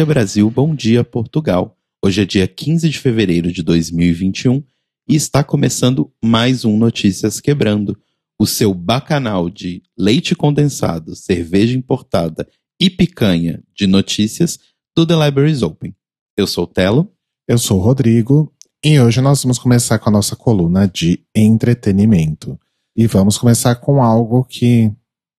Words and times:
Dia, 0.00 0.06
Brasil. 0.06 0.50
Bom 0.50 0.74
dia, 0.74 1.04
Portugal. 1.04 1.76
Hoje 2.02 2.22
é 2.22 2.24
dia 2.24 2.48
15 2.48 2.88
de 2.88 2.98
fevereiro 2.98 3.52
de 3.52 3.62
2021 3.62 4.64
e 5.06 5.14
está 5.14 5.44
começando 5.44 6.10
mais 6.24 6.64
um 6.64 6.78
Notícias 6.78 7.38
Quebrando, 7.38 8.00
o 8.38 8.46
seu 8.46 8.72
bacanal 8.72 9.50
de 9.50 9.82
leite 9.98 10.34
condensado, 10.34 11.14
cerveja 11.14 11.76
importada 11.76 12.48
e 12.80 12.88
picanha 12.88 13.62
de 13.76 13.86
notícias 13.86 14.58
do 14.96 15.06
The 15.06 15.26
Libraries 15.26 15.60
Open. 15.60 15.94
Eu 16.34 16.46
sou 16.46 16.64
o 16.64 16.66
Telo. 16.66 17.12
Eu 17.46 17.58
sou 17.58 17.78
o 17.78 17.82
Rodrigo 17.82 18.50
e 18.82 18.98
hoje 18.98 19.20
nós 19.20 19.42
vamos 19.42 19.58
começar 19.58 19.98
com 19.98 20.08
a 20.08 20.12
nossa 20.12 20.34
coluna 20.34 20.88
de 20.88 21.22
entretenimento. 21.36 22.58
E 22.96 23.06
vamos 23.06 23.36
começar 23.36 23.74
com 23.74 24.02
algo 24.02 24.44
que 24.44 24.90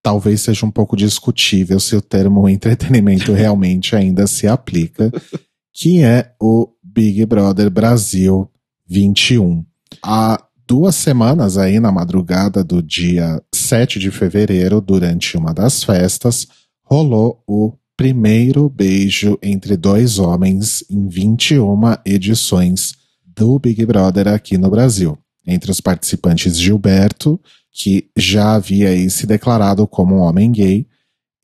talvez 0.02 0.40
seja 0.40 0.66
um 0.66 0.70
pouco 0.70 0.96
discutível 0.96 1.78
se 1.78 1.94
o 1.94 2.02
termo 2.02 2.48
entretenimento 2.50 3.32
realmente 3.32 3.94
ainda 3.94 4.26
se 4.26 4.46
aplica, 4.46 5.10
que 5.72 6.02
é 6.02 6.34
o 6.40 6.68
Big 6.82 7.24
Brother 7.24 7.70
Brasil 7.70 8.50
21. 8.88 9.64
Há 10.02 10.42
duas 10.66 10.96
semanas 10.96 11.56
aí 11.56 11.78
na 11.78 11.92
madrugada 11.92 12.64
do 12.64 12.82
dia 12.82 13.42
7 13.54 13.98
de 13.98 14.10
fevereiro, 14.10 14.80
durante 14.80 15.36
uma 15.36 15.54
das 15.54 15.84
festas, 15.84 16.48
rolou 16.84 17.42
o 17.46 17.72
primeiro 17.96 18.68
beijo 18.68 19.38
entre 19.42 19.76
dois 19.76 20.18
homens 20.18 20.84
em 20.90 21.08
21 21.08 21.80
edições 22.04 22.94
do 23.24 23.58
Big 23.58 23.84
Brother 23.86 24.28
aqui 24.28 24.58
no 24.58 24.68
Brasil. 24.68 25.16
Entre 25.46 25.70
os 25.70 25.80
participantes 25.80 26.58
Gilberto, 26.58 27.40
que 27.72 28.10
já 28.16 28.54
havia 28.54 28.90
aí 28.90 29.08
se 29.08 29.26
declarado 29.26 29.86
como 29.86 30.16
um 30.16 30.20
homem 30.20 30.52
gay, 30.52 30.86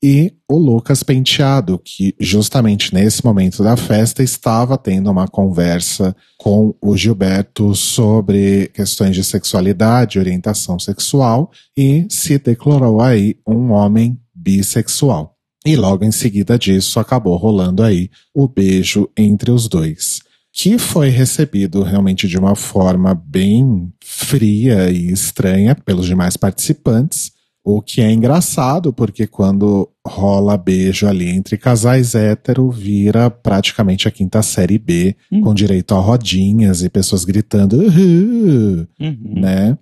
e 0.02 0.32
o 0.48 0.56
Lucas 0.56 1.02
Penteado, 1.02 1.76
que 1.76 2.14
justamente 2.20 2.94
nesse 2.94 3.24
momento 3.24 3.64
da 3.64 3.76
festa 3.76 4.22
estava 4.22 4.78
tendo 4.78 5.10
uma 5.10 5.26
conversa 5.26 6.14
com 6.36 6.72
o 6.80 6.96
Gilberto 6.96 7.74
sobre 7.74 8.68
questões 8.68 9.16
de 9.16 9.24
sexualidade, 9.24 10.18
orientação 10.18 10.78
sexual 10.78 11.50
e 11.76 12.06
se 12.08 12.38
declarou 12.38 13.00
aí 13.00 13.36
um 13.44 13.72
homem 13.72 14.16
bissexual. 14.32 15.34
E 15.66 15.74
logo 15.74 16.04
em 16.04 16.12
seguida 16.12 16.56
disso 16.56 17.00
acabou 17.00 17.36
rolando 17.36 17.82
aí 17.82 18.08
o 18.32 18.46
beijo 18.46 19.10
entre 19.16 19.50
os 19.50 19.66
dois 19.66 20.20
que 20.58 20.76
foi 20.76 21.08
recebido 21.08 21.84
realmente 21.84 22.26
de 22.26 22.36
uma 22.36 22.56
forma 22.56 23.14
bem 23.14 23.92
fria 24.04 24.90
e 24.90 25.12
estranha 25.12 25.72
pelos 25.72 26.04
demais 26.04 26.36
participantes. 26.36 27.30
O 27.64 27.80
que 27.80 28.00
é 28.00 28.10
engraçado, 28.10 28.92
porque 28.92 29.28
quando 29.28 29.88
rola 30.04 30.56
beijo 30.56 31.06
ali 31.06 31.28
entre 31.28 31.56
casais 31.56 32.16
hétero, 32.16 32.72
vira 32.72 33.30
praticamente 33.30 34.08
a 34.08 34.10
quinta 34.10 34.42
série 34.42 34.78
B, 34.78 35.14
uhum. 35.30 35.42
com 35.42 35.54
direito 35.54 35.94
a 35.94 36.00
rodinhas 36.00 36.82
e 36.82 36.88
pessoas 36.88 37.24
gritando, 37.24 37.78
uhum, 37.78 38.86
uhum. 38.98 39.34
né? 39.36 39.78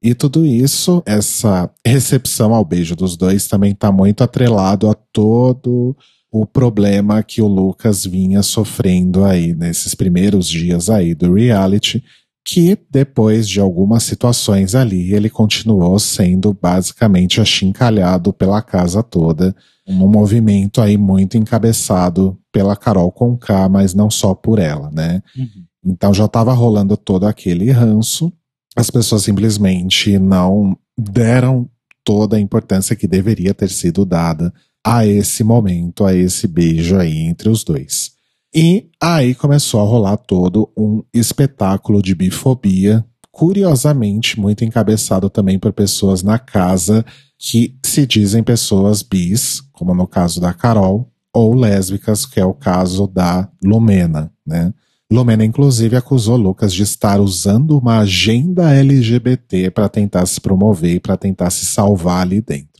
E 0.00 0.14
tudo 0.14 0.46
isso, 0.46 1.02
essa 1.06 1.68
recepção 1.84 2.54
ao 2.54 2.64
beijo 2.64 2.94
dos 2.94 3.16
dois 3.16 3.48
também 3.48 3.72
está 3.72 3.90
muito 3.90 4.22
atrelado 4.22 4.88
a 4.88 4.94
todo 4.94 5.96
o 6.36 6.44
problema 6.44 7.22
que 7.22 7.40
o 7.40 7.46
Lucas 7.46 8.04
vinha 8.04 8.42
sofrendo 8.42 9.24
aí 9.24 9.54
nesses 9.54 9.94
primeiros 9.94 10.48
dias 10.48 10.90
aí 10.90 11.14
do 11.14 11.32
reality, 11.32 12.02
que 12.44 12.76
depois 12.90 13.48
de 13.48 13.60
algumas 13.60 14.02
situações 14.02 14.74
ali, 14.74 15.14
ele 15.14 15.30
continuou 15.30 15.96
sendo 16.00 16.52
basicamente 16.52 17.40
achincalhado 17.40 18.32
pela 18.32 18.60
casa 18.60 19.00
toda, 19.00 19.54
um 19.86 20.08
movimento 20.08 20.80
aí 20.80 20.98
muito 20.98 21.38
encabeçado 21.38 22.36
pela 22.50 22.74
Carol 22.74 23.12
Conká, 23.12 23.68
mas 23.68 23.94
não 23.94 24.10
só 24.10 24.34
por 24.34 24.58
ela, 24.58 24.90
né? 24.90 25.22
Uhum. 25.38 25.64
Então 25.86 26.12
já 26.12 26.24
estava 26.24 26.52
rolando 26.52 26.96
todo 26.96 27.28
aquele 27.28 27.70
ranço, 27.70 28.32
as 28.74 28.90
pessoas 28.90 29.22
simplesmente 29.22 30.18
não 30.18 30.76
deram 30.98 31.70
toda 32.02 32.36
a 32.36 32.40
importância 32.40 32.96
que 32.96 33.06
deveria 33.06 33.54
ter 33.54 33.70
sido 33.70 34.04
dada 34.04 34.52
a 34.84 35.06
esse 35.06 35.42
momento, 35.42 36.04
a 36.04 36.14
esse 36.14 36.46
beijo 36.46 36.96
aí 36.96 37.18
entre 37.20 37.48
os 37.48 37.64
dois. 37.64 38.12
E 38.54 38.90
aí 39.00 39.34
começou 39.34 39.80
a 39.80 39.84
rolar 39.84 40.16
todo 40.16 40.70
um 40.76 41.02
espetáculo 41.12 42.02
de 42.02 42.14
bifobia, 42.14 43.04
curiosamente 43.32 44.38
muito 44.38 44.64
encabeçado 44.64 45.28
também 45.28 45.58
por 45.58 45.72
pessoas 45.72 46.22
na 46.22 46.38
casa 46.38 47.04
que 47.36 47.76
se 47.84 48.06
dizem 48.06 48.44
pessoas 48.44 49.02
bis, 49.02 49.60
como 49.72 49.94
no 49.94 50.06
caso 50.06 50.40
da 50.40 50.52
Carol, 50.52 51.10
ou 51.32 51.54
lésbicas, 51.54 52.24
que 52.24 52.38
é 52.38 52.44
o 52.44 52.54
caso 52.54 53.08
da 53.08 53.48
Lumena, 53.62 54.30
né? 54.46 54.72
Lumena, 55.12 55.44
inclusive, 55.44 55.96
acusou 55.96 56.36
Lucas 56.36 56.72
de 56.72 56.82
estar 56.82 57.20
usando 57.20 57.76
uma 57.76 57.98
agenda 57.98 58.72
LGBT 58.72 59.70
para 59.70 59.88
tentar 59.88 60.26
se 60.26 60.40
promover 60.40 60.94
e 60.94 61.00
para 61.00 61.16
tentar 61.16 61.50
se 61.50 61.66
salvar 61.66 62.22
ali 62.22 62.40
dentro. 62.40 62.73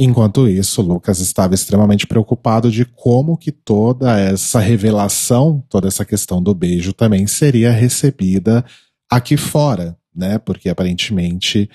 Enquanto 0.00 0.46
isso, 0.46 0.80
Lucas 0.80 1.18
estava 1.18 1.54
extremamente 1.54 2.06
preocupado 2.06 2.70
de 2.70 2.84
como 2.84 3.36
que 3.36 3.50
toda 3.50 4.18
essa 4.18 4.60
revelação, 4.60 5.60
toda 5.68 5.88
essa 5.88 6.04
questão 6.04 6.40
do 6.40 6.54
beijo 6.54 6.92
também 6.92 7.26
seria 7.26 7.72
recebida 7.72 8.64
aqui 9.10 9.36
fora, 9.36 9.96
né? 10.14 10.38
Porque 10.38 10.68
aparentemente 10.68 11.68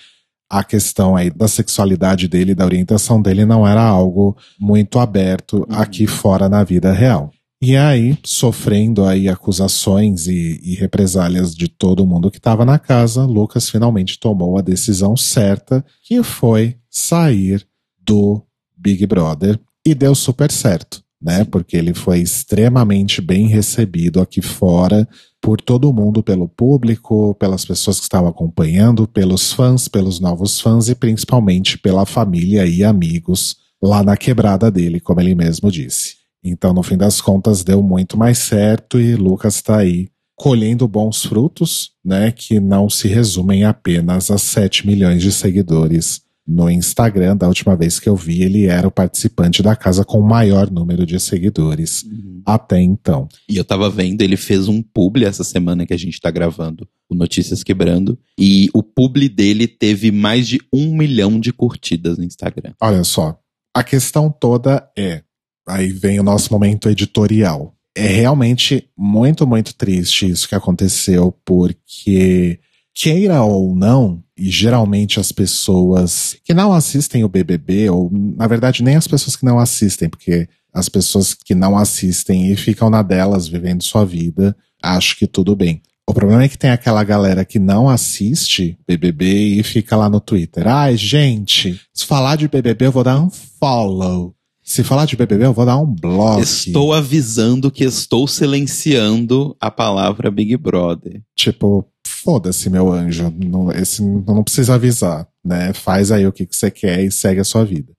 a 0.50 0.64
questão 0.64 1.18
aí 1.18 1.30
da 1.30 1.50
sexualidade 1.50 2.30
dele, 2.30 2.56
da 2.56 2.64
orientação 2.64 3.22
dele 3.22 3.44
não 3.44 3.68
era 3.68 3.84
algo 3.84 4.38
muito 4.58 5.00
aberto 5.00 5.58
uhum. 5.58 5.76
aqui 5.76 6.08
fora 6.08 6.48
na 6.48 6.64
vida 6.64 6.94
real. 6.94 7.30
E 7.62 7.76
aí, 7.76 8.18
sofrendo 8.24 9.06
aí 9.06 9.28
acusações 9.28 10.28
e, 10.28 10.60
e 10.64 10.76
represálias 10.76 11.56
de 11.56 11.68
todo 11.68 12.06
mundo 12.06 12.30
que 12.30 12.38
estava 12.38 12.64
na 12.64 12.78
casa, 12.78 13.26
Lucas 13.26 13.70
finalmente 13.70 14.20
tomou 14.20 14.58
a 14.58 14.62
decisão 14.62 15.18
certa, 15.18 15.84
que 16.04 16.22
foi 16.24 16.78
sair 16.90 17.66
do 18.06 18.42
Big 18.76 19.06
Brother 19.06 19.60
e 19.86 19.94
deu 19.94 20.16
super 20.16 20.52
certo, 20.52 21.04
né? 21.22 21.44
Porque 21.46 21.78
ele 21.78 21.94
foi 21.94 22.20
extremamente 22.20 23.22
bem 23.22 23.48
recebido 23.48 24.22
aqui 24.22 24.42
fora 24.42 25.08
por 25.42 25.60
todo 25.60 25.92
mundo, 25.94 26.24
pelo 26.24 26.48
público, 26.48 27.36
pelas 27.36 27.66
pessoas 27.66 27.98
que 27.98 28.04
estavam 28.04 28.30
acompanhando, 28.30 29.08
pelos 29.08 29.52
fãs, 29.52 29.88
pelos 29.88 30.20
novos 30.20 30.60
fãs 30.60 30.88
e 30.88 30.96
principalmente 30.96 31.78
pela 31.78 32.06
família 32.06 32.66
e 32.66 32.84
amigos 32.84 33.58
lá 33.82 34.02
na 34.02 34.16
quebrada 34.16 34.72
dele, 34.72 35.02
como 35.02 35.20
ele 35.20 35.36
mesmo 35.36 35.70
disse. 35.70 36.16
Então, 36.42 36.74
no 36.74 36.84
fim 36.84 36.98
das 36.98 37.22
contas, 37.22 37.64
deu 37.64 37.82
muito 37.84 38.18
mais 38.18 38.38
certo 38.38 39.00
e 39.00 39.16
Lucas 39.16 39.56
está 39.56 39.78
aí 39.78 40.10
colhendo 40.36 40.88
bons 40.88 41.24
frutos, 41.24 41.92
né, 42.04 42.32
que 42.32 42.60
não 42.60 42.90
se 42.90 43.08
resumem 43.08 43.64
apenas 43.64 44.32
a 44.32 44.38
7 44.38 44.86
milhões 44.86 45.22
de 45.22 45.32
seguidores 45.32 46.23
no 46.46 46.70
Instagram, 46.70 47.38
da 47.38 47.48
última 47.48 47.76
vez 47.76 48.00
que 48.00 48.10
eu 48.10 48.16
vi, 48.16 48.44
ele 48.44 48.66
era 48.66 48.88
o 48.88 48.92
participante 48.92 49.64
da 49.64 49.76
casa 49.76 50.04
com 50.04 50.20
o 50.20 50.28
maior 50.28 50.70
número 50.70 51.06
de 51.06 51.20
seguidores 51.20 52.04
uhum. 52.04 52.42
até 52.46 52.82
então. 52.82 53.30
E 53.50 53.56
eu 53.56 53.64
tava 53.64 53.90
vendo, 53.90 54.22
ele 54.22 54.36
fez 54.36 54.68
um 54.68 54.82
publi 54.82 55.26
essa 55.26 55.44
semana 55.44 55.86
que 55.86 55.94
a 55.94 55.98
gente 55.98 56.20
tá 56.20 56.30
gravando 56.30 56.88
o 57.10 57.16
Notícias 57.16 57.64
Quebrando, 57.64 58.18
e 58.38 58.70
o 58.74 58.84
publi 58.84 59.30
dele 59.30 59.68
teve 59.68 60.12
mais 60.12 60.48
de 60.48 60.60
um 60.74 60.96
milhão 60.96 61.40
de 61.40 61.54
curtidas 61.54 62.18
no 62.18 62.24
Instagram. 62.24 62.74
Olha 62.82 63.04
só, 63.04 63.40
a 63.74 63.84
questão 63.84 64.30
toda 64.30 64.88
é, 64.98 65.24
aí 65.68 65.92
vem 65.92 66.20
o 66.20 66.24
nosso 66.24 66.52
momento 66.52 66.90
editorial. 66.90 67.74
É 67.96 68.08
realmente 68.08 68.90
muito, 68.98 69.46
muito 69.46 69.76
triste 69.76 70.28
isso 70.28 70.50
que 70.50 70.56
aconteceu, 70.56 71.34
porque 71.46 72.60
queira 72.94 73.44
ou 73.44 73.76
não, 73.76 74.23
e 74.38 74.50
geralmente 74.50 75.20
as 75.20 75.32
pessoas 75.32 76.36
que 76.44 76.54
não 76.54 76.74
assistem 76.74 77.24
o 77.24 77.30
BBB, 77.30 77.90
ou 77.90 78.12
na 78.12 78.48
verdade 78.48 78.84
nem 78.84 78.96
as 78.96 79.08
pessoas 79.08 79.36
que 79.36 79.46
não 79.46 79.60
assistem, 79.60 80.10
porque 80.10 80.48
as 80.74 80.90
pessoas 80.90 81.34
que 81.34 81.54
não 81.54 81.78
assistem 81.78 82.52
e 82.52 82.56
ficam 82.56 82.90
na 82.90 83.04
delas 83.04 83.48
vivendo 83.48 83.84
sua 83.84 84.04
vida, 84.04 84.56
acho 84.82 85.18
que 85.18 85.28
tudo 85.28 85.56
bem. 85.56 85.82
O 86.08 86.14
problema 86.14 86.44
é 86.44 86.50
que 86.50 86.58
tem 86.58 86.70
aquela 86.70 87.04
galera 87.04 87.46
que 87.46 87.60
não 87.60 87.88
assiste 87.88 88.78
BBB 88.86 89.60
e 89.60 89.64
fica 89.64 89.96
lá 89.96 90.10
no 90.10 90.20
Twitter. 90.20 90.68
Ai, 90.68 90.98
gente, 90.98 91.80
se 91.94 92.06
falar 92.06 92.36
de 92.36 92.48
BBB 92.48 92.88
eu 92.88 92.92
vou 92.92 93.04
dar 93.04 93.22
um 93.22 93.30
follow. 93.30 94.36
Se 94.62 94.84
falar 94.84 95.06
de 95.06 95.16
BBB 95.16 95.46
eu 95.46 95.54
vou 95.54 95.66
dar 95.66 95.78
um 95.78 95.86
bloco. 95.86 96.42
Estou 96.42 96.94
avisando 96.94 97.72
que 97.72 97.84
estou 97.84 98.28
silenciando 98.28 99.56
a 99.62 99.70
palavra 99.70 100.32
Big 100.32 100.58
Brother. 100.58 101.22
Tipo, 101.36 101.86
foda-se, 102.24 102.70
meu 102.70 102.92
anjo. 102.92 103.32
Não, 103.38 103.72
esse, 103.72 104.02
não 104.02 104.44
precisa 104.44 104.76
avisar, 104.76 105.28
né? 105.44 105.74
Faz 105.74 106.12
aí 106.12 106.26
o 106.26 106.32
que, 106.32 106.46
que 106.46 106.56
você 106.56 106.72
quer 106.72 107.04
e 107.04 107.12
segue 107.12 107.42
a 107.42 107.44
sua 107.44 107.66
vida. 107.66 107.92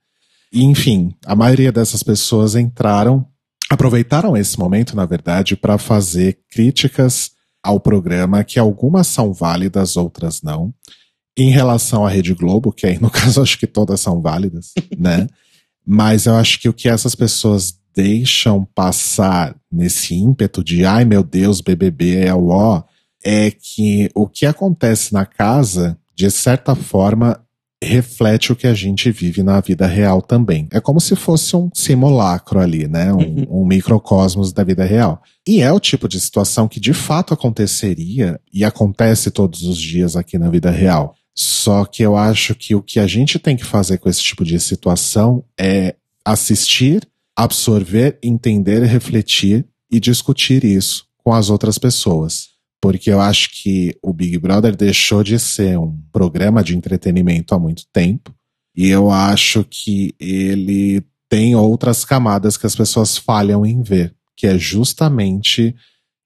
E, 0.52 0.64
enfim, 0.64 1.14
a 1.26 1.36
maioria 1.36 1.70
dessas 1.70 2.02
pessoas 2.02 2.54
entraram, 2.54 3.26
aproveitaram 3.68 4.36
esse 4.36 4.58
momento, 4.58 4.96
na 4.96 5.04
verdade, 5.04 5.56
para 5.56 5.78
fazer 5.78 6.38
críticas 6.50 7.32
ao 7.62 7.78
programa, 7.78 8.44
que 8.44 8.58
algumas 8.58 9.06
são 9.06 9.32
válidas, 9.32 9.96
outras 9.96 10.42
não. 10.42 10.72
Em 11.36 11.50
relação 11.50 12.06
à 12.06 12.08
Rede 12.08 12.32
Globo, 12.34 12.72
que 12.72 12.86
aí 12.86 12.98
no 13.00 13.10
caso 13.10 13.42
acho 13.42 13.58
que 13.58 13.66
todas 13.66 14.00
são 14.00 14.22
válidas, 14.22 14.72
né? 14.96 15.26
Mas 15.86 16.26
eu 16.26 16.34
acho 16.36 16.60
que 16.60 16.68
o 16.68 16.72
que 16.72 16.88
essas 16.88 17.14
pessoas 17.14 17.74
deixam 17.94 18.64
passar 18.74 19.54
nesse 19.70 20.14
ímpeto 20.14 20.64
de 20.64 20.84
ai 20.84 21.04
meu 21.04 21.22
Deus, 21.22 21.60
BBB 21.60 22.26
é 22.26 22.34
o 22.34 22.48
ó, 22.48 22.82
é 23.24 23.50
que 23.50 24.10
o 24.14 24.28
que 24.28 24.44
acontece 24.44 25.12
na 25.12 25.24
casa, 25.24 25.98
de 26.14 26.30
certa 26.30 26.74
forma, 26.74 27.40
reflete 27.82 28.52
o 28.52 28.56
que 28.56 28.66
a 28.66 28.74
gente 28.74 29.10
vive 29.10 29.42
na 29.42 29.60
vida 29.60 29.86
real 29.86 30.20
também. 30.20 30.68
É 30.70 30.80
como 30.80 31.00
se 31.00 31.16
fosse 31.16 31.56
um 31.56 31.70
simulacro 31.72 32.60
ali, 32.60 32.86
né? 32.86 33.12
Um, 33.12 33.18
uhum. 33.18 33.62
um, 33.62 33.66
microcosmos 33.66 34.52
da 34.52 34.62
vida 34.64 34.84
real. 34.84 35.22
E 35.46 35.60
é 35.60 35.72
o 35.72 35.80
tipo 35.80 36.08
de 36.08 36.20
situação 36.20 36.68
que 36.68 36.80
de 36.80 36.92
fato 36.92 37.34
aconteceria 37.34 38.40
e 38.52 38.64
acontece 38.64 39.30
todos 39.30 39.62
os 39.62 39.78
dias 39.78 40.16
aqui 40.16 40.38
na 40.38 40.50
vida 40.50 40.70
real. 40.70 41.14
Só 41.34 41.84
que 41.84 42.02
eu 42.02 42.16
acho 42.16 42.54
que 42.54 42.74
o 42.74 42.82
que 42.82 43.00
a 43.00 43.06
gente 43.06 43.38
tem 43.38 43.56
que 43.56 43.64
fazer 43.64 43.98
com 43.98 44.08
esse 44.08 44.22
tipo 44.22 44.44
de 44.44 44.58
situação 44.60 45.44
é 45.58 45.96
assistir, 46.24 47.06
absorver, 47.36 48.18
entender, 48.22 48.82
refletir 48.84 49.66
e 49.90 49.98
discutir 49.98 50.64
isso 50.64 51.06
com 51.22 51.32
as 51.32 51.50
outras 51.50 51.76
pessoas 51.76 52.53
porque 52.84 53.10
eu 53.10 53.18
acho 53.18 53.48
que 53.50 53.96
o 54.02 54.12
Big 54.12 54.36
Brother 54.36 54.76
deixou 54.76 55.24
de 55.24 55.38
ser 55.38 55.78
um 55.78 55.98
programa 56.12 56.62
de 56.62 56.76
entretenimento 56.76 57.54
há 57.54 57.58
muito 57.58 57.86
tempo, 57.90 58.30
e 58.76 58.88
eu 58.88 59.10
acho 59.10 59.64
que 59.64 60.14
ele 60.20 61.02
tem 61.26 61.56
outras 61.56 62.04
camadas 62.04 62.58
que 62.58 62.66
as 62.66 62.76
pessoas 62.76 63.16
falham 63.16 63.64
em 63.64 63.82
ver, 63.82 64.14
que 64.36 64.46
é 64.46 64.58
justamente 64.58 65.74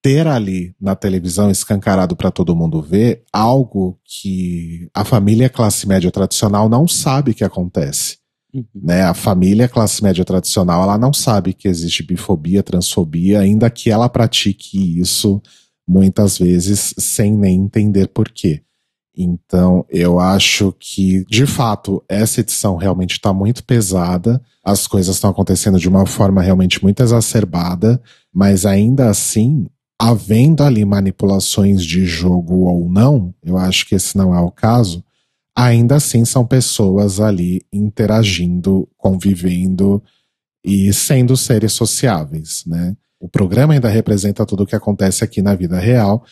ter 0.03 0.27
ali 0.27 0.75
na 0.81 0.97
televisão 0.97 1.49
escancarado 1.49 2.17
para 2.17 2.33
todo 2.33 2.57
mundo 2.57 2.83
ver 2.83 3.23
algo 3.33 3.97
que 4.05 4.89
a 4.93 5.05
família 5.05 5.49
classe 5.49 5.87
média 5.87 6.11
tradicional 6.11 6.69
não 6.69 6.89
sabe 6.89 7.35
que 7.35 7.45
acontece. 7.45 8.19
Uhum. 8.53 8.65
Né? 8.75 9.03
A 9.03 9.15
família 9.15 9.69
classe 9.69 10.03
média 10.03 10.25
tradicional 10.25 10.83
ela 10.83 10.99
não 10.99 11.13
sabe 11.13 11.53
que 11.53 11.69
existe 11.69 12.03
bifobia, 12.03 12.65
transfobia, 12.65 13.39
ainda 13.39 13.71
que 13.71 13.91
ela 13.91 14.09
pratique 14.09 14.99
isso 14.99 15.41
muitas 15.89 16.37
vezes 16.37 16.95
sem 16.99 17.35
nem 17.35 17.57
entender 17.57 18.09
por 18.09 18.29
quê. 18.29 18.63
Então, 19.17 19.85
eu 19.89 20.21
acho 20.21 20.73
que, 20.79 21.25
de 21.25 21.45
fato, 21.45 22.05
essa 22.09 22.41
edição 22.41 22.77
realmente 22.77 23.13
está 23.13 23.33
muito 23.33 23.65
pesada, 23.65 24.41
as 24.63 24.87
coisas 24.87 25.17
estão 25.17 25.31
acontecendo 25.31 25.79
de 25.79 25.89
uma 25.89 26.07
forma 26.07 26.41
realmente 26.41 26.81
muito 26.81 27.03
exacerbada, 27.03 28.01
mas 28.33 28.65
ainda 28.65 29.09
assim, 29.09 29.67
havendo 29.99 30.63
ali 30.63 30.85
manipulações 30.85 31.83
de 31.83 32.05
jogo 32.05 32.69
ou 32.69 32.89
não, 32.89 33.35
eu 33.43 33.57
acho 33.59 33.87
que 33.87 33.97
esse 33.97 34.17
não 34.17 34.33
é 34.33 34.41
o 34.41 34.53
caso, 34.53 35.03
ainda 35.57 35.97
assim 35.97 36.25
são 36.25 36.47
pessoas 36.47 37.19
ali 37.19 37.63
interagindo, 37.73 38.89
convivendo 38.97 40.01
e 40.65 40.93
sendo 40.93 41.37
seres 41.37 41.73
sociáveis, 41.73 42.63
né? 42.65 42.97
O 43.21 43.29
programa 43.29 43.75
ainda 43.75 43.89
representa 43.89 44.47
tudo 44.47 44.63
o 44.63 44.67
que 44.67 44.77
acontece 44.77 45.25
aqui 45.25 45.43
na 45.43 45.55
vida 45.55 45.79
real. 45.79 46.25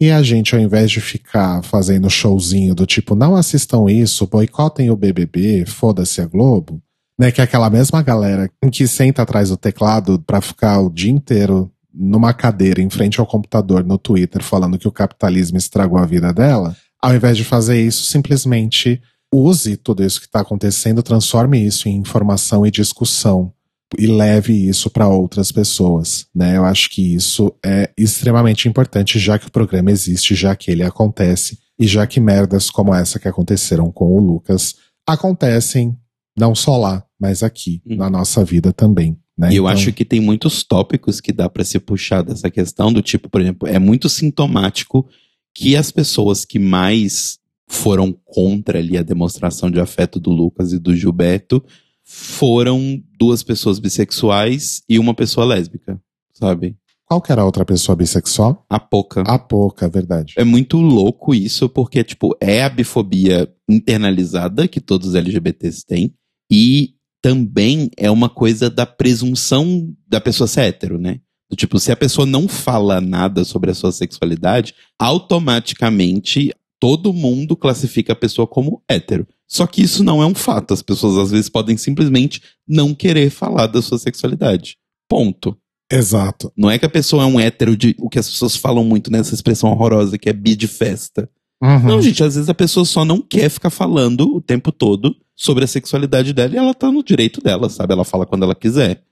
E 0.00 0.10
a 0.10 0.22
gente, 0.22 0.54
ao 0.54 0.60
invés 0.60 0.90
de 0.90 1.00
ficar 1.00 1.62
fazendo 1.62 2.08
showzinho 2.08 2.74
do 2.74 2.86
tipo, 2.86 3.16
não 3.16 3.34
assistam 3.34 3.90
isso, 3.90 4.28
boicotem 4.28 4.90
o 4.90 4.96
BBB, 4.96 5.64
foda-se 5.66 6.20
a 6.20 6.26
Globo, 6.26 6.80
né? 7.18 7.32
Que 7.32 7.40
é 7.40 7.44
aquela 7.44 7.68
mesma 7.68 8.00
galera 8.00 8.48
que 8.70 8.86
senta 8.86 9.22
atrás 9.22 9.48
do 9.48 9.56
teclado 9.56 10.20
para 10.20 10.40
ficar 10.40 10.78
o 10.80 10.88
dia 10.88 11.10
inteiro 11.10 11.68
numa 11.92 12.32
cadeira 12.32 12.80
em 12.80 12.88
frente 12.88 13.18
ao 13.18 13.26
computador 13.26 13.84
no 13.84 13.98
Twitter 13.98 14.40
falando 14.40 14.78
que 14.78 14.86
o 14.86 14.92
capitalismo 14.92 15.58
estragou 15.58 15.98
a 15.98 16.06
vida 16.06 16.32
dela, 16.32 16.76
ao 17.02 17.12
invés 17.12 17.36
de 17.36 17.42
fazer 17.42 17.82
isso, 17.82 18.04
simplesmente 18.04 19.02
use 19.32 19.76
tudo 19.76 20.04
isso 20.04 20.20
que 20.20 20.26
está 20.26 20.40
acontecendo, 20.40 21.02
transforme 21.02 21.58
isso 21.58 21.88
em 21.88 21.96
informação 21.96 22.64
e 22.64 22.70
discussão 22.70 23.52
e 23.96 24.06
leve 24.06 24.52
isso 24.68 24.90
para 24.90 25.08
outras 25.08 25.50
pessoas, 25.50 26.26
né? 26.34 26.56
Eu 26.56 26.64
acho 26.64 26.90
que 26.90 27.14
isso 27.14 27.54
é 27.64 27.90
extremamente 27.96 28.68
importante, 28.68 29.18
já 29.18 29.38
que 29.38 29.46
o 29.46 29.50
programa 29.50 29.90
existe, 29.90 30.34
já 30.34 30.54
que 30.54 30.70
ele 30.70 30.82
acontece 30.82 31.58
e 31.78 31.86
já 31.86 32.06
que 32.06 32.20
merdas 32.20 32.70
como 32.70 32.94
essa 32.94 33.18
que 33.18 33.28
aconteceram 33.28 33.90
com 33.90 34.06
o 34.14 34.20
Lucas 34.20 34.74
acontecem 35.06 35.96
não 36.38 36.54
só 36.54 36.76
lá, 36.76 37.04
mas 37.18 37.42
aqui 37.42 37.82
hum. 37.86 37.96
na 37.96 38.10
nossa 38.10 38.44
vida 38.44 38.72
também. 38.72 39.18
Né? 39.36 39.52
E 39.52 39.56
eu 39.56 39.64
então... 39.64 39.72
acho 39.72 39.92
que 39.92 40.04
tem 40.04 40.20
muitos 40.20 40.62
tópicos 40.62 41.20
que 41.20 41.32
dá 41.32 41.48
para 41.48 41.64
se 41.64 41.78
puxar 41.78 42.22
dessa 42.22 42.50
questão 42.50 42.92
do 42.92 43.00
tipo, 43.00 43.28
por 43.28 43.40
exemplo, 43.40 43.68
é 43.68 43.78
muito 43.78 44.08
sintomático 44.08 45.08
que 45.54 45.76
as 45.76 45.90
pessoas 45.90 46.44
que 46.44 46.58
mais 46.58 47.38
foram 47.68 48.16
contra 48.24 48.78
ali 48.78 48.96
a 48.96 49.02
demonstração 49.02 49.70
de 49.70 49.80
afeto 49.80 50.18
do 50.18 50.30
Lucas 50.30 50.72
e 50.72 50.78
do 50.78 50.94
Gilberto 50.94 51.64
foram 52.10 53.02
duas 53.18 53.42
pessoas 53.42 53.78
bissexuais 53.78 54.82
e 54.88 54.98
uma 54.98 55.12
pessoa 55.12 55.44
lésbica, 55.44 56.00
sabe? 56.32 56.74
Qual 57.04 57.20
que 57.20 57.30
era 57.30 57.42
a 57.42 57.44
outra 57.44 57.66
pessoa 57.66 57.94
bissexual? 57.94 58.64
A 58.68 58.80
Poca. 58.80 59.20
A 59.22 59.38
Poca, 59.38 59.86
verdade. 59.90 60.32
É 60.38 60.42
muito 60.42 60.78
louco 60.78 61.34
isso, 61.34 61.68
porque, 61.68 62.02
tipo, 62.02 62.34
é 62.40 62.64
a 62.64 62.68
bifobia 62.70 63.52
internalizada 63.68 64.66
que 64.66 64.80
todos 64.80 65.08
os 65.08 65.14
LGBTs 65.14 65.84
têm, 65.84 66.14
e 66.50 66.94
também 67.20 67.90
é 67.94 68.10
uma 68.10 68.30
coisa 68.30 68.70
da 68.70 68.86
presunção 68.86 69.94
da 70.06 70.20
pessoa 70.20 70.48
ser 70.48 70.62
hétero, 70.62 70.98
né? 70.98 71.20
Tipo, 71.56 71.78
se 71.78 71.92
a 71.92 71.96
pessoa 71.96 72.26
não 72.26 72.48
fala 72.48 73.02
nada 73.02 73.44
sobre 73.44 73.70
a 73.70 73.74
sua 73.74 73.92
sexualidade, 73.92 74.74
automaticamente 74.98 76.54
todo 76.80 77.12
mundo 77.12 77.56
classifica 77.56 78.12
a 78.12 78.16
pessoa 78.16 78.46
como 78.46 78.82
hétero. 78.88 79.26
Só 79.46 79.66
que 79.66 79.82
isso 79.82 80.04
não 80.04 80.22
é 80.22 80.26
um 80.26 80.34
fato. 80.34 80.74
As 80.74 80.82
pessoas 80.82 81.16
às 81.16 81.30
vezes 81.30 81.48
podem 81.48 81.76
simplesmente 81.76 82.42
não 82.66 82.94
querer 82.94 83.30
falar 83.30 83.66
da 83.66 83.80
sua 83.80 83.98
sexualidade. 83.98 84.76
Ponto. 85.08 85.56
Exato. 85.90 86.52
Não 86.56 86.70
é 86.70 86.78
que 86.78 86.84
a 86.84 86.90
pessoa 86.90 87.22
é 87.22 87.26
um 87.26 87.40
hétero 87.40 87.76
de 87.76 87.96
o 87.98 88.10
que 88.10 88.18
as 88.18 88.28
pessoas 88.28 88.54
falam 88.54 88.84
muito 88.84 89.10
nessa 89.10 89.34
expressão 89.34 89.70
horrorosa 89.70 90.18
que 90.18 90.28
é 90.28 90.32
bi 90.32 90.54
de 90.54 90.68
festa. 90.68 91.28
Uhum. 91.62 91.80
Não, 91.80 92.02
gente, 92.02 92.22
às 92.22 92.34
vezes 92.34 92.48
a 92.48 92.54
pessoa 92.54 92.84
só 92.84 93.04
não 93.04 93.20
quer 93.20 93.48
ficar 93.48 93.70
falando 93.70 94.36
o 94.36 94.40
tempo 94.40 94.70
todo 94.70 95.16
sobre 95.34 95.64
a 95.64 95.68
sexualidade 95.68 96.32
dela 96.32 96.54
e 96.54 96.58
ela 96.58 96.74
tá 96.74 96.92
no 96.92 97.02
direito 97.02 97.40
dela, 97.40 97.68
sabe? 97.68 97.92
Ela 97.94 98.04
fala 98.04 98.26
quando 98.26 98.44
ela 98.44 98.54
quiser. 98.54 99.02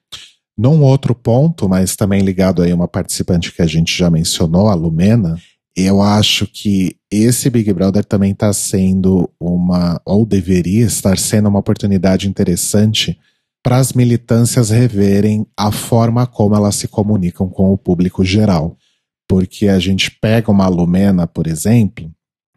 Num 0.56 0.82
outro 0.82 1.14
ponto, 1.14 1.68
mas 1.68 1.96
também 1.96 2.22
ligado 2.22 2.62
aí 2.62 2.72
a 2.72 2.74
uma 2.74 2.88
participante 2.88 3.52
que 3.52 3.62
a 3.62 3.66
gente 3.66 3.96
já 3.96 4.08
mencionou, 4.08 4.68
a 4.68 4.74
Lumena, 4.74 5.38
eu 5.76 6.00
acho 6.00 6.46
que 6.46 6.96
esse 7.10 7.50
Big 7.50 7.70
Brother 7.74 8.02
também 8.02 8.32
está 8.32 8.50
sendo 8.52 9.30
uma, 9.38 10.00
ou 10.06 10.24
deveria 10.24 10.86
estar 10.86 11.18
sendo 11.18 11.50
uma 11.50 11.58
oportunidade 11.58 12.26
interessante 12.26 13.18
para 13.62 13.76
as 13.76 13.92
militâncias 13.92 14.70
reverem 14.70 15.46
a 15.54 15.70
forma 15.70 16.26
como 16.26 16.54
elas 16.54 16.76
se 16.76 16.88
comunicam 16.88 17.48
com 17.48 17.72
o 17.72 17.76
público 17.76 18.24
geral. 18.24 18.78
Porque 19.28 19.68
a 19.68 19.78
gente 19.78 20.10
pega 20.10 20.50
uma 20.50 20.68
Lumena, 20.68 21.26
por 21.26 21.46
exemplo, 21.46 22.10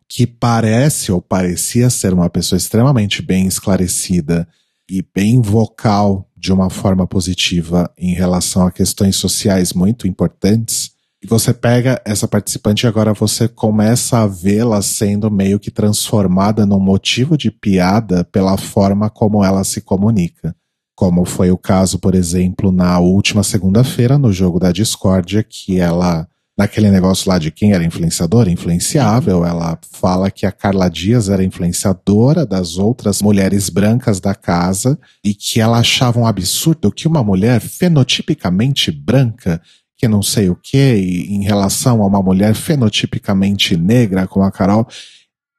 que 0.08 0.26
parece 0.26 1.12
ou 1.12 1.22
parecia 1.22 1.90
ser 1.90 2.14
uma 2.14 2.30
pessoa 2.30 2.58
extremamente 2.58 3.22
bem 3.22 3.48
esclarecida 3.48 4.48
e 4.90 5.04
bem 5.14 5.42
vocal 5.42 6.30
de 6.38 6.54
uma 6.54 6.70
forma 6.70 7.06
positiva 7.06 7.92
em 7.98 8.14
relação 8.14 8.66
a 8.66 8.72
questões 8.72 9.18
sociais 9.18 9.74
muito 9.74 10.08
importantes 10.08 10.92
você 11.28 11.54
pega 11.54 12.02
essa 12.06 12.28
participante 12.28 12.86
e 12.86 12.88
agora 12.88 13.14
você 13.14 13.48
começa 13.48 14.20
a 14.20 14.28
vê-la 14.28 14.82
sendo 14.82 15.30
meio 15.30 15.60
que 15.60 15.70
transformada 15.70 16.66
num 16.66 16.80
motivo 16.80 17.38
de 17.38 17.52
piada 17.52 18.24
pela 18.24 18.58
forma 18.58 19.10
como 19.10 19.44
ela 19.44 19.64
se 19.66 19.82
comunica. 19.82 20.56
Como 20.96 21.26
foi 21.26 21.52
o 21.52 21.58
caso, 21.58 22.00
por 22.00 22.16
exemplo, 22.16 22.72
na 22.72 23.00
última 23.00 23.44
segunda-feira 23.44 24.18
no 24.18 24.32
jogo 24.32 24.60
da 24.60 24.72
Discordia, 24.72 25.44
que 25.44 25.78
ela, 25.80 26.26
naquele 26.58 26.90
negócio 26.90 27.30
lá 27.30 27.38
de 27.38 27.52
quem 27.52 27.74
era 27.74 27.84
influenciadora, 27.84 28.50
influenciável, 28.50 29.46
ela 29.46 29.78
fala 29.92 30.32
que 30.32 30.46
a 30.46 30.52
Carla 30.54 30.90
Dias 30.90 31.28
era 31.28 31.44
influenciadora 31.44 32.46
das 32.46 32.78
outras 32.78 33.22
mulheres 33.22 33.70
brancas 33.70 34.22
da 34.22 34.34
casa 34.34 34.98
e 35.24 35.34
que 35.34 35.60
ela 35.60 35.80
achava 35.80 36.20
um 36.20 36.28
absurdo 36.28 36.92
que 36.92 37.10
uma 37.10 37.24
mulher 37.24 37.60
fenotipicamente 37.60 38.90
branca 38.90 39.62
que 40.00 40.08
não 40.08 40.24
sei 40.24 40.50
o 40.50 40.56
que, 40.56 41.28
em 41.30 41.44
relação 41.44 42.02
a 42.02 42.08
uma 42.08 42.24
mulher 42.24 42.56
fenotipicamente 42.56 43.76
negra, 43.76 44.26
como 44.26 44.46
a 44.46 44.52
Carol. 44.52 44.88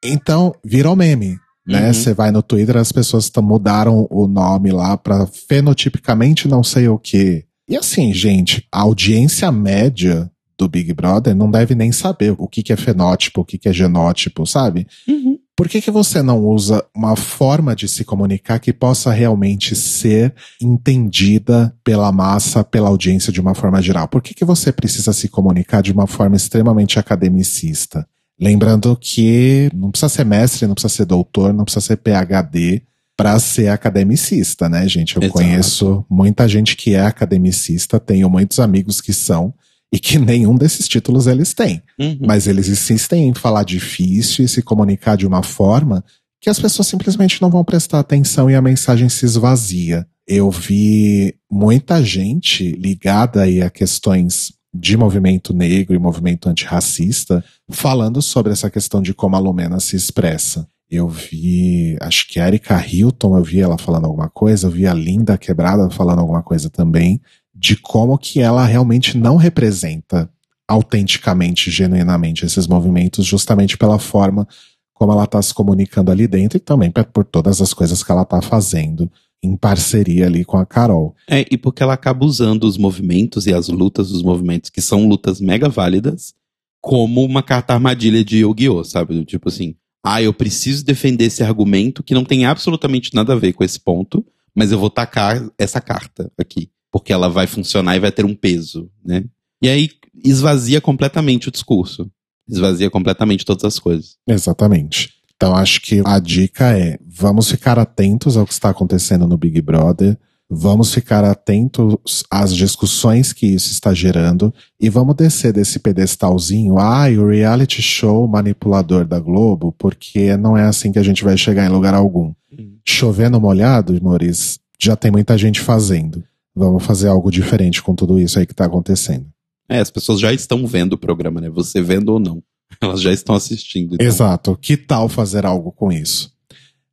Então, 0.03 0.51
virou 0.65 0.95
meme. 0.95 1.37
Né? 1.65 1.87
Uhum. 1.87 1.93
Você 1.93 2.09
uhum. 2.09 2.15
vai 2.15 2.31
no 2.31 2.41
Twitter, 2.41 2.75
as 2.75 2.91
pessoas 2.91 3.31
mudaram 3.37 4.07
o 4.09 4.27
nome 4.27 4.71
lá 4.71 4.97
para 4.97 5.27
fenotipicamente 5.27 6.47
não 6.47 6.63
sei 6.63 6.87
o 6.87 6.97
que. 6.97 7.45
E 7.69 7.77
assim, 7.77 8.11
gente, 8.11 8.67
a 8.71 8.81
audiência 8.81 9.51
média 9.51 10.29
do 10.57 10.67
Big 10.67 10.91
Brother 10.91 11.35
não 11.35 11.49
deve 11.49 11.75
nem 11.75 11.91
saber 11.91 12.33
o 12.37 12.47
que, 12.47 12.63
que 12.63 12.73
é 12.73 12.75
fenótipo, 12.75 13.41
o 13.41 13.45
que, 13.45 13.59
que 13.59 13.69
é 13.69 13.73
genótipo, 13.73 14.45
sabe? 14.47 14.87
Uhum. 15.07 15.37
Por 15.55 15.69
que, 15.69 15.81
que 15.81 15.91
você 15.91 16.21
não 16.21 16.39
usa 16.39 16.83
uma 16.95 17.15
forma 17.15 17.75
de 17.75 17.87
se 17.87 18.03
comunicar 18.03 18.59
que 18.59 18.73
possa 18.73 19.11
realmente 19.11 19.75
ser 19.75 20.33
entendida 20.61 21.75
pela 21.83 22.11
massa, 22.11 22.63
pela 22.63 22.89
audiência 22.89 23.31
de 23.31 23.39
uma 23.39 23.53
forma 23.53 23.81
geral? 23.81 24.07
Por 24.07 24.21
que, 24.21 24.33
que 24.33 24.45
você 24.45 24.71
precisa 24.71 25.13
se 25.13 25.27
comunicar 25.27 25.81
de 25.81 25.91
uma 25.91 26.07
forma 26.07 26.35
extremamente 26.35 26.97
academicista? 26.97 28.07
Lembrando 28.39 28.97
que 28.99 29.69
não 29.71 29.91
precisa 29.91 30.09
ser 30.09 30.25
mestre, 30.25 30.65
não 30.65 30.73
precisa 30.73 30.93
ser 30.93 31.05
doutor, 31.05 31.53
não 31.53 31.63
precisa 31.63 31.85
ser 31.85 31.97
PhD 31.97 32.81
para 33.15 33.37
ser 33.37 33.67
academicista, 33.67 34.67
né, 34.67 34.87
gente? 34.87 35.15
Eu 35.15 35.21
Exato. 35.21 35.37
conheço 35.37 36.05
muita 36.09 36.47
gente 36.47 36.75
que 36.75 36.95
é 36.95 37.01
academicista, 37.01 37.99
tenho 37.99 38.27
muitos 38.27 38.59
amigos 38.59 38.99
que 38.99 39.13
são, 39.13 39.53
e 39.91 39.99
que 39.99 40.17
nenhum 40.17 40.55
desses 40.55 40.87
títulos 40.87 41.27
eles 41.27 41.53
têm. 41.53 41.81
Uhum. 41.99 42.19
Mas 42.25 42.47
eles 42.47 42.69
insistem 42.69 43.27
em 43.27 43.33
falar 43.33 43.63
difícil 43.63 44.45
e 44.45 44.47
se 44.47 44.61
comunicar 44.61 45.17
de 45.17 45.27
uma 45.27 45.43
forma 45.43 46.03
que 46.39 46.49
as 46.49 46.59
pessoas 46.59 46.87
simplesmente 46.87 47.41
não 47.41 47.51
vão 47.51 47.63
prestar 47.63 47.99
atenção 47.99 48.49
e 48.49 48.55
a 48.55 48.61
mensagem 48.61 49.09
se 49.09 49.25
esvazia. 49.25 50.07
Eu 50.27 50.49
vi 50.49 51.35
muita 51.51 52.03
gente 52.03 52.71
ligada 52.71 53.41
aí 53.41 53.61
a 53.61 53.69
questões 53.69 54.53
de 54.73 54.95
movimento 54.95 55.53
negro 55.53 55.93
e 55.93 55.99
movimento 55.99 56.47
antirracista 56.47 57.43
falando 57.69 58.21
sobre 58.21 58.53
essa 58.53 58.69
questão 58.69 59.01
de 59.01 59.13
como 59.13 59.35
a 59.35 59.39
Lumena 59.39 59.79
se 59.79 59.95
expressa. 59.95 60.67
Eu 60.89 61.07
vi, 61.07 61.97
acho 62.01 62.27
que 62.27 62.39
a 62.39 62.47
Erika 62.47 62.85
Hilton, 62.85 63.37
eu 63.37 63.43
vi 63.43 63.61
ela 63.61 63.77
falando 63.77 64.05
alguma 64.05 64.29
coisa, 64.29 64.67
eu 64.67 64.71
vi 64.71 64.87
a 64.87 64.93
Linda 64.93 65.37
Quebrada 65.37 65.89
falando 65.89 66.19
alguma 66.19 66.43
coisa 66.43 66.69
também, 66.69 67.21
de 67.53 67.75
como 67.75 68.17
que 68.17 68.39
ela 68.39 68.65
realmente 68.65 69.17
não 69.17 69.35
representa 69.35 70.29
autenticamente, 70.67 71.69
genuinamente 71.69 72.45
esses 72.45 72.65
movimentos, 72.65 73.25
justamente 73.25 73.77
pela 73.77 73.99
forma 73.99 74.47
como 74.93 75.11
ela 75.11 75.23
está 75.23 75.41
se 75.41 75.53
comunicando 75.53 76.11
ali 76.11 76.27
dentro 76.27 76.57
e 76.57 76.59
também 76.59 76.91
por 76.91 77.25
todas 77.25 77.59
as 77.59 77.73
coisas 77.73 78.03
que 78.03 78.11
ela 78.11 78.21
está 78.21 78.41
fazendo 78.41 79.11
em 79.43 79.55
parceria 79.57 80.27
ali 80.27 80.45
com 80.45 80.57
a 80.57 80.65
Carol. 80.65 81.15
É, 81.27 81.45
e 81.49 81.57
porque 81.57 81.81
ela 81.81 81.93
acaba 81.93 82.23
usando 82.23 82.65
os 82.65 82.77
movimentos 82.77 83.47
e 83.47 83.53
as 83.53 83.67
lutas 83.67 84.09
dos 84.09 84.21
movimentos, 84.21 84.69
que 84.69 84.81
são 84.81 85.07
lutas 85.07 85.41
mega 85.41 85.67
válidas, 85.67 86.35
como 86.79 87.23
uma 87.23 87.41
carta 87.41 87.73
armadilha 87.73 88.23
de 88.23 88.39
Yu-Gi-Oh!, 88.39 88.83
sabe? 88.83 89.25
Tipo 89.25 89.49
assim, 89.49 89.75
ah, 90.03 90.21
eu 90.21 90.33
preciso 90.33 90.85
defender 90.85 91.25
esse 91.25 91.43
argumento 91.43 92.03
que 92.03 92.13
não 92.13 92.23
tem 92.23 92.45
absolutamente 92.45 93.13
nada 93.13 93.33
a 93.33 93.37
ver 93.37 93.53
com 93.53 93.63
esse 93.63 93.79
ponto, 93.79 94.25
mas 94.53 94.71
eu 94.71 94.79
vou 94.79 94.89
tacar 94.89 95.49
essa 95.57 95.79
carta 95.79 96.31
aqui, 96.37 96.69
porque 96.91 97.13
ela 97.13 97.29
vai 97.29 97.47
funcionar 97.47 97.95
e 97.95 97.99
vai 97.99 98.11
ter 98.11 98.25
um 98.25 98.35
peso, 98.35 98.89
né? 99.03 99.23
E 99.61 99.69
aí 99.69 99.89
esvazia 100.23 100.81
completamente 100.81 101.47
o 101.47 101.51
discurso. 101.51 102.11
Esvazia 102.49 102.89
completamente 102.89 103.45
todas 103.45 103.63
as 103.63 103.79
coisas. 103.79 104.17
Exatamente. 104.27 105.21
Então 105.35 105.55
acho 105.55 105.81
que 105.81 106.01
a 106.05 106.19
dica 106.19 106.77
é: 106.77 106.99
vamos 107.07 107.49
ficar 107.49 107.79
atentos 107.79 108.37
ao 108.37 108.45
que 108.45 108.53
está 108.53 108.69
acontecendo 108.69 109.27
no 109.27 109.37
Big 109.37 109.61
Brother, 109.61 110.17
vamos 110.49 110.93
ficar 110.93 111.23
atentos 111.23 112.23
às 112.29 112.53
discussões 112.53 113.31
que 113.31 113.47
isso 113.47 113.71
está 113.71 113.93
gerando 113.93 114.53
e 114.79 114.89
vamos 114.89 115.15
descer 115.15 115.53
desse 115.53 115.79
pedestalzinho, 115.79 116.77
ah, 116.77 117.07
o 117.07 117.27
reality 117.27 117.81
show 117.81 118.27
manipulador 118.27 119.05
da 119.05 119.17
Globo, 119.17 119.73
porque 119.77 120.35
não 120.35 120.57
é 120.57 120.63
assim 120.63 120.91
que 120.91 120.99
a 120.99 121.03
gente 121.03 121.23
vai 121.23 121.37
chegar 121.37 121.65
em 121.65 121.69
lugar 121.73 121.93
algum. 121.93 122.33
Hum. 122.51 122.77
Chovendo 122.85 123.39
molhado, 123.39 123.97
Maurício, 124.03 124.59
já 124.79 124.95
tem 124.95 125.09
muita 125.09 125.37
gente 125.37 125.61
fazendo. 125.61 126.23
Vamos 126.55 126.83
fazer 126.83 127.07
algo 127.07 127.31
diferente 127.31 127.81
com 127.81 127.95
tudo 127.95 128.19
isso 128.19 128.37
aí 128.37 128.45
que 128.45 128.53
está 128.53 128.65
acontecendo. 128.65 129.25
É, 129.69 129.79
as 129.79 129.89
pessoas 129.89 130.19
já 130.19 130.33
estão 130.33 130.67
vendo 130.67 130.93
o 130.93 130.97
programa, 130.97 131.39
né? 131.39 131.49
Você 131.49 131.81
vendo 131.81 132.09
ou 132.09 132.19
não. 132.19 132.43
Elas 132.81 133.01
já 133.01 133.11
estão 133.11 133.35
assistindo. 133.35 133.95
então. 133.95 134.05
Exato. 134.05 134.57
Que 134.61 134.75
tal 134.75 135.07
fazer 135.07 135.45
algo 135.45 135.71
com 135.71 135.91
isso? 135.91 136.33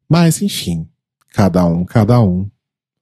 Mas, 0.08 0.40
enfim, 0.40 0.86
cada 1.32 1.64
um, 1.66 1.84
cada 1.84 2.20
um. 2.20 2.48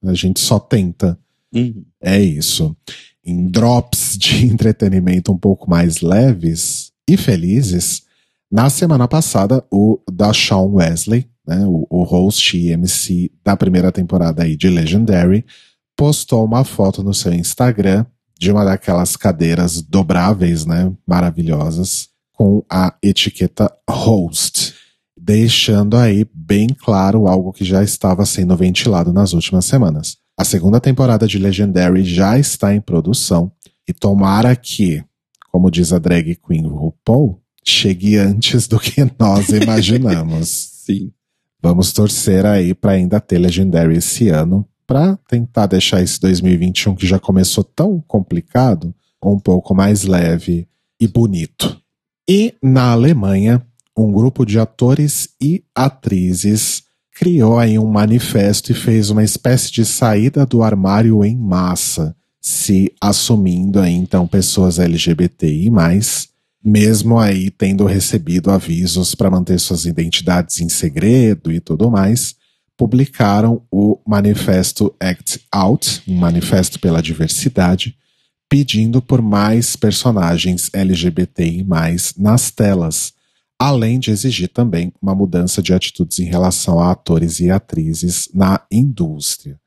A 0.03 0.13
gente 0.13 0.39
só 0.39 0.59
tenta. 0.59 1.17
Uhum. 1.53 1.85
É 2.01 2.19
isso. 2.19 2.75
Em 3.23 3.47
drops 3.47 4.17
de 4.17 4.45
entretenimento 4.45 5.31
um 5.31 5.37
pouco 5.37 5.69
mais 5.69 6.01
leves 6.01 6.91
e 7.07 7.15
felizes, 7.15 8.03
na 8.51 8.69
semana 8.69 9.07
passada, 9.07 9.63
o 9.71 9.99
Dashawn 10.11 10.75
Wesley, 10.75 11.29
né, 11.45 11.65
o, 11.65 11.85
o 11.89 12.03
host 12.03 12.57
e 12.57 12.69
MC 12.69 13.31
da 13.43 13.55
primeira 13.55 13.91
temporada 13.91 14.43
aí 14.43 14.55
de 14.55 14.69
Legendary, 14.69 15.45
postou 15.97 16.45
uma 16.45 16.63
foto 16.63 17.03
no 17.03 17.13
seu 17.13 17.33
Instagram 17.33 18.05
de 18.39 18.51
uma 18.51 18.63
daquelas 18.63 19.17
cadeiras 19.17 19.81
dobráveis, 19.81 20.63
né, 20.63 20.93
maravilhosas, 21.07 22.09
com 22.31 22.63
a 22.69 22.95
etiqueta 23.01 23.75
host, 23.89 24.75
deixando 25.19 25.97
aí 25.97 26.25
bem 26.31 26.67
claro 26.67 27.27
algo 27.27 27.51
que 27.51 27.65
já 27.65 27.83
estava 27.83 28.23
sendo 28.27 28.55
ventilado 28.55 29.11
nas 29.11 29.33
últimas 29.33 29.65
semanas. 29.65 30.17
A 30.37 30.45
segunda 30.45 30.79
temporada 30.79 31.27
de 31.27 31.39
Legendary 31.39 32.03
já 32.03 32.37
está 32.37 32.75
em 32.75 32.79
produção 32.79 33.51
e 33.87 33.91
tomara 33.91 34.55
que, 34.55 35.03
como 35.51 35.71
diz 35.71 35.91
a 35.91 35.97
drag 35.97 36.35
queen 36.35 36.67
RuPaul, 36.67 37.41
chegue 37.65 38.17
antes 38.17 38.67
do 38.67 38.79
que 38.79 39.03
nós 39.19 39.49
imaginamos. 39.49 40.47
Sim. 40.85 41.11
Vamos 41.59 41.91
torcer 41.91 42.45
aí 42.45 42.75
para 42.75 42.91
ainda 42.91 43.19
ter 43.19 43.39
Legendary 43.39 43.97
esse 43.97 44.29
ano, 44.29 44.63
para 44.87 45.19
tentar 45.27 45.67
deixar 45.67 46.01
esse 46.01 46.19
2021 46.21 46.95
que 46.95 47.05
já 47.05 47.19
começou 47.19 47.63
tão 47.63 47.99
complicado, 48.07 48.95
um 49.21 49.37
pouco 49.37 49.75
mais 49.75 50.05
leve 50.05 50.65
e 50.99 51.07
bonito. 51.07 51.79
E 52.27 52.55
na 52.63 52.91
Alemanha, 52.91 53.61
um 53.95 54.11
grupo 54.11 54.45
de 54.45 54.57
atores 54.57 55.29
e 55.41 55.63
atrizes 55.75 56.83
criou 57.11 57.57
aí 57.57 57.77
um 57.77 57.87
manifesto 57.87 58.71
e 58.71 58.75
fez 58.75 59.09
uma 59.09 59.23
espécie 59.23 59.71
de 59.71 59.83
saída 59.83 60.45
do 60.45 60.61
armário 60.61 61.25
em 61.25 61.35
massa, 61.35 62.15
se 62.39 62.93
assumindo 63.01 63.79
aí 63.79 63.93
então 63.93 64.27
pessoas 64.27 64.77
LGBTI+, 64.77 65.69
mesmo 66.63 67.17
aí 67.17 67.49
tendo 67.49 67.85
recebido 67.85 68.51
avisos 68.51 69.15
para 69.15 69.31
manter 69.31 69.59
suas 69.59 69.85
identidades 69.85 70.61
em 70.61 70.69
segredo 70.69 71.51
e 71.51 71.59
tudo 71.59 71.89
mais, 71.89 72.36
publicaram 72.77 73.63
o 73.71 73.99
manifesto 74.07 74.95
Act 74.99 75.41
Out, 75.51 76.03
um 76.07 76.15
manifesto 76.15 76.79
pela 76.79 77.01
diversidade, 77.01 77.97
pedindo 78.47 79.01
por 79.01 79.21
mais 79.21 79.75
personagens 79.75 80.69
LGBTI+, 80.71 81.65
nas 82.17 82.51
telas, 82.51 83.13
além 83.59 83.99
de 83.99 84.11
exigir 84.11 84.49
também 84.49 84.93
uma 85.01 85.15
mudança 85.15 85.61
de 85.61 85.73
atitudes 85.73 86.19
em 86.19 86.25
relação 86.25 86.79
a 86.79 86.91
atores 86.91 87.39
e 87.39 87.49
atrizes 87.49 88.29
na 88.33 88.61
indústria. 88.71 89.59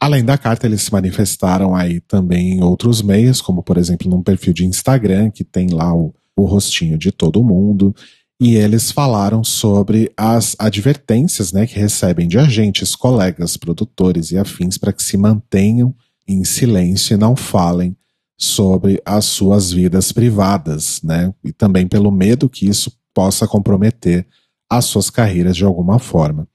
Além 0.00 0.24
da 0.24 0.36
carta, 0.36 0.66
eles 0.66 0.82
se 0.82 0.92
manifestaram 0.92 1.74
aí 1.74 2.00
também 2.00 2.54
em 2.54 2.62
outros 2.62 3.02
meios, 3.02 3.40
como 3.40 3.62
por 3.62 3.78
exemplo 3.78 4.10
num 4.10 4.22
perfil 4.22 4.52
de 4.52 4.66
Instagram, 4.66 5.30
que 5.30 5.44
tem 5.44 5.68
lá 5.70 5.94
o, 5.94 6.14
o 6.36 6.44
rostinho 6.44 6.98
de 6.98 7.10
todo 7.10 7.42
mundo, 7.42 7.94
e 8.40 8.54
eles 8.54 8.92
falaram 8.92 9.42
sobre 9.42 10.12
as 10.16 10.54
advertências 10.58 11.52
né, 11.52 11.66
que 11.66 11.78
recebem 11.78 12.28
de 12.28 12.38
agentes, 12.38 12.94
colegas, 12.94 13.56
produtores 13.56 14.30
e 14.30 14.38
afins 14.38 14.78
para 14.78 14.92
que 14.92 15.02
se 15.02 15.16
mantenham 15.16 15.94
em 16.26 16.44
silêncio 16.44 17.14
e 17.14 17.16
não 17.18 17.34
falem 17.34 17.96
sobre 18.36 19.02
as 19.04 19.24
suas 19.24 19.72
vidas 19.72 20.12
privadas, 20.12 21.02
né? 21.02 21.34
E 21.42 21.52
também 21.52 21.88
pelo 21.88 22.12
medo 22.12 22.48
que 22.48 22.68
isso 22.68 22.92
possa 23.12 23.48
comprometer 23.48 24.24
as 24.70 24.84
suas 24.84 25.10
carreiras 25.10 25.56
de 25.56 25.64
alguma 25.64 25.98
forma. 25.98 26.46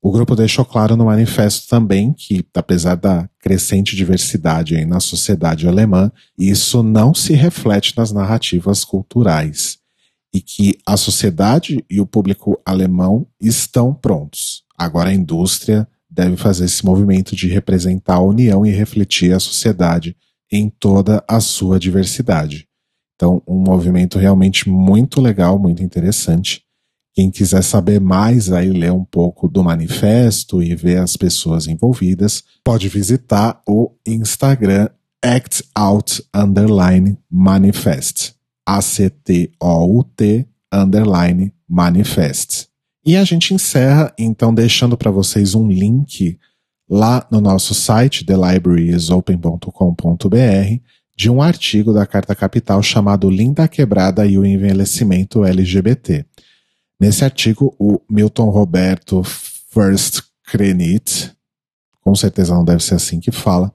O 0.00 0.10
grupo 0.10 0.34
deixou 0.34 0.64
claro 0.64 0.96
no 0.96 1.04
manifesto 1.04 1.68
também 1.68 2.14
que, 2.14 2.42
apesar 2.54 2.94
da 2.94 3.28
crescente 3.40 3.94
diversidade 3.94 4.82
na 4.86 5.00
sociedade 5.00 5.68
alemã, 5.68 6.10
isso 6.38 6.82
não 6.82 7.12
se 7.12 7.34
reflete 7.34 7.94
nas 7.96 8.12
narrativas 8.12 8.84
culturais 8.84 9.77
e 10.32 10.40
que 10.40 10.78
a 10.86 10.96
sociedade 10.96 11.84
e 11.88 12.00
o 12.00 12.06
público 12.06 12.60
alemão 12.64 13.26
estão 13.40 13.94
prontos. 13.94 14.64
Agora 14.76 15.10
a 15.10 15.14
indústria 15.14 15.88
deve 16.10 16.36
fazer 16.36 16.64
esse 16.64 16.84
movimento 16.84 17.36
de 17.36 17.48
representar 17.48 18.14
a 18.14 18.22
união 18.22 18.64
e 18.64 18.70
refletir 18.70 19.32
a 19.32 19.40
sociedade 19.40 20.16
em 20.50 20.68
toda 20.68 21.22
a 21.28 21.40
sua 21.40 21.78
diversidade. 21.78 22.66
Então, 23.14 23.42
um 23.46 23.58
movimento 23.58 24.18
realmente 24.18 24.68
muito 24.68 25.20
legal, 25.20 25.58
muito 25.58 25.82
interessante. 25.82 26.62
Quem 27.14 27.30
quiser 27.30 27.62
saber 27.62 28.00
mais, 28.00 28.52
aí 28.52 28.70
ler 28.70 28.92
um 28.92 29.04
pouco 29.04 29.48
do 29.48 29.64
manifesto 29.64 30.62
e 30.62 30.74
ver 30.74 30.98
as 30.98 31.16
pessoas 31.16 31.66
envolvidas, 31.66 32.44
pode 32.62 32.88
visitar 32.88 33.60
o 33.68 33.90
Instagram 34.06 34.88
Act 35.20 35.64
Out 35.74 36.22
Underline 36.32 37.18
Manifest. 37.28 38.37
A-C-T-O-U-T 38.68 40.46
underline 40.70 41.54
manifest. 41.66 42.68
E 43.04 43.16
a 43.16 43.24
gente 43.24 43.54
encerra, 43.54 44.12
então, 44.18 44.52
deixando 44.52 44.94
para 44.94 45.10
vocês 45.10 45.54
um 45.54 45.66
link 45.66 46.38
lá 46.88 47.26
no 47.30 47.40
nosso 47.40 47.72
site, 47.72 48.26
thelibrariesopen.com.br, 48.26 50.82
de 51.16 51.30
um 51.30 51.40
artigo 51.40 51.94
da 51.94 52.06
Carta 52.06 52.34
Capital 52.34 52.82
chamado 52.82 53.30
Linda 53.30 53.66
Quebrada 53.66 54.26
e 54.26 54.36
o 54.36 54.44
Envelhecimento 54.44 55.44
LGBT. 55.44 56.26
Nesse 57.00 57.24
artigo, 57.24 57.74
o 57.78 57.98
Milton 58.10 58.50
Roberto 58.50 59.22
First 59.24 60.20
Crenit, 60.44 61.32
com 62.02 62.14
certeza 62.14 62.54
não 62.54 62.64
deve 62.64 62.84
ser 62.84 62.96
assim 62.96 63.18
que 63.18 63.32
fala, 63.32 63.72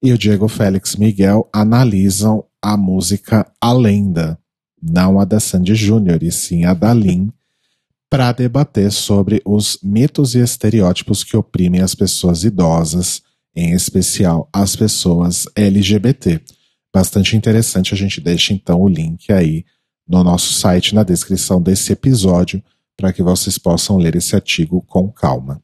e 0.00 0.12
o 0.12 0.18
Diego 0.18 0.46
Félix 0.46 0.94
Miguel 0.94 1.48
analisam 1.52 2.44
a 2.72 2.76
música 2.76 3.50
A 3.60 3.72
Lenda, 3.72 4.38
não 4.80 5.18
a 5.18 5.24
da 5.24 5.40
Sandy 5.40 5.74
Júnior, 5.74 6.22
e 6.22 6.30
sim 6.30 6.64
a 6.64 6.74
da 6.74 6.92
Lin, 6.92 7.32
para 8.10 8.32
debater 8.32 8.92
sobre 8.92 9.40
os 9.44 9.78
mitos 9.82 10.34
e 10.34 10.38
estereótipos 10.38 11.24
que 11.24 11.36
oprimem 11.36 11.80
as 11.80 11.94
pessoas 11.94 12.44
idosas, 12.44 13.22
em 13.54 13.72
especial 13.72 14.48
as 14.52 14.76
pessoas 14.76 15.46
LGBT. 15.56 16.40
Bastante 16.94 17.36
interessante, 17.36 17.94
a 17.94 17.96
gente 17.96 18.20
deixa 18.20 18.52
então 18.52 18.80
o 18.80 18.88
link 18.88 19.32
aí 19.32 19.64
no 20.06 20.22
nosso 20.22 20.54
site 20.54 20.94
na 20.94 21.02
descrição 21.02 21.60
desse 21.60 21.92
episódio 21.92 22.62
para 22.96 23.12
que 23.12 23.22
vocês 23.22 23.58
possam 23.58 23.96
ler 23.96 24.16
esse 24.16 24.34
artigo 24.34 24.82
com 24.82 25.10
calma. 25.10 25.62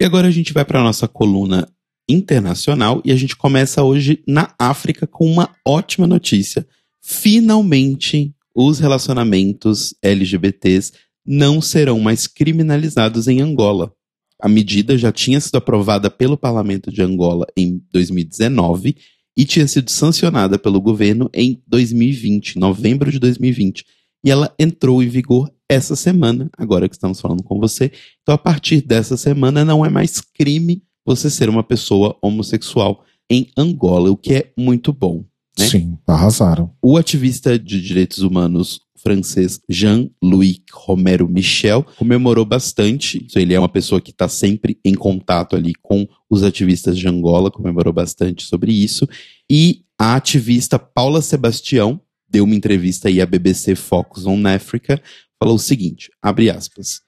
E 0.00 0.04
agora 0.04 0.28
a 0.28 0.30
gente 0.30 0.52
vai 0.52 0.64
para 0.64 0.80
a 0.80 0.84
nossa 0.84 1.06
coluna 1.06 1.68
internacional 2.10 3.00
e 3.04 3.12
a 3.12 3.16
gente 3.16 3.36
começa 3.36 3.82
hoje 3.82 4.22
na 4.26 4.52
África 4.58 5.06
com 5.06 5.26
uma 5.26 5.54
ótima 5.64 6.06
notícia. 6.06 6.66
Finalmente, 7.00 8.34
os 8.54 8.78
relacionamentos 8.78 9.94
LGBTs 10.02 10.92
não 11.24 11.60
serão 11.60 12.00
mais 12.00 12.26
criminalizados 12.26 13.28
em 13.28 13.40
Angola. 13.40 13.92
A 14.40 14.48
medida 14.48 14.96
já 14.98 15.12
tinha 15.12 15.40
sido 15.40 15.56
aprovada 15.56 16.10
pelo 16.10 16.36
parlamento 16.36 16.90
de 16.90 17.02
Angola 17.02 17.46
em 17.56 17.80
2019 17.92 18.96
e 19.36 19.44
tinha 19.44 19.66
sido 19.68 19.90
sancionada 19.90 20.58
pelo 20.58 20.80
governo 20.80 21.30
em 21.32 21.62
2020, 21.66 22.58
novembro 22.58 23.10
de 23.12 23.18
2020. 23.18 23.84
E 24.24 24.30
ela 24.30 24.52
entrou 24.58 25.02
em 25.02 25.08
vigor 25.08 25.50
essa 25.68 25.94
semana, 25.94 26.50
agora 26.58 26.88
que 26.88 26.94
estamos 26.94 27.20
falando 27.20 27.42
com 27.42 27.58
você. 27.58 27.92
Então, 28.22 28.34
a 28.34 28.38
partir 28.38 28.80
dessa 28.82 29.16
semana, 29.16 29.64
não 29.64 29.86
é 29.86 29.88
mais 29.88 30.20
crime 30.20 30.82
você 31.04 31.30
ser 31.30 31.48
uma 31.48 31.62
pessoa 31.62 32.16
homossexual 32.22 33.04
em 33.30 33.48
Angola, 33.56 34.10
o 34.10 34.16
que 34.16 34.34
é 34.34 34.52
muito 34.56 34.92
bom. 34.92 35.24
Né? 35.58 35.68
Sim, 35.68 35.98
arrasaram. 36.06 36.72
O 36.82 36.96
ativista 36.96 37.58
de 37.58 37.80
direitos 37.80 38.18
humanos 38.18 38.80
francês 39.02 39.60
Jean-Louis 39.68 40.60
Romero 40.72 41.28
Michel 41.28 41.84
comemorou 41.96 42.44
bastante. 42.44 43.26
Ele 43.34 43.54
é 43.54 43.58
uma 43.58 43.68
pessoa 43.68 44.00
que 44.00 44.10
está 44.10 44.28
sempre 44.28 44.78
em 44.84 44.94
contato 44.94 45.56
ali 45.56 45.72
com 45.80 46.06
os 46.28 46.42
ativistas 46.42 46.98
de 46.98 47.08
Angola, 47.08 47.50
comemorou 47.50 47.92
bastante 47.92 48.44
sobre 48.44 48.72
isso. 48.72 49.08
E 49.50 49.82
a 49.98 50.16
ativista 50.16 50.78
Paula 50.78 51.22
Sebastião 51.22 52.00
deu 52.28 52.44
uma 52.44 52.54
entrevista 52.54 53.08
aí 53.08 53.20
à 53.20 53.26
BBC 53.26 53.74
Focus 53.74 54.26
on 54.26 54.46
Africa, 54.46 55.02
falou 55.38 55.56
o 55.56 55.58
seguinte, 55.58 56.10
abre 56.22 56.50
aspas, 56.50 57.00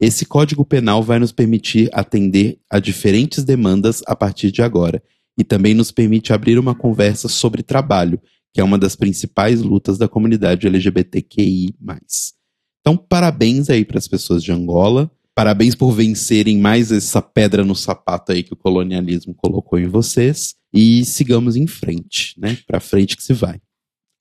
esse 0.00 0.24
Código 0.24 0.64
Penal 0.64 1.02
vai 1.02 1.18
nos 1.18 1.30
permitir 1.30 1.90
atender 1.92 2.58
a 2.70 2.78
diferentes 2.78 3.44
demandas 3.44 4.02
a 4.06 4.16
partir 4.16 4.50
de 4.50 4.62
agora 4.62 5.02
e 5.38 5.44
também 5.44 5.74
nos 5.74 5.92
permite 5.92 6.32
abrir 6.32 6.58
uma 6.58 6.74
conversa 6.74 7.28
sobre 7.28 7.62
trabalho, 7.62 8.18
que 8.52 8.60
é 8.60 8.64
uma 8.64 8.78
das 8.78 8.96
principais 8.96 9.60
lutas 9.60 9.98
da 9.98 10.08
comunidade 10.08 10.66
LGBTQI+. 10.66 11.74
Então, 12.80 12.96
parabéns 12.96 13.68
aí 13.68 13.84
para 13.84 13.98
as 13.98 14.08
pessoas 14.08 14.42
de 14.42 14.50
Angola. 14.50 15.10
Parabéns 15.34 15.74
por 15.74 15.92
vencerem 15.92 16.58
mais 16.58 16.90
essa 16.90 17.20
pedra 17.20 17.64
no 17.64 17.76
sapato 17.76 18.32
aí 18.32 18.42
que 18.42 18.52
o 18.52 18.56
colonialismo 18.56 19.34
colocou 19.34 19.78
em 19.78 19.86
vocês 19.86 20.54
e 20.72 21.04
sigamos 21.04 21.56
em 21.56 21.66
frente, 21.66 22.34
né? 22.38 22.56
Para 22.66 22.80
frente 22.80 23.16
que 23.16 23.22
se 23.22 23.32
vai. 23.32 23.60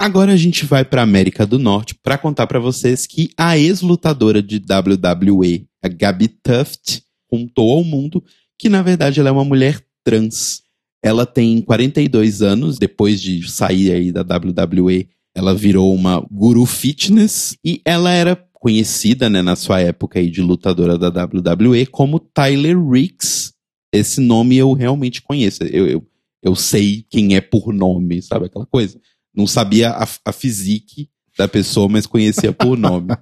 Agora 0.02 0.32
a 0.32 0.38
gente 0.38 0.66
vai 0.66 0.86
para 0.86 1.02
América 1.02 1.46
do 1.46 1.60
Norte 1.60 1.94
para 1.94 2.18
contar 2.18 2.48
para 2.48 2.58
vocês 2.58 3.06
que 3.06 3.32
a 3.38 3.58
ex-lutadora 3.58 4.42
de 4.42 4.56
WWE, 4.56 5.68
a 5.84 5.90
Gabi 5.90 6.30
Tuft, 6.30 7.04
contou 7.28 7.74
ao 7.74 7.84
mundo 7.84 8.24
que 8.58 8.70
na 8.70 8.82
verdade 8.82 9.20
ela 9.20 9.28
é 9.28 9.32
uma 9.32 9.44
mulher 9.44 9.86
trans. 10.02 10.62
Ela 11.04 11.26
tem 11.26 11.62
42 11.62 12.42
anos, 12.42 12.80
depois 12.80 13.22
de 13.22 13.46
sair 13.52 13.92
aí 13.92 14.10
da 14.10 14.22
WWE, 14.22 15.10
ela 15.36 15.54
virou 15.54 15.94
uma 15.94 16.26
guru 16.32 16.66
fitness 16.66 17.58
e 17.64 17.82
ela 17.84 18.10
era 18.12 18.38
conhecida, 18.54 19.30
né, 19.30 19.42
na 19.42 19.58
sua 19.58 19.82
época 19.82 20.20
aí 20.20 20.30
de 20.30 20.42
lutadora 20.42 20.98
da 20.98 21.10
WWE 21.10 21.86
como 21.88 22.22
Tyler 22.22 22.82
Ricks. 22.82 23.54
Esse 23.94 24.22
nome 24.22 24.56
eu 24.56 24.72
realmente 24.72 25.22
conheço. 25.22 25.62
Eu, 25.64 25.88
eu, 25.88 26.08
eu 26.42 26.56
sei 26.56 27.06
quem 27.10 27.36
é 27.36 27.42
por 27.42 27.74
nome, 27.74 28.22
sabe 28.22 28.46
aquela 28.46 28.66
coisa? 28.66 28.98
Não 29.36 29.48
sabia 29.48 29.92
a, 29.92 30.08
a 30.26 30.32
physique 30.32 31.10
da 31.38 31.48
pessoa, 31.48 31.88
mas 31.88 32.06
conhecia 32.06 32.52
por 32.52 32.76
nome. 32.80 33.16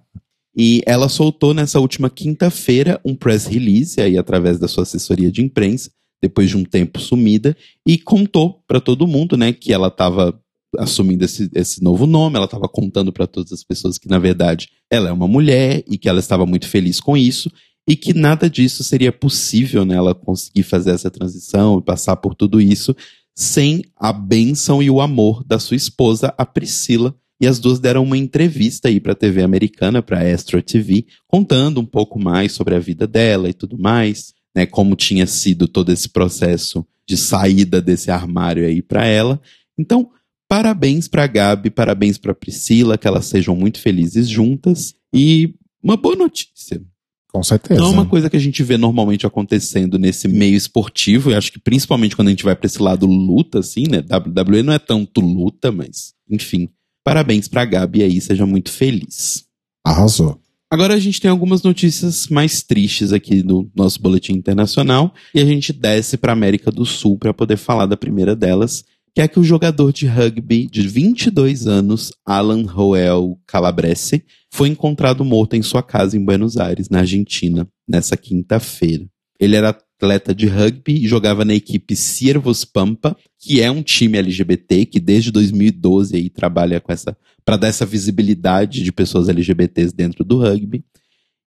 E 0.56 0.82
ela 0.88 1.08
soltou 1.08 1.54
nessa 1.54 1.80
última 1.80 2.10
quinta-feira 2.10 3.00
um 3.06 3.16
press 3.16 3.46
release 3.46 4.02
aí 4.02 4.18
através 4.18 4.58
da 4.58 4.68
sua 4.68 4.84
assessoria 4.84 5.32
de 5.32 5.44
imprensa, 5.44 5.92
depois 6.20 6.50
de 6.50 6.58
um 6.58 6.64
tempo 6.64 7.00
sumida, 7.00 7.56
e 7.86 7.98
contou 7.98 8.64
para 8.68 8.82
todo 8.82 9.06
mundo, 9.06 9.38
né, 9.38 9.54
que 9.54 9.72
ela 9.72 9.88
estava 9.88 10.40
assumindo 10.78 11.24
esse, 11.24 11.50
esse 11.54 11.84
novo 11.84 12.08
nome, 12.08 12.36
ela 12.36 12.46
estava 12.46 12.68
contando 12.68 13.14
para 13.14 13.28
todas 13.28 13.54
as 13.54 13.64
pessoas 13.64 13.98
que 13.98 14.08
na 14.08 14.20
verdade 14.20 14.70
ela 14.92 15.10
é 15.10 15.12
uma 15.12 15.28
mulher 15.28 15.84
e 15.88 15.98
que 15.98 16.10
ela 16.10 16.20
estava 16.20 16.46
muito 16.46 16.68
feliz 16.68 17.00
com 17.00 17.16
isso 17.16 17.52
e 17.88 17.96
que 17.96 18.14
nada 18.14 18.50
disso 18.50 18.84
seria 18.84 19.12
possível, 19.12 19.86
né, 19.86 19.96
ela 19.96 20.14
conseguir 20.14 20.64
fazer 20.64 20.92
essa 20.92 21.10
transição 21.10 21.80
e 21.80 21.82
passar 21.82 22.18
por 22.18 22.36
tudo 22.36 22.60
isso 22.60 22.96
sem 23.38 23.84
a 23.96 24.12
bênção 24.12 24.82
e 24.82 24.90
o 24.90 25.00
amor 25.00 25.44
da 25.44 25.60
sua 25.60 25.78
esposa, 25.78 26.34
a 26.40 26.44
Priscila. 26.44 27.16
E 27.40 27.46
as 27.46 27.60
duas 27.60 27.78
deram 27.78 28.02
uma 28.02 28.18
entrevista 28.18 28.88
aí 28.88 29.00
para 29.00 29.12
a 29.12 29.16
TV 29.16 29.44
americana, 29.44 30.02
para 30.02 30.20
a 30.20 30.34
Astro 30.34 30.60
TV, 30.60 31.06
contando 31.28 31.80
um 31.80 31.86
pouco 31.86 32.18
mais 32.18 32.54
sobre 32.54 32.74
a 32.74 32.80
vida 32.80 33.06
dela 33.06 33.48
e 33.48 33.54
tudo 33.54 33.78
mais, 33.78 34.34
né, 34.56 34.66
como 34.66 34.96
tinha 34.96 35.28
sido 35.28 35.68
todo 35.68 35.92
esse 35.92 36.10
processo 36.10 36.84
de 37.08 37.16
saída 37.16 37.80
desse 37.80 38.10
armário 38.10 38.66
aí 38.66 38.82
para 38.82 39.06
ela. 39.06 39.40
Então, 39.78 40.10
parabéns 40.50 41.08
para 41.08 41.28
Gabi, 41.28 41.70
parabéns 41.70 42.18
para 42.18 42.34
Priscila, 42.34 42.98
que 42.98 43.08
elas 43.08 43.28
sejam 43.28 43.56
muito 43.56 43.80
felizes 43.80 44.28
juntas 44.28 44.96
e 45.14 45.54
uma 45.84 45.96
boa 45.96 46.16
notícia. 46.16 46.82
Com 47.32 47.44
certeza. 47.44 47.80
Não 47.80 47.88
é 47.88 47.92
uma 47.92 48.06
coisa 48.06 48.30
que 48.30 48.38
a 48.38 48.40
gente 48.40 48.64
vê 48.64 48.78
normalmente 48.78 49.26
acontecendo 49.28 50.00
nesse 50.00 50.28
meio 50.28 50.56
esportivo, 50.56 51.30
e 51.30 51.36
acho 51.36 51.52
que 51.52 51.60
principalmente 51.60 52.16
quando 52.16 52.30
a 52.30 52.32
gente 52.32 52.44
vai 52.44 52.56
pra 52.56 52.66
esse 52.66 52.82
lado 52.82 53.06
luta, 53.06 53.60
assim, 53.60 53.84
né? 53.90 54.00
WWE 54.00 54.64
não 54.64 54.74
é 54.74 54.80
tanto 54.80 55.22
luta, 55.22 55.72
mas, 55.72 56.14
enfim. 56.30 56.70
Parabéns 57.04 57.48
pra 57.48 57.66
Gabi 57.66 58.04
aí, 58.04 58.20
seja 58.20 58.46
muito 58.46 58.72
feliz. 58.72 59.46
Arrasou. 59.86 60.40
Agora 60.70 60.96
a 60.96 61.00
gente 61.00 61.22
tem 61.22 61.32
algumas 61.32 61.64
notícias 61.64 62.28
mais 62.28 62.62
tristes 62.62 63.14
aqui 63.14 63.42
no 63.42 63.72
nosso 63.74 64.02
boletim 64.02 64.34
internacional 64.34 65.14
e 65.34 65.40
a 65.40 65.46
gente 65.46 65.72
desce 65.72 66.18
para 66.18 66.34
América 66.34 66.70
do 66.70 66.86
Sul 66.86 67.18
para 67.18 67.34
poder 67.34 67.56
falar 67.56 67.86
da 67.86 67.96
primeira 67.96 68.36
delas, 68.36 68.84
que 69.18 69.22
é 69.22 69.28
que 69.28 69.40
o 69.40 69.44
jogador 69.44 69.92
de 69.92 70.06
rugby 70.06 70.68
de 70.68 70.88
22 70.88 71.66
anos, 71.66 72.12
Alan 72.24 72.68
Roel 72.68 73.36
Calabrese, 73.48 74.24
foi 74.54 74.70
encontrado 74.70 75.26
morto 75.26 75.56
em 75.56 75.64
sua 75.64 75.82
casa 75.82 76.16
em 76.16 76.24
Buenos 76.24 76.56
Aires, 76.56 76.88
na 76.88 77.00
Argentina, 77.00 77.68
nessa 77.90 78.16
quinta-feira. 78.16 79.08
Ele 79.40 79.56
era 79.56 79.70
atleta 79.70 80.36
de 80.36 80.46
rugby 80.46 81.04
e 81.04 81.08
jogava 81.08 81.44
na 81.44 81.56
equipe 81.56 81.96
Ciervos 81.96 82.64
Pampa, 82.64 83.18
que 83.40 83.60
é 83.60 83.72
um 83.72 83.82
time 83.82 84.20
LGBT 84.20 84.86
que 84.86 85.00
desde 85.00 85.32
2012 85.32 86.16
aí 86.16 86.30
trabalha 86.30 86.80
com 86.80 86.94
essa 86.94 87.18
para 87.44 87.58
dar 87.58 87.70
essa 87.70 87.88
visibilidade 87.88 88.84
de 88.84 88.92
pessoas 88.92 89.30
LGBTs 89.30 89.96
dentro 89.96 90.24
do 90.24 90.38
rugby. 90.38 90.86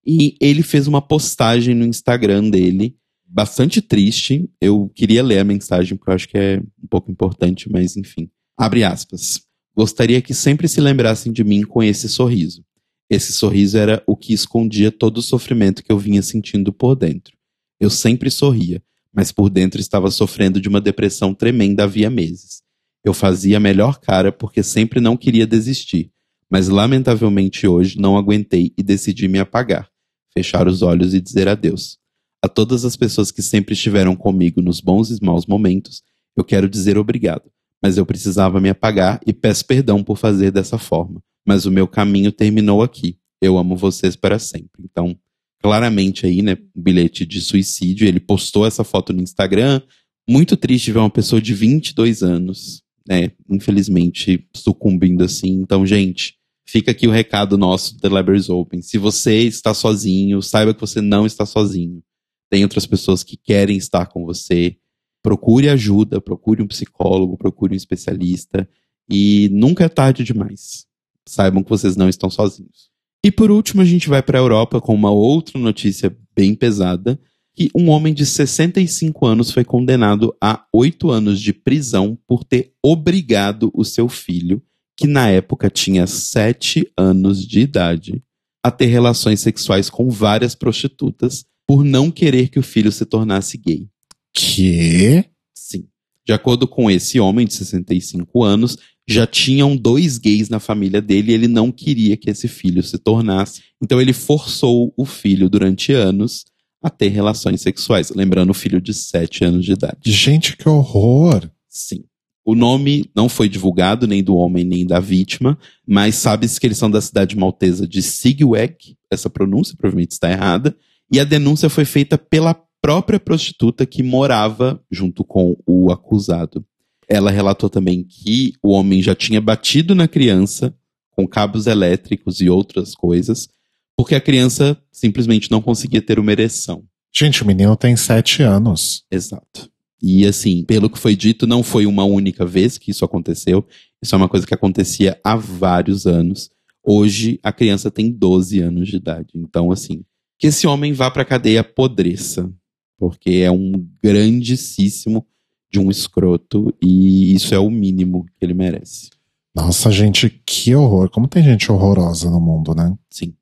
E 0.04 0.35
ele 0.40 0.64
fez 0.64 0.88
uma 0.88 1.00
postagem 1.00 1.76
no 1.76 1.87
Instagram 1.87 2.50
dele 2.50 2.96
bastante 3.30 3.80
triste. 3.80 4.50
Eu 4.60 4.90
queria 4.94 5.22
ler 5.22 5.38
a 5.38 5.44
mensagem 5.44 5.96
porque 5.96 6.10
eu 6.10 6.14
acho 6.14 6.28
que 6.28 6.36
é 6.36 6.58
um 6.82 6.86
pouco 6.88 7.10
importante, 7.10 7.70
mas 7.70 7.96
enfim. 7.96 8.28
Abre 8.58 8.82
aspas. 8.82 9.40
Gostaria 9.74 10.20
que 10.20 10.34
sempre 10.34 10.68
se 10.68 10.80
lembrassem 10.80 11.32
de 11.32 11.44
mim 11.44 11.62
com 11.62 11.82
esse 11.82 12.08
sorriso. 12.08 12.64
Esse 13.08 13.32
sorriso 13.32 13.78
era 13.78 14.02
o 14.06 14.16
que 14.16 14.32
escondia 14.32 14.90
todo 14.90 15.18
o 15.18 15.22
sofrimento 15.22 15.82
que 15.82 15.90
eu 15.90 15.98
vinha 15.98 16.22
sentindo 16.22 16.72
por 16.72 16.94
dentro. 16.94 17.36
Eu 17.78 17.88
sempre 17.88 18.30
sorria, 18.30 18.82
mas 19.12 19.32
por 19.32 19.48
dentro 19.48 19.80
estava 19.80 20.10
sofrendo 20.10 20.60
de 20.60 20.68
uma 20.68 20.80
depressão 20.80 21.32
tremenda 21.32 21.84
havia 21.84 22.10
meses. 22.10 22.62
Eu 23.04 23.14
fazia 23.14 23.56
a 23.56 23.60
melhor 23.60 23.98
cara 23.98 24.30
porque 24.30 24.62
sempre 24.62 25.00
não 25.00 25.16
queria 25.16 25.46
desistir, 25.46 26.10
mas 26.50 26.68
lamentavelmente 26.68 27.66
hoje 27.66 27.98
não 27.98 28.16
aguentei 28.16 28.72
e 28.76 28.82
decidi 28.82 29.26
me 29.26 29.38
apagar, 29.38 29.88
fechar 30.34 30.68
os 30.68 30.82
olhos 30.82 31.14
e 31.14 31.20
dizer 31.20 31.48
adeus. 31.48 31.98
A 32.42 32.48
todas 32.48 32.87
as 32.87 32.96
pessoas 32.96 33.31
que 33.31 33.42
sempre 33.42 33.74
estiveram 33.74 34.16
comigo 34.16 34.62
nos 34.62 34.81
bons 34.81 35.11
e 35.11 35.22
maus 35.22 35.44
momentos, 35.44 36.03
eu 36.35 36.42
quero 36.42 36.70
dizer 36.70 36.96
obrigado, 36.96 37.50
mas 37.83 37.98
eu 37.98 38.07
precisava 38.07 38.59
me 38.61 38.70
apagar 38.70 39.20
e 39.26 39.33
peço 39.33 39.66
perdão 39.66 40.03
por 40.03 40.16
fazer 40.16 40.50
dessa 40.50 40.79
forma. 40.79 41.22
Mas 41.46 41.66
o 41.66 41.70
meu 41.70 41.87
caminho 41.87 42.33
terminou 42.33 42.83
aqui. 42.83 43.18
Eu 43.42 43.59
amo 43.59 43.76
vocês 43.76 44.16
para 44.16 44.38
sempre. 44.38 44.83
Então, 44.85 45.16
claramente 45.62 46.24
aí, 46.24 46.40
né, 46.40 46.57
um 46.74 46.83
bilhete 46.83 47.26
de 47.26 47.40
suicídio. 47.42 48.09
Ele 48.09 48.20
postou 48.20 48.66
essa 48.66 48.85
foto 48.85 49.12
no 49.12 49.22
Instagram. 49.22 49.83
Muito 50.29 50.57
triste 50.57 50.92
ver 50.92 50.98
uma 50.98 51.11
pessoa 51.11 51.42
de 51.42 51.53
22 51.53 52.22
anos, 52.22 52.83
né, 53.07 53.33
infelizmente 53.50 54.46
sucumbindo 54.55 55.24
assim. 55.24 55.53
Então, 55.61 55.85
gente, 55.85 56.37
fica 56.66 56.90
aqui 56.90 57.07
o 57.07 57.11
recado 57.11 57.59
nosso 57.59 57.94
do 57.94 58.00
The 58.00 58.09
Libraries 58.09 58.48
Open. 58.48 58.81
Se 58.81 58.96
você 58.96 59.42
está 59.42 59.74
sozinho, 59.74 60.40
saiba 60.40 60.72
que 60.72 60.81
você 60.81 61.03
não 61.03 61.26
está 61.26 61.44
sozinho 61.44 62.03
tem 62.50 62.64
outras 62.64 62.84
pessoas 62.84 63.22
que 63.22 63.36
querem 63.36 63.76
estar 63.76 64.06
com 64.06 64.24
você. 64.24 64.76
Procure 65.22 65.68
ajuda, 65.68 66.20
procure 66.20 66.62
um 66.62 66.66
psicólogo, 66.66 67.38
procure 67.38 67.72
um 67.72 67.76
especialista 67.76 68.68
e 69.08 69.48
nunca 69.52 69.84
é 69.84 69.88
tarde 69.88 70.24
demais. 70.24 70.86
Saibam 71.28 71.62
que 71.62 71.70
vocês 71.70 71.96
não 71.96 72.08
estão 72.08 72.28
sozinhos. 72.28 72.90
E 73.24 73.30
por 73.30 73.50
último, 73.50 73.82
a 73.82 73.84
gente 73.84 74.08
vai 74.08 74.22
para 74.22 74.38
a 74.38 74.40
Europa 74.42 74.80
com 74.80 74.94
uma 74.94 75.10
outra 75.10 75.58
notícia 75.58 76.16
bem 76.34 76.54
pesada, 76.54 77.20
que 77.54 77.70
um 77.74 77.90
homem 77.90 78.14
de 78.14 78.24
65 78.24 79.26
anos 79.26 79.50
foi 79.50 79.64
condenado 79.64 80.34
a 80.42 80.64
oito 80.72 81.10
anos 81.10 81.40
de 81.40 81.52
prisão 81.52 82.18
por 82.26 82.42
ter 82.42 82.72
obrigado 82.82 83.70
o 83.74 83.84
seu 83.84 84.08
filho, 84.08 84.62
que 84.96 85.06
na 85.06 85.28
época 85.28 85.68
tinha 85.68 86.06
sete 86.06 86.90
anos 86.96 87.46
de 87.46 87.60
idade, 87.60 88.22
a 88.64 88.70
ter 88.70 88.86
relações 88.86 89.40
sexuais 89.40 89.90
com 89.90 90.08
várias 90.08 90.54
prostitutas 90.54 91.44
por 91.70 91.85
não 91.85 92.11
querer 92.11 92.48
que 92.48 92.59
o 92.59 92.64
filho 92.64 92.90
se 92.90 93.06
tornasse 93.06 93.56
gay. 93.56 93.87
Que? 94.35 95.24
Sim. 95.54 95.87
De 96.26 96.33
acordo 96.33 96.66
com 96.66 96.90
esse 96.90 97.20
homem 97.20 97.46
de 97.46 97.54
65 97.54 98.42
anos, 98.42 98.76
já 99.06 99.24
tinham 99.24 99.76
dois 99.76 100.18
gays 100.18 100.48
na 100.48 100.59
família 100.59 101.00
dele 101.00 101.30
e 101.30 101.35
ele 101.37 101.46
não 101.46 101.70
queria 101.70 102.16
que 102.16 102.28
esse 102.28 102.48
filho 102.48 102.83
se 102.83 102.98
tornasse. 102.98 103.62
Então 103.80 104.00
ele 104.00 104.12
forçou 104.12 104.92
o 104.96 105.04
filho 105.04 105.48
durante 105.48 105.92
anos 105.92 106.44
a 106.83 106.90
ter 106.90 107.06
relações 107.11 107.61
sexuais. 107.61 108.11
Lembrando, 108.11 108.50
o 108.50 108.54
filho 108.54 108.80
de 108.80 108.92
7 108.92 109.44
anos 109.44 109.64
de 109.64 109.70
idade. 109.70 110.11
Gente, 110.11 110.56
que 110.56 110.68
horror! 110.68 111.48
Sim. 111.68 112.02
O 112.44 112.56
nome 112.56 113.09
não 113.14 113.28
foi 113.28 113.48
divulgado, 113.48 114.09
nem 114.09 114.24
do 114.24 114.35
homem, 114.35 114.64
nem 114.64 114.85
da 114.85 114.98
vítima, 114.98 115.56
mas 115.87 116.16
sabe-se 116.16 116.59
que 116.59 116.66
eles 116.66 116.78
são 116.78 116.90
da 116.90 117.00
cidade 117.00 117.37
maltesa 117.37 117.87
de 117.87 118.02
Sigweg, 118.02 118.96
essa 119.09 119.30
pronúncia 119.30 119.76
provavelmente 119.78 120.12
está 120.12 120.33
errada, 120.33 120.76
e 121.10 121.18
a 121.18 121.24
denúncia 121.24 121.68
foi 121.68 121.84
feita 121.84 122.16
pela 122.16 122.54
própria 122.80 123.20
prostituta 123.20 123.84
que 123.84 124.02
morava 124.02 124.82
junto 124.90 125.24
com 125.24 125.56
o 125.66 125.90
acusado. 125.90 126.64
Ela 127.08 127.30
relatou 127.30 127.68
também 127.68 128.02
que 128.04 128.54
o 128.62 128.70
homem 128.70 129.02
já 129.02 129.14
tinha 129.14 129.40
batido 129.40 129.94
na 129.94 130.06
criança 130.06 130.74
com 131.10 131.26
cabos 131.26 131.66
elétricos 131.66 132.40
e 132.40 132.48
outras 132.48 132.94
coisas, 132.94 133.48
porque 133.96 134.14
a 134.14 134.20
criança 134.20 134.80
simplesmente 134.90 135.50
não 135.50 135.60
conseguia 135.60 136.00
ter 136.00 136.18
uma 136.18 136.32
ereção. 136.32 136.84
Gente, 137.12 137.42
o 137.42 137.46
menino 137.46 137.76
tem 137.76 137.96
sete 137.96 138.42
anos. 138.42 139.04
Exato. 139.10 139.68
E 140.00 140.24
assim, 140.24 140.64
pelo 140.64 140.88
que 140.88 140.98
foi 140.98 141.14
dito, 141.14 141.46
não 141.46 141.62
foi 141.62 141.84
uma 141.84 142.04
única 142.04 142.46
vez 142.46 142.78
que 142.78 142.90
isso 142.90 143.04
aconteceu. 143.04 143.66
Isso 144.00 144.14
é 144.14 144.18
uma 144.18 144.28
coisa 144.28 144.46
que 144.46 144.54
acontecia 144.54 145.20
há 145.22 145.36
vários 145.36 146.06
anos. 146.06 146.50
Hoje 146.82 147.38
a 147.42 147.52
criança 147.52 147.90
tem 147.90 148.10
12 148.10 148.60
anos 148.60 148.88
de 148.88 148.96
idade. 148.96 149.32
Então, 149.34 149.70
assim, 149.70 150.02
que 150.40 150.46
esse 150.46 150.66
homem 150.66 150.94
vá 150.94 151.11
pra 151.11 151.24
cadeia 151.24 151.62
podreça. 151.62 152.50
Porque 152.98 153.42
é 153.44 153.50
um 153.50 153.87
grandíssimo 154.03 155.26
de 155.70 155.79
um 155.79 155.90
escroto 155.90 156.74
e 156.83 157.35
isso 157.35 157.55
é 157.55 157.59
o 157.59 157.70
mínimo 157.70 158.24
que 158.37 158.44
ele 158.44 158.55
merece. 158.55 159.11
Nossa, 159.55 159.90
gente, 159.90 160.29
que 160.46 160.74
horror. 160.74 161.11
Como 161.11 161.29
tem 161.29 161.42
gente 161.42 161.70
horrorosa 161.70 162.31
no 162.31 162.40
mundo, 162.40 162.74
né? 162.74 162.96
Sim. 163.11 163.35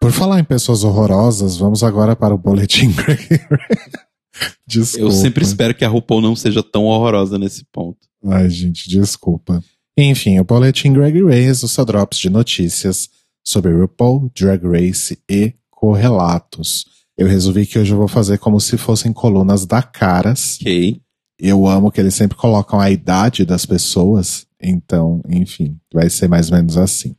Por 0.00 0.12
falar 0.12 0.40
em 0.40 0.44
pessoas 0.44 0.84
horrorosas, 0.84 1.56
vamos 1.56 1.82
agora 1.82 2.14
para 2.14 2.34
o 2.34 2.38
boletim 2.38 2.90
Greg. 2.92 3.40
desculpa. 4.66 5.06
Eu 5.06 5.10
sempre 5.10 5.44
espero 5.44 5.74
que 5.74 5.84
a 5.84 5.88
RuPaul 5.88 6.20
não 6.20 6.36
seja 6.36 6.62
tão 6.62 6.84
horrorosa 6.84 7.38
nesse 7.38 7.64
ponto. 7.72 7.98
Ai, 8.24 8.48
gente, 8.50 8.88
desculpa. 8.88 9.62
Enfim, 9.96 10.38
o 10.38 10.44
boletim 10.44 10.92
Greg 10.92 11.22
Race, 11.22 11.64
o 11.64 11.68
seu 11.68 11.84
drops 11.84 12.18
de 12.18 12.30
notícias 12.30 13.08
sobre 13.42 13.72
RuPaul, 13.72 14.30
Drag 14.34 14.64
Race 14.64 15.18
e 15.28 15.54
correlatos. 15.70 16.84
Eu 17.16 17.26
resolvi 17.26 17.66
que 17.66 17.78
hoje 17.78 17.92
eu 17.92 17.98
vou 17.98 18.08
fazer 18.08 18.38
como 18.38 18.60
se 18.60 18.76
fossem 18.76 19.12
colunas 19.12 19.66
da 19.66 19.82
Caras. 19.82 20.58
Ok. 20.60 21.00
Eu 21.38 21.66
amo 21.66 21.90
que 21.90 22.00
eles 22.00 22.14
sempre 22.14 22.36
colocam 22.36 22.80
a 22.80 22.90
idade 22.90 23.44
das 23.44 23.66
pessoas. 23.66 24.46
Então, 24.62 25.20
enfim, 25.28 25.76
vai 25.92 26.08
ser 26.08 26.28
mais 26.28 26.50
ou 26.50 26.56
menos 26.56 26.76
assim. 26.76 27.16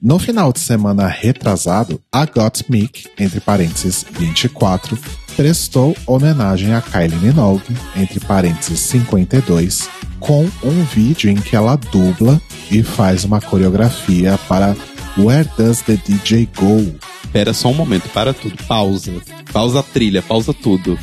No 0.00 0.18
final 0.18 0.52
de 0.52 0.58
semana 0.58 1.06
retrasado, 1.06 2.02
a 2.10 2.26
Gottmik, 2.26 3.06
entre 3.16 3.38
parênteses 3.38 4.04
24, 4.10 4.98
prestou 5.36 5.96
homenagem 6.06 6.74
a 6.74 6.82
Kylie 6.82 7.16
Minogue, 7.18 7.76
entre 7.94 8.18
parênteses 8.18 8.80
52, 8.80 9.88
com 10.18 10.42
um 10.64 10.84
vídeo 10.92 11.30
em 11.30 11.36
que 11.36 11.54
ela 11.54 11.76
dubla 11.76 12.42
e 12.68 12.82
faz 12.82 13.24
uma 13.24 13.40
coreografia 13.40 14.36
para 14.48 14.74
Where 15.18 15.44
Does 15.58 15.82
the 15.82 15.98
DJ 15.98 16.48
Go? 16.56 16.98
Espera 17.22 17.52
só 17.52 17.68
um 17.68 17.74
momento, 17.74 18.08
para 18.08 18.32
tudo. 18.32 18.56
Pausa. 18.66 19.12
Pausa 19.52 19.80
a 19.80 19.82
trilha, 19.82 20.22
pausa 20.22 20.54
tudo. 20.54 20.98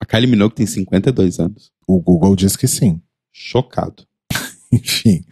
A 0.00 0.04
Kylie 0.04 0.26
Minogue 0.26 0.56
tem 0.56 0.66
52 0.66 1.38
anos. 1.38 1.70
O 1.86 2.00
Google 2.00 2.34
diz 2.34 2.56
que 2.56 2.66
sim. 2.66 3.00
Chocado. 3.32 4.04
Enfim. 4.72 5.24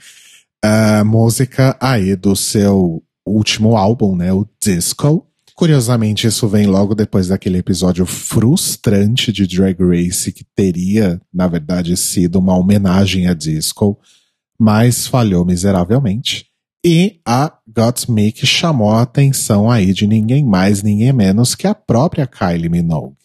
A 0.62 1.02
música 1.04 1.76
aí 1.80 2.14
do 2.14 2.36
seu 2.36 3.02
último 3.26 3.76
álbum, 3.76 4.14
né? 4.14 4.32
O 4.32 4.48
Disco. 4.62 5.26
Curiosamente, 5.56 6.28
isso 6.28 6.46
vem 6.46 6.66
logo 6.66 6.94
depois 6.94 7.26
daquele 7.26 7.58
episódio 7.58 8.06
frustrante 8.06 9.32
de 9.32 9.48
Drag 9.48 9.76
Race, 9.80 10.30
que 10.30 10.44
teria, 10.54 11.20
na 11.32 11.48
verdade, 11.48 11.96
sido 11.96 12.38
uma 12.38 12.56
homenagem 12.56 13.26
a 13.26 13.34
Disco, 13.34 13.98
mas 14.58 15.06
falhou 15.06 15.44
miseravelmente. 15.44 16.46
E 16.84 17.20
a 17.26 17.52
Gottmik 17.66 18.46
chamou 18.46 18.90
a 18.90 19.02
atenção 19.02 19.70
aí 19.70 19.92
de 19.94 20.06
ninguém 20.06 20.44
mais, 20.44 20.82
ninguém 20.82 21.12
menos 21.12 21.54
que 21.54 21.66
a 21.66 21.74
própria 21.74 22.26
Kylie 22.26 22.68
Minogue. 22.68 23.16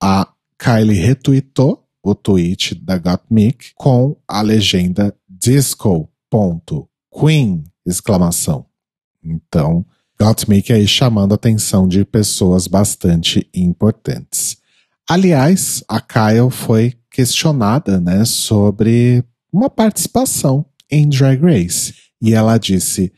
A 0.00 0.28
Kylie 0.56 1.00
retweetou 1.00 1.84
o 2.02 2.14
tweet 2.14 2.74
da 2.76 2.96
Gottmik 2.98 3.72
com 3.74 4.16
a 4.28 4.40
legenda 4.42 5.14
disco.queen 5.28 6.10
exclamação. 7.84 8.66
Então, 9.22 9.84
Gottmik 10.20 10.72
aí 10.72 10.86
chamando 10.86 11.32
a 11.32 11.34
atenção 11.34 11.88
de 11.88 12.04
pessoas 12.04 12.66
bastante 12.66 13.48
importantes. 13.52 14.58
Aliás, 15.08 15.82
a 15.88 16.00
Kyle 16.00 16.50
foi 16.50 16.94
questionada, 17.10 17.98
né, 17.98 18.24
sobre 18.24 19.24
uma 19.52 19.68
participação 19.68 20.64
em 20.90 21.08
Drag 21.08 21.40
Race. 21.42 21.94
E 22.20 22.34
ela 22.34 22.58
disse: 22.58 23.12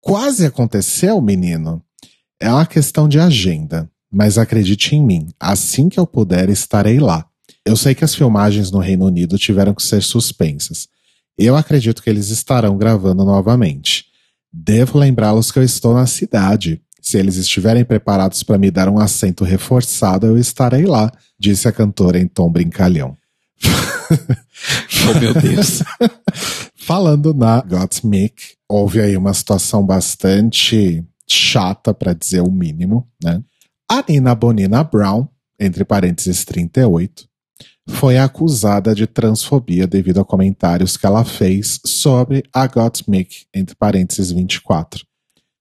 Quase 0.00 0.46
aconteceu, 0.46 1.20
menino. 1.20 1.82
É 2.40 2.50
uma 2.50 2.66
questão 2.66 3.08
de 3.08 3.18
agenda, 3.18 3.90
mas 4.10 4.38
acredite 4.38 4.94
em 4.94 5.04
mim, 5.04 5.28
assim 5.38 5.88
que 5.88 5.98
eu 5.98 6.06
puder, 6.06 6.48
estarei 6.48 7.00
lá. 7.00 7.26
Eu 7.64 7.76
sei 7.76 7.94
que 7.94 8.04
as 8.04 8.14
filmagens 8.14 8.70
no 8.70 8.78
Reino 8.78 9.06
Unido 9.06 9.36
tiveram 9.36 9.74
que 9.74 9.82
ser 9.82 10.02
suspensas. 10.02 10.88
Eu 11.36 11.56
acredito 11.56 12.02
que 12.02 12.08
eles 12.08 12.30
estarão 12.30 12.76
gravando 12.78 13.24
novamente. 13.24 14.06
Devo 14.52 14.98
lembrá-los 14.98 15.52
que 15.52 15.58
eu 15.58 15.62
estou 15.62 15.94
na 15.94 16.06
cidade. 16.06 16.80
Se 17.00 17.18
eles 17.18 17.36
estiverem 17.36 17.84
preparados 17.84 18.42
para 18.42 18.58
me 18.58 18.70
dar 18.70 18.88
um 18.88 18.98
assento 18.98 19.44
reforçado, 19.44 20.26
eu 20.26 20.38
estarei 20.38 20.84
lá, 20.84 21.12
disse 21.38 21.68
a 21.68 21.72
cantora 21.72 22.18
em 22.18 22.26
tom 22.26 22.50
brincalhão. 22.50 23.16
oh, 23.64 25.18
meu 25.20 25.34
Deus. 25.34 25.82
Falando 26.88 27.34
na 27.34 27.60
Gottmik, 27.60 28.54
houve 28.66 28.98
aí 28.98 29.14
uma 29.14 29.34
situação 29.34 29.84
bastante 29.84 31.04
chata, 31.28 31.92
para 31.92 32.14
dizer 32.14 32.40
o 32.40 32.50
mínimo, 32.50 33.06
né? 33.22 33.42
A 33.86 34.02
Nina 34.08 34.34
Bonina 34.34 34.82
Brown, 34.82 35.28
entre 35.60 35.84
parênteses 35.84 36.46
38, 36.46 37.28
foi 37.90 38.16
acusada 38.16 38.94
de 38.94 39.06
transfobia 39.06 39.86
devido 39.86 40.18
a 40.22 40.24
comentários 40.24 40.96
que 40.96 41.04
ela 41.04 41.26
fez 41.26 41.78
sobre 41.84 42.42
a 42.54 42.66
Gottmik, 42.66 43.44
entre 43.54 43.76
parênteses 43.76 44.32
24. 44.32 45.04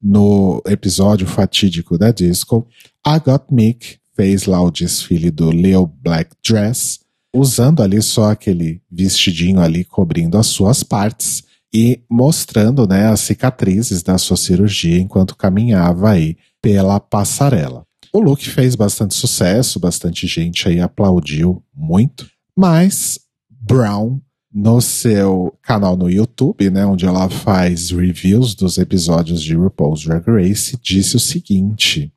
No 0.01 0.61
episódio 0.65 1.27
fatídico 1.27 1.97
da 1.97 2.09
disco, 2.09 2.65
a 3.05 3.19
Gottmik 3.19 3.99
fez 4.15 4.45
lá 4.45 4.61
o 4.61 4.71
desfile 4.71 5.29
do 5.29 5.49
Leo 5.49 5.87
Black 5.87 6.33
Dress, 6.41 7.01
usando 7.37 7.81
ali 7.81 8.01
só 8.01 8.31
aquele 8.31 8.81
vestidinho 8.91 9.59
ali 9.59 9.83
cobrindo 9.83 10.37
as 10.37 10.47
suas 10.47 10.83
partes 10.83 11.43
e 11.73 12.01
mostrando 12.09 12.87
né, 12.87 13.07
as 13.07 13.21
cicatrizes 13.21 14.01
da 14.01 14.17
sua 14.17 14.37
cirurgia 14.37 14.99
enquanto 14.99 15.35
caminhava 15.35 16.11
aí 16.11 16.37
pela 16.61 16.99
passarela. 16.99 17.85
O 18.13 18.19
look 18.19 18.47
fez 18.49 18.75
bastante 18.75 19.13
sucesso, 19.13 19.79
bastante 19.79 20.25
gente 20.27 20.67
aí 20.67 20.79
aplaudiu 20.79 21.63
muito, 21.75 22.27
mas 22.55 23.19
Brown 23.49 24.19
no 24.53 24.81
seu 24.81 25.53
canal 25.61 25.95
no 25.95 26.09
YouTube, 26.09 26.69
né, 26.69 26.85
onde 26.85 27.05
ela 27.05 27.29
faz 27.29 27.91
reviews 27.91 28.55
dos 28.55 28.77
episódios 28.77 29.43
de 29.43 29.53
RuPaul's 29.55 30.03
Drag 30.03 30.25
Race, 30.25 30.77
disse 30.81 31.15
o 31.15 31.19
seguinte: 31.19 32.11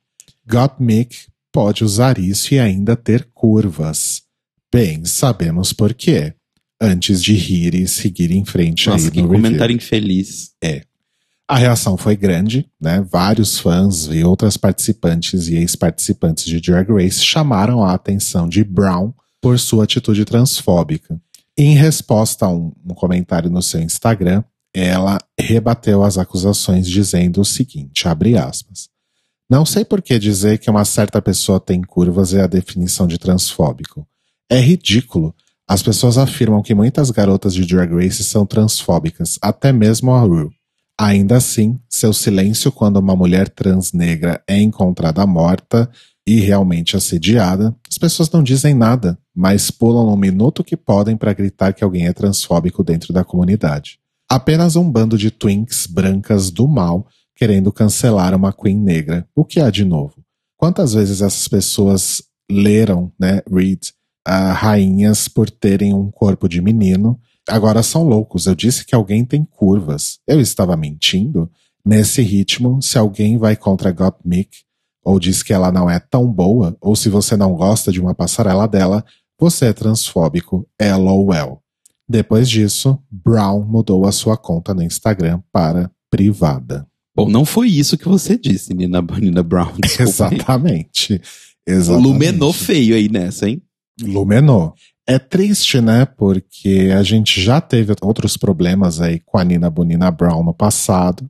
Gottmik 0.49 1.15
pode 1.51 1.83
usar 1.83 2.17
isso 2.17 2.53
e 2.53 2.59
ainda 2.59 2.95
ter 2.95 3.29
curvas. 3.33 4.23
Bem, 4.73 5.03
sabemos 5.05 5.73
por 5.73 5.93
quê. 5.93 6.33
Antes 6.81 7.21
de 7.21 7.33
rir 7.33 7.75
e 7.75 7.87
seguir 7.87 8.31
em 8.31 8.43
frente 8.43 8.89
Nossa, 8.89 9.05
aí 9.05 9.11
que 9.11 9.21
no 9.21 9.27
comentário 9.27 9.73
review. 9.73 9.77
infeliz. 9.77 10.51
É. 10.63 10.83
A 11.47 11.57
reação 11.57 11.97
foi 11.97 12.15
grande, 12.15 12.65
né? 12.79 13.05
Vários 13.11 13.59
fãs 13.59 14.05
e 14.05 14.23
outras 14.23 14.55
participantes 14.57 15.47
e 15.47 15.57
ex-participantes 15.57 16.45
de 16.45 16.61
Drag 16.61 16.89
Race 16.89 17.19
chamaram 17.19 17.83
a 17.83 17.93
atenção 17.93 18.47
de 18.47 18.63
Brown 18.63 19.13
por 19.41 19.59
sua 19.59 19.83
atitude 19.83 20.23
transfóbica. 20.23 21.21
Em 21.57 21.75
resposta 21.75 22.45
a 22.45 22.49
um, 22.49 22.71
um 22.85 22.93
comentário 22.93 23.49
no 23.49 23.61
seu 23.61 23.81
Instagram, 23.81 24.43
ela 24.73 25.17
rebateu 25.37 26.03
as 26.03 26.17
acusações 26.17 26.87
dizendo 26.87 27.41
o 27.41 27.45
seguinte, 27.45 28.07
abre 28.07 28.37
aspas. 28.37 28.87
Não 29.49 29.65
sei 29.65 29.83
por 29.83 30.01
que 30.01 30.17
dizer 30.17 30.57
que 30.59 30.69
uma 30.69 30.85
certa 30.85 31.21
pessoa 31.21 31.59
tem 31.59 31.81
curvas 31.81 32.33
é 32.33 32.41
a 32.41 32.47
definição 32.47 33.05
de 33.05 33.17
transfóbico. 33.17 34.07
É 34.51 34.59
ridículo. 34.59 35.33
As 35.65 35.81
pessoas 35.81 36.17
afirmam 36.17 36.61
que 36.61 36.75
muitas 36.75 37.09
garotas 37.09 37.53
de 37.53 37.65
Drag 37.65 37.89
Race 37.93 38.21
são 38.21 38.45
transfóbicas, 38.45 39.39
até 39.41 39.71
mesmo 39.71 40.11
a 40.11 40.19
Rue. 40.19 40.49
Ainda 40.99 41.37
assim, 41.37 41.79
seu 41.89 42.11
silêncio 42.11 42.69
quando 42.69 42.97
uma 42.97 43.15
mulher 43.15 43.47
trans 43.47 43.93
negra 43.93 44.43
é 44.45 44.59
encontrada 44.59 45.25
morta 45.25 45.89
e 46.27 46.41
realmente 46.41 46.97
assediada, 46.97 47.73
as 47.89 47.97
pessoas 47.97 48.29
não 48.29 48.43
dizem 48.43 48.73
nada, 48.73 49.17
mas 49.33 49.71
pulam 49.71 50.05
no 50.05 50.17
minuto 50.17 50.65
que 50.65 50.75
podem 50.75 51.15
para 51.15 51.31
gritar 51.31 51.73
que 51.73 51.83
alguém 51.85 52.07
é 52.07 52.11
transfóbico 52.11 52.83
dentro 52.83 53.13
da 53.13 53.23
comunidade. 53.23 53.99
Apenas 54.29 54.75
um 54.75 54.91
bando 54.91 55.17
de 55.17 55.31
twinks 55.31 55.87
brancas 55.87 56.51
do 56.51 56.67
mal 56.67 57.07
querendo 57.37 57.71
cancelar 57.71 58.35
uma 58.35 58.51
queen 58.51 58.77
negra. 58.77 59.25
O 59.33 59.45
que 59.45 59.61
há 59.61 59.69
de 59.69 59.85
novo? 59.85 60.15
Quantas 60.57 60.93
vezes 60.93 61.21
essas 61.21 61.47
pessoas 61.47 62.21
leram, 62.51 63.13
né, 63.17 63.41
read, 63.49 63.93
uh, 64.27 64.53
rainhas 64.53 65.27
por 65.27 65.49
terem 65.49 65.93
um 65.93 66.09
corpo 66.11 66.47
de 66.47 66.61
menino 66.61 67.19
Agora 67.47 67.81
são 67.81 68.03
loucos. 68.03 68.45
Eu 68.45 68.55
disse 68.55 68.85
que 68.85 68.95
alguém 68.95 69.25
tem 69.25 69.43
curvas. 69.43 70.19
Eu 70.27 70.39
estava 70.39 70.77
mentindo? 70.77 71.49
Nesse 71.83 72.21
ritmo, 72.21 72.81
se 72.81 72.97
alguém 72.97 73.37
vai 73.37 73.55
contra 73.55 73.91
Gottmik, 73.91 74.59
ou 75.03 75.19
diz 75.19 75.41
que 75.41 75.51
ela 75.51 75.71
não 75.71 75.89
é 75.89 75.99
tão 75.99 76.31
boa, 76.31 76.77
ou 76.79 76.95
se 76.95 77.09
você 77.09 77.35
não 77.35 77.55
gosta 77.55 77.91
de 77.91 77.99
uma 77.99 78.13
passarela 78.13 78.67
dela, 78.67 79.03
você 79.39 79.65
é 79.65 79.73
transfóbico. 79.73 80.67
LOL. 80.79 81.61
Depois 82.07 82.47
disso, 82.47 82.99
Brown 83.09 83.65
mudou 83.65 84.05
a 84.05 84.11
sua 84.11 84.37
conta 84.37 84.73
no 84.73 84.83
Instagram 84.83 85.41
para 85.51 85.89
privada. 86.09 86.87
Bom, 87.15 87.27
não 87.27 87.45
foi 87.45 87.67
isso 87.67 87.97
que 87.97 88.07
você 88.07 88.37
disse, 88.37 88.73
Nina, 88.73 89.01
Nina 89.01 89.41
Brown. 89.41 89.73
Exatamente. 89.99 91.19
Exatamente. 91.65 92.07
Lumenou 92.07 92.53
feio 92.53 92.95
aí 92.95 93.09
nessa, 93.09 93.49
hein? 93.49 93.61
Lumenou. 93.99 94.73
É 95.07 95.17
triste, 95.19 95.81
né? 95.81 96.05
Porque 96.05 96.91
a 96.95 97.03
gente 97.03 97.41
já 97.41 97.59
teve 97.59 97.93
outros 98.01 98.37
problemas 98.37 99.01
aí 99.01 99.19
com 99.19 99.37
a 99.37 99.43
Nina 99.43 99.69
Bonina 99.69 100.11
Brown 100.11 100.43
no 100.43 100.53
passado. 100.53 101.29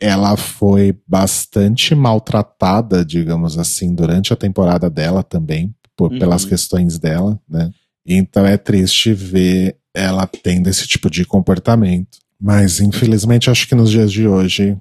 Ela 0.00 0.36
foi 0.36 0.98
bastante 1.06 1.94
maltratada, 1.94 3.04
digamos 3.04 3.56
assim, 3.56 3.94
durante 3.94 4.32
a 4.32 4.36
temporada 4.36 4.90
dela 4.90 5.22
também, 5.22 5.74
por, 5.96 6.12
uhum. 6.12 6.18
pelas 6.18 6.44
questões 6.44 6.98
dela, 6.98 7.40
né? 7.48 7.70
Então 8.04 8.44
é 8.44 8.56
triste 8.56 9.12
ver 9.12 9.76
ela 9.94 10.26
tendo 10.26 10.68
esse 10.68 10.86
tipo 10.88 11.08
de 11.08 11.24
comportamento. 11.24 12.18
Mas 12.40 12.80
infelizmente 12.80 13.48
acho 13.48 13.68
que 13.68 13.74
nos 13.74 13.90
dias 13.90 14.10
de 14.10 14.26
hoje 14.26 14.76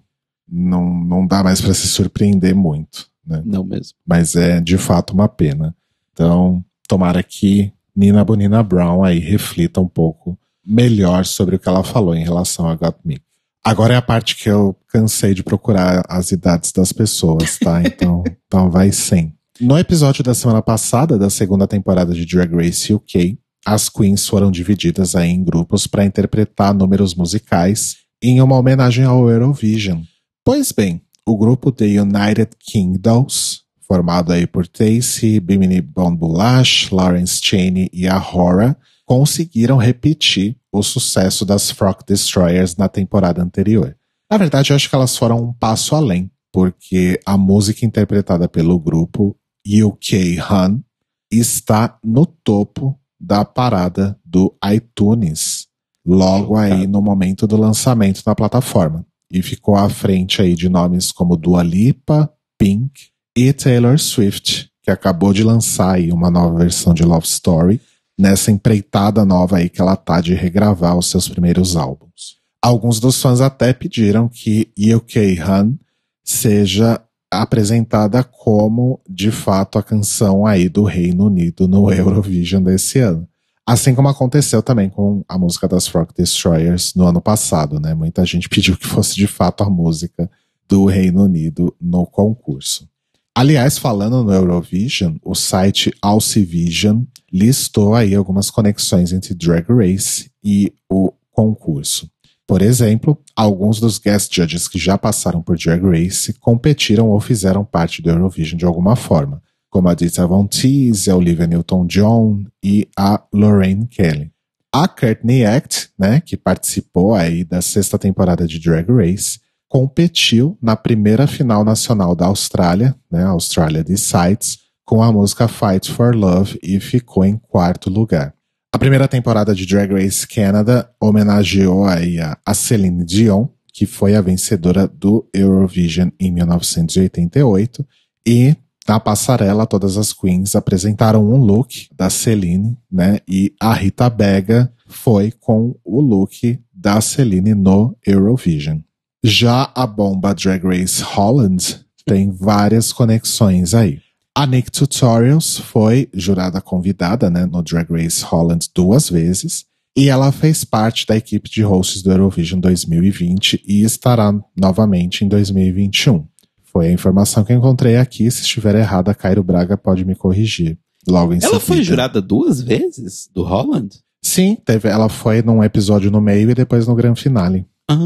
não, 0.51 0.93
não 1.03 1.27
dá 1.27 1.43
mais 1.43 1.61
para 1.61 1.73
se 1.73 1.87
surpreender 1.87 2.55
muito. 2.55 3.07
Né? 3.25 3.41
Não 3.45 3.63
mesmo. 3.63 3.93
Mas 4.05 4.35
é 4.35 4.59
de 4.59 4.77
fato 4.77 5.13
uma 5.13 5.29
pena. 5.29 5.75
Então, 6.11 6.63
tomara 6.91 7.23
que 7.23 7.71
Nina 7.95 8.21
Bonina 8.21 8.61
Brown 8.61 9.01
aí 9.01 9.17
reflita 9.17 9.79
um 9.79 9.87
pouco 9.87 10.37
melhor 10.65 11.25
sobre 11.25 11.55
o 11.55 11.59
que 11.59 11.69
ela 11.69 11.85
falou 11.85 12.13
em 12.13 12.21
relação 12.21 12.67
a 12.67 12.75
Got 12.75 12.97
Me. 13.05 13.17
Agora 13.63 13.93
é 13.93 13.97
a 13.97 14.01
parte 14.01 14.35
que 14.35 14.49
eu 14.49 14.75
cansei 14.89 15.33
de 15.33 15.41
procurar 15.41 16.03
as 16.09 16.33
idades 16.33 16.73
das 16.73 16.91
pessoas, 16.91 17.57
tá? 17.57 17.81
Então, 17.87 18.25
então 18.45 18.69
vai 18.69 18.91
sem. 18.91 19.33
No 19.57 19.77
episódio 19.77 20.21
da 20.21 20.33
semana 20.33 20.61
passada, 20.61 21.17
da 21.17 21.29
segunda 21.29 21.65
temporada 21.65 22.13
de 22.13 22.25
Drag 22.25 22.53
Race 22.53 22.93
UK, 22.93 23.39
as 23.65 23.87
queens 23.87 24.27
foram 24.27 24.51
divididas 24.51 25.15
aí 25.15 25.29
em 25.29 25.45
grupos 25.45 25.87
para 25.87 26.03
interpretar 26.03 26.73
números 26.73 27.15
musicais 27.15 27.99
em 28.21 28.41
uma 28.41 28.57
homenagem 28.57 29.05
ao 29.05 29.29
Eurovision. 29.29 30.01
Pois 30.43 30.73
bem, 30.73 31.01
o 31.25 31.37
grupo 31.37 31.71
The 31.71 32.01
United 32.01 32.49
Kingdoms 32.59 33.61
formado 33.91 34.31
aí 34.31 34.47
por 34.47 34.65
Tacy, 34.65 35.37
Bimini 35.41 35.81
Bonbulash, 35.81 36.93
Lawrence 36.93 37.41
Cheney 37.43 37.89
e 37.91 38.07
Ahora, 38.07 38.77
conseguiram 39.05 39.75
repetir 39.75 40.55
o 40.71 40.81
sucesso 40.81 41.43
das 41.43 41.69
Frock 41.71 42.05
Destroyers 42.07 42.77
na 42.77 42.87
temporada 42.87 43.43
anterior. 43.43 43.97
Na 44.31 44.37
verdade, 44.37 44.71
eu 44.71 44.77
acho 44.77 44.89
que 44.89 44.95
elas 44.95 45.17
foram 45.17 45.43
um 45.43 45.51
passo 45.51 45.93
além, 45.93 46.31
porque 46.53 47.19
a 47.25 47.37
música 47.37 47.85
interpretada 47.85 48.47
pelo 48.47 48.79
grupo 48.79 49.35
UK 49.67 50.37
Hun 50.39 50.81
está 51.29 51.99
no 52.01 52.25
topo 52.25 52.97
da 53.19 53.43
parada 53.43 54.17
do 54.23 54.55
iTunes, 54.73 55.67
logo 56.05 56.55
aí 56.55 56.87
no 56.87 57.01
momento 57.01 57.45
do 57.45 57.57
lançamento 57.57 58.23
na 58.25 58.33
plataforma. 58.33 59.05
E 59.29 59.41
ficou 59.41 59.75
à 59.75 59.89
frente 59.89 60.41
aí 60.41 60.55
de 60.55 60.69
nomes 60.69 61.11
como 61.11 61.35
Dua 61.35 61.61
Lipa, 61.61 62.31
Pink, 62.57 63.10
e 63.35 63.53
Taylor 63.53 63.97
Swift, 63.97 64.69
que 64.83 64.91
acabou 64.91 65.33
de 65.33 65.43
lançar 65.43 65.95
aí 65.95 66.11
uma 66.11 66.29
nova 66.29 66.59
versão 66.59 66.93
de 66.93 67.03
Love 67.03 67.25
Story, 67.25 67.81
nessa 68.17 68.51
empreitada 68.51 69.23
nova 69.25 69.57
aí 69.57 69.69
que 69.69 69.81
ela 69.81 69.95
tá 69.95 70.21
de 70.21 70.33
regravar 70.33 70.97
os 70.97 71.09
seus 71.09 71.27
primeiros 71.27 71.75
álbuns. 71.75 72.39
Alguns 72.61 72.99
dos 72.99 73.19
fãs 73.21 73.41
até 73.41 73.73
pediram 73.73 74.29
que 74.29 74.71
UK 74.77 75.39
Hun 75.41 75.77
seja 76.23 77.01
apresentada 77.31 78.23
como, 78.23 78.99
de 79.09 79.31
fato, 79.31 79.79
a 79.79 79.83
canção 79.83 80.45
aí 80.45 80.67
do 80.67 80.83
Reino 80.83 81.27
Unido 81.27 81.67
no 81.67 81.91
Eurovision 81.91 82.61
desse 82.61 82.99
ano. 82.99 83.27
Assim 83.65 83.95
como 83.95 84.09
aconteceu 84.09 84.61
também 84.61 84.89
com 84.89 85.23
a 85.27 85.37
música 85.37 85.67
das 85.67 85.87
Rock 85.87 86.13
Destroyers 86.13 86.93
no 86.93 87.07
ano 87.07 87.21
passado, 87.21 87.79
né? 87.79 87.93
Muita 87.93 88.25
gente 88.25 88.49
pediu 88.49 88.75
que 88.75 88.85
fosse 88.85 89.15
de 89.15 89.27
fato 89.27 89.63
a 89.63 89.69
música 89.69 90.29
do 90.67 90.85
Reino 90.85 91.23
Unido 91.23 91.73
no 91.79 92.05
concurso. 92.05 92.90
Aliás, 93.33 93.77
falando 93.77 94.23
no 94.23 94.33
Eurovision, 94.33 95.15
o 95.23 95.33
site 95.33 95.93
Alcivision 96.01 97.03
listou 97.31 97.95
aí 97.95 98.13
algumas 98.13 98.51
conexões 98.51 99.13
entre 99.13 99.33
Drag 99.33 99.65
Race 99.69 100.29
e 100.43 100.73
o 100.89 101.13
concurso. 101.31 102.11
Por 102.45 102.61
exemplo, 102.61 103.17
alguns 103.33 103.79
dos 103.79 103.97
guest 103.97 104.35
judges 104.35 104.67
que 104.67 104.77
já 104.77 104.97
passaram 104.97 105.41
por 105.41 105.57
Drag 105.57 105.81
Race 105.81 106.33
competiram 106.33 107.07
ou 107.07 107.21
fizeram 107.21 107.63
parte 107.63 108.01
do 108.01 108.09
Eurovision 108.09 108.57
de 108.57 108.65
alguma 108.65 108.97
forma, 108.97 109.41
como 109.69 109.87
a 109.87 109.93
Dita 109.93 110.27
Von 110.27 110.45
Teese, 110.45 111.09
a 111.09 111.15
Olivia 111.15 111.47
Newton-John 111.47 112.43
e 112.61 112.89
a 112.97 113.23
Lorraine 113.33 113.87
Kelly. 113.87 114.29
A 114.73 114.89
Courtney 114.89 115.45
Act, 115.45 115.89
né, 115.97 116.19
que 116.19 116.35
participou 116.35 117.15
aí 117.15 117.45
da 117.45 117.61
sexta 117.61 117.97
temporada 117.97 118.45
de 118.45 118.59
Drag 118.59 118.91
Race, 118.91 119.39
competiu 119.71 120.57
na 120.61 120.75
primeira 120.75 121.25
final 121.25 121.63
nacional 121.63 122.13
da 122.13 122.25
Austrália, 122.25 122.93
né, 123.09 123.23
Australia 123.23 123.81
Decides, 123.81 124.59
com 124.83 125.01
a 125.01 125.09
música 125.13 125.47
Fight 125.47 125.89
for 125.89 126.13
Love 126.13 126.59
e 126.61 126.77
ficou 126.81 127.23
em 127.23 127.37
quarto 127.37 127.89
lugar. 127.89 128.33
A 128.73 128.77
primeira 128.77 129.07
temporada 129.07 129.55
de 129.55 129.65
Drag 129.65 129.93
Race 129.93 130.27
Canada 130.27 130.89
homenageou 131.01 131.85
aí 131.85 132.17
a 132.19 132.53
Celine 132.53 133.05
Dion, 133.05 133.47
que 133.73 133.85
foi 133.85 134.13
a 134.13 134.19
vencedora 134.19 134.85
do 134.89 135.25
Eurovision 135.33 136.09
em 136.19 136.31
1988, 136.31 137.87
e 138.27 138.53
na 138.85 138.99
passarela 138.99 139.65
todas 139.65 139.95
as 139.95 140.11
queens 140.11 140.53
apresentaram 140.53 141.23
um 141.23 141.37
look 141.37 141.87
da 141.95 142.09
Celine, 142.09 142.77
né? 142.91 143.19
E 143.25 143.53
a 143.57 143.73
Rita 143.73 144.09
Bega 144.09 144.69
foi 144.85 145.31
com 145.31 145.73
o 145.81 146.01
look 146.01 146.59
da 146.73 146.99
Celine 146.99 147.55
no 147.55 147.95
Eurovision. 148.05 148.81
Já 149.23 149.71
a 149.75 149.85
bomba 149.85 150.33
Drag 150.33 150.65
Race 150.65 151.03
Holland 151.03 151.79
tem 152.07 152.31
várias 152.31 152.91
conexões 152.91 153.75
aí. 153.75 153.99
A 154.33 154.47
Nick 154.47 154.71
Tutorials 154.71 155.59
foi 155.59 156.09
jurada 156.11 156.59
convidada 156.59 157.29
né, 157.29 157.45
no 157.45 157.61
Drag 157.61 157.87
Race 157.91 158.23
Holland 158.23 158.67
duas 158.73 159.09
vezes 159.09 159.65
e 159.95 160.09
ela 160.09 160.31
fez 160.31 160.63
parte 160.63 161.05
da 161.05 161.15
equipe 161.15 161.49
de 161.51 161.61
hosts 161.61 162.01
do 162.01 162.11
Eurovision 162.11 162.59
2020 162.59 163.61
e 163.67 163.83
estará 163.83 164.33
novamente 164.57 165.23
em 165.23 165.27
2021. 165.27 166.25
Foi 166.63 166.87
a 166.87 166.91
informação 166.91 167.43
que 167.43 167.53
eu 167.53 167.57
encontrei 167.57 167.97
aqui. 167.97 168.31
Se 168.31 168.41
estiver 168.41 168.73
errada, 168.73 169.13
Cairo 169.13 169.43
Braga 169.43 169.77
pode 169.77 170.03
me 170.03 170.15
corrigir. 170.15 170.79
Logo 171.07 171.33
em 171.33 171.37
ela 171.37 171.41
seguida. 171.41 171.59
foi 171.59 171.83
jurada 171.83 172.21
duas 172.21 172.59
vezes 172.59 173.29
do 173.31 173.43
Holland? 173.43 173.99
Sim, 174.23 174.57
teve, 174.65 174.87
ela 174.87 175.09
foi 175.09 175.43
num 175.43 175.63
episódio 175.63 176.09
no 176.09 176.21
meio 176.21 176.49
e 176.49 176.55
depois 176.55 176.87
no 176.87 176.95
grande 176.95 177.21
finale. 177.21 177.67
Ah, 177.87 177.97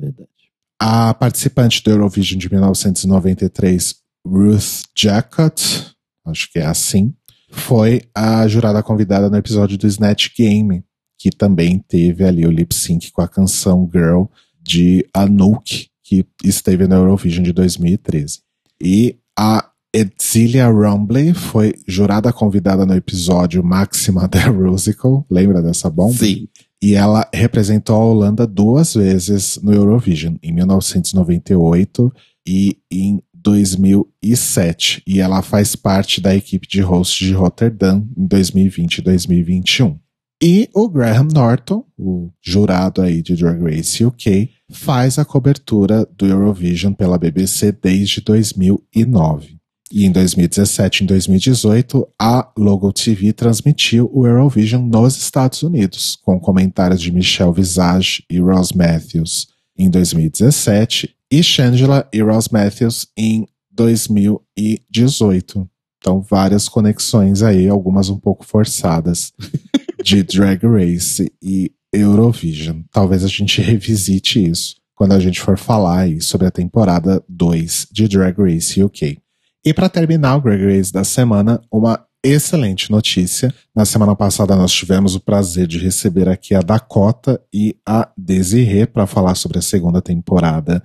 verdade. 0.00 0.37
A 0.80 1.12
participante 1.12 1.82
do 1.82 1.90
Eurovision 1.90 2.38
de 2.38 2.50
1993, 2.50 3.96
Ruth 4.24 4.84
Jacott, 4.96 5.92
acho 6.24 6.52
que 6.52 6.58
é 6.60 6.66
assim, 6.66 7.12
foi 7.50 8.02
a 8.14 8.46
jurada 8.46 8.82
convidada 8.82 9.28
no 9.28 9.36
episódio 9.36 9.76
do 9.76 9.86
Snatch 9.86 10.28
Game, 10.36 10.84
que 11.18 11.30
também 11.30 11.78
teve 11.80 12.24
ali 12.24 12.46
o 12.46 12.50
lip 12.50 12.74
sync 12.74 13.10
com 13.10 13.22
a 13.22 13.28
canção 13.28 13.90
Girl 13.92 14.24
de 14.62 15.04
Anouk, 15.12 15.88
que 16.04 16.24
esteve 16.44 16.86
no 16.86 16.94
Eurovision 16.94 17.42
de 17.42 17.52
2013. 17.52 18.40
E 18.80 19.18
a 19.36 19.68
Edzilia 19.98 20.68
Rumbley 20.68 21.34
foi 21.34 21.74
jurada 21.84 22.32
convidada 22.32 22.86
no 22.86 22.94
episódio 22.94 23.64
Máxima 23.64 24.28
The 24.28 24.44
Rusical. 24.44 25.26
Lembra 25.28 25.60
dessa 25.60 25.90
bomba? 25.90 26.14
Sim. 26.14 26.46
E 26.80 26.94
ela 26.94 27.28
representou 27.34 27.96
a 27.96 28.04
Holanda 28.04 28.46
duas 28.46 28.94
vezes 28.94 29.58
no 29.60 29.72
Eurovision, 29.72 30.36
em 30.40 30.52
1998 30.52 32.12
e 32.46 32.78
em 32.88 33.20
2007. 33.34 35.02
E 35.04 35.18
ela 35.18 35.42
faz 35.42 35.74
parte 35.74 36.20
da 36.20 36.32
equipe 36.32 36.68
de 36.68 36.80
host 36.80 37.24
de 37.24 37.32
Rotterdam 37.32 38.06
em 38.16 38.24
2020 38.24 38.98
e 38.98 39.02
2021. 39.02 39.98
E 40.40 40.68
o 40.72 40.88
Graham 40.88 41.26
Norton, 41.34 41.84
o 41.98 42.30
jurado 42.40 43.02
aí 43.02 43.20
de 43.20 43.34
Drag 43.34 43.60
Race 43.60 44.04
UK, 44.04 44.48
faz 44.70 45.18
a 45.18 45.24
cobertura 45.24 46.08
do 46.16 46.24
Eurovision 46.24 46.92
pela 46.92 47.18
BBC 47.18 47.72
desde 47.72 48.20
2009. 48.20 49.57
E 49.90 50.04
em 50.04 50.12
2017 50.12 51.00
e 51.00 51.04
em 51.04 51.06
2018, 51.06 52.08
a 52.20 52.52
Logo 52.56 52.92
TV 52.92 53.32
transmitiu 53.32 54.10
o 54.12 54.26
Eurovision 54.26 54.86
nos 54.86 55.16
Estados 55.16 55.62
Unidos, 55.62 56.16
com 56.22 56.38
comentários 56.38 57.00
de 57.00 57.10
Michelle 57.10 57.52
Visage 57.52 58.22
e 58.30 58.38
Ross 58.38 58.72
Matthews 58.72 59.48
em 59.76 59.88
2017 59.88 61.14
e 61.30 61.42
Shangela 61.42 62.08
e 62.12 62.20
Ross 62.20 62.48
Matthews 62.48 63.06
em 63.16 63.46
2018. 63.70 65.68
Então, 65.98 66.20
várias 66.20 66.68
conexões 66.68 67.42
aí, 67.42 67.68
algumas 67.68 68.08
um 68.08 68.18
pouco 68.18 68.44
forçadas, 68.44 69.32
de 70.02 70.22
Drag 70.22 70.64
Race 70.64 71.30
e 71.42 71.72
Eurovision. 71.92 72.82
Talvez 72.92 73.24
a 73.24 73.28
gente 73.28 73.60
revisite 73.62 74.44
isso 74.44 74.76
quando 74.94 75.12
a 75.12 75.20
gente 75.20 75.40
for 75.40 75.56
falar 75.56 76.08
sobre 76.20 76.46
a 76.46 76.50
temporada 76.50 77.22
2 77.28 77.88
de 77.92 78.08
Drag 78.08 78.36
Race 78.36 78.82
UK. 78.82 79.18
E 79.64 79.74
para 79.74 79.88
terminar 79.88 80.36
o 80.36 80.40
Greg 80.40 80.64
Race 80.64 80.92
da 80.92 81.04
semana, 81.04 81.60
uma 81.70 82.06
excelente 82.22 82.90
notícia. 82.90 83.52
Na 83.74 83.84
semana 83.84 84.14
passada 84.14 84.56
nós 84.56 84.72
tivemos 84.72 85.14
o 85.14 85.20
prazer 85.20 85.66
de 85.66 85.78
receber 85.78 86.28
aqui 86.28 86.54
a 86.54 86.60
Dakota 86.60 87.40
e 87.52 87.76
a 87.86 88.10
Desiree 88.16 88.86
para 88.86 89.06
falar 89.06 89.34
sobre 89.34 89.58
a 89.58 89.62
segunda 89.62 90.02
temporada 90.02 90.82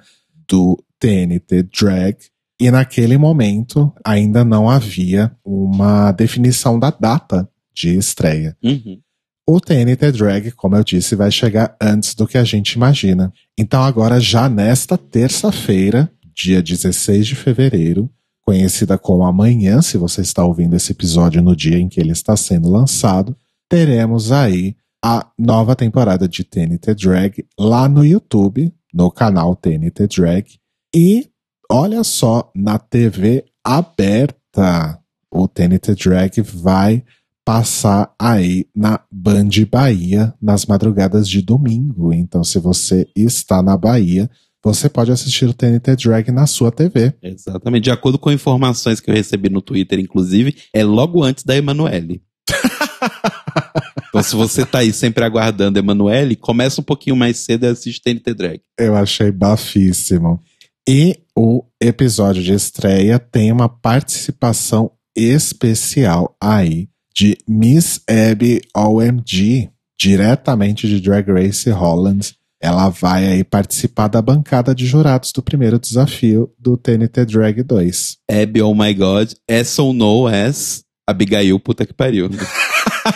do 0.48 0.82
TNT 1.00 1.64
Drag. 1.64 2.18
E 2.60 2.70
naquele 2.72 3.18
momento 3.18 3.92
ainda 4.06 4.44
não 4.44 4.70
havia 4.70 5.36
uma 5.44 6.12
definição 6.12 6.80
da 6.80 6.92
data 6.92 7.50
de 7.74 7.98
estreia. 7.98 8.56
Uhum. 8.64 9.02
O 9.46 9.60
TNT 9.60 10.12
Drag, 10.14 10.52
como 10.52 10.76
eu 10.78 10.84
disse, 10.84 11.16
vai 11.16 11.30
chegar 11.30 11.76
antes 11.82 12.16
do 12.16 12.26
que 12.26 12.38
a 12.38 12.44
gente 12.46 12.74
imagina. 12.74 13.34
Então, 13.58 13.84
agora, 13.84 14.20
já 14.20 14.48
nesta 14.48 14.98
terça-feira, 14.98 16.10
dia 16.34 16.62
16 16.62 17.28
de 17.28 17.36
fevereiro, 17.36 18.10
conhecida 18.46 18.98
como 18.98 19.24
Amanhã, 19.24 19.82
se 19.82 19.98
você 19.98 20.22
está 20.22 20.44
ouvindo 20.44 20.76
esse 20.76 20.92
episódio 20.92 21.42
no 21.42 21.56
dia 21.56 21.80
em 21.80 21.88
que 21.88 22.00
ele 22.00 22.12
está 22.12 22.36
sendo 22.36 22.70
lançado, 22.70 23.36
teremos 23.70 24.32
aí 24.32 24.76
a 25.04 25.28
nova 25.38 25.76
temporada 25.76 26.28
de 26.28 26.44
TNT 26.44 26.96
Drag 26.96 27.46
lá 27.60 27.90
no 27.90 28.06
YouTube, 28.06 28.74
no 28.94 29.12
canal 29.12 29.56
TNT 29.56 30.08
Drag. 30.08 30.46
E 30.96 31.30
olha 31.70 32.04
só, 32.04 32.52
na 32.56 32.78
TV 32.78 33.46
aberta, 33.64 35.00
o 35.32 35.48
TNT 35.48 35.96
Drag 35.96 36.42
vai 36.42 37.04
passar 37.46 38.14
aí 38.18 38.66
na 38.74 39.00
Band 39.12 39.50
Bahia 39.70 40.34
nas 40.42 40.66
madrugadas 40.66 41.28
de 41.28 41.42
domingo. 41.42 42.14
Então, 42.14 42.44
se 42.44 42.60
você 42.60 43.08
está 43.16 43.62
na 43.62 43.76
Bahia, 43.76 44.30
você 44.64 44.88
pode 44.88 45.12
assistir 45.12 45.46
o 45.46 45.54
TNT 45.54 45.96
Drag 45.98 46.32
na 46.32 46.48
sua 46.48 46.72
TV. 46.72 47.14
Exatamente. 47.22 47.84
De 47.84 47.92
acordo 47.92 48.18
com 48.18 48.32
informações 48.32 49.00
que 49.00 49.10
eu 49.12 49.14
recebi 49.14 49.50
no 49.50 49.62
Twitter, 49.62 50.00
inclusive, 50.00 50.56
é 50.74 50.84
logo 50.84 51.22
antes 51.22 51.44
da 51.44 51.56
Emanuele. 51.56 52.22
então, 54.08 54.24
se 54.24 54.36
você 54.36 54.66
tá 54.66 54.80
aí 54.80 54.94
sempre 54.94 55.26
aguardando 55.26 55.78
a 55.78 55.82
Emanuele, 55.82 56.38
começa 56.38 56.80
um 56.80 56.84
pouquinho 56.84 57.16
mais 57.16 57.38
cedo 57.38 57.66
e 57.66 57.70
assiste 57.70 58.02
TNT 58.02 58.34
Drag. 58.34 58.62
Eu 58.80 58.96
achei 58.96 59.32
bafíssimo. 59.32 60.40
E 60.88 61.20
o 61.36 61.64
episódio 61.82 62.42
de 62.42 62.54
estreia 62.54 63.20
tem 63.20 63.52
uma 63.52 63.68
participação 63.68 64.92
especial 65.16 66.36
aí 66.42 66.88
de 67.14 67.38
Miss 67.48 68.02
Abby 68.10 68.62
OMG, 68.76 69.70
diretamente 70.00 70.88
de 70.88 71.00
Drag 71.00 71.30
Race 71.30 71.70
Holland 71.70 72.36
ela 72.64 72.88
vai 72.88 73.28
aí 73.28 73.44
participar 73.44 74.08
da 74.08 74.22
bancada 74.22 74.74
de 74.74 74.86
jurados 74.86 75.34
do 75.34 75.44
primeiro 75.44 75.78
desafio 75.78 76.50
do 76.58 76.78
TNT 76.78 77.26
Drag 77.26 77.62
2. 77.62 78.20
Abby, 78.32 78.62
oh 78.62 78.74
my 78.74 78.94
god, 78.94 79.34
as 79.52 79.78
ou 79.78 79.92
no 79.92 80.28
as 80.28 80.82
Abigail, 81.06 81.60
puta 81.60 81.86
que 81.86 81.94
pariu. 81.94 82.30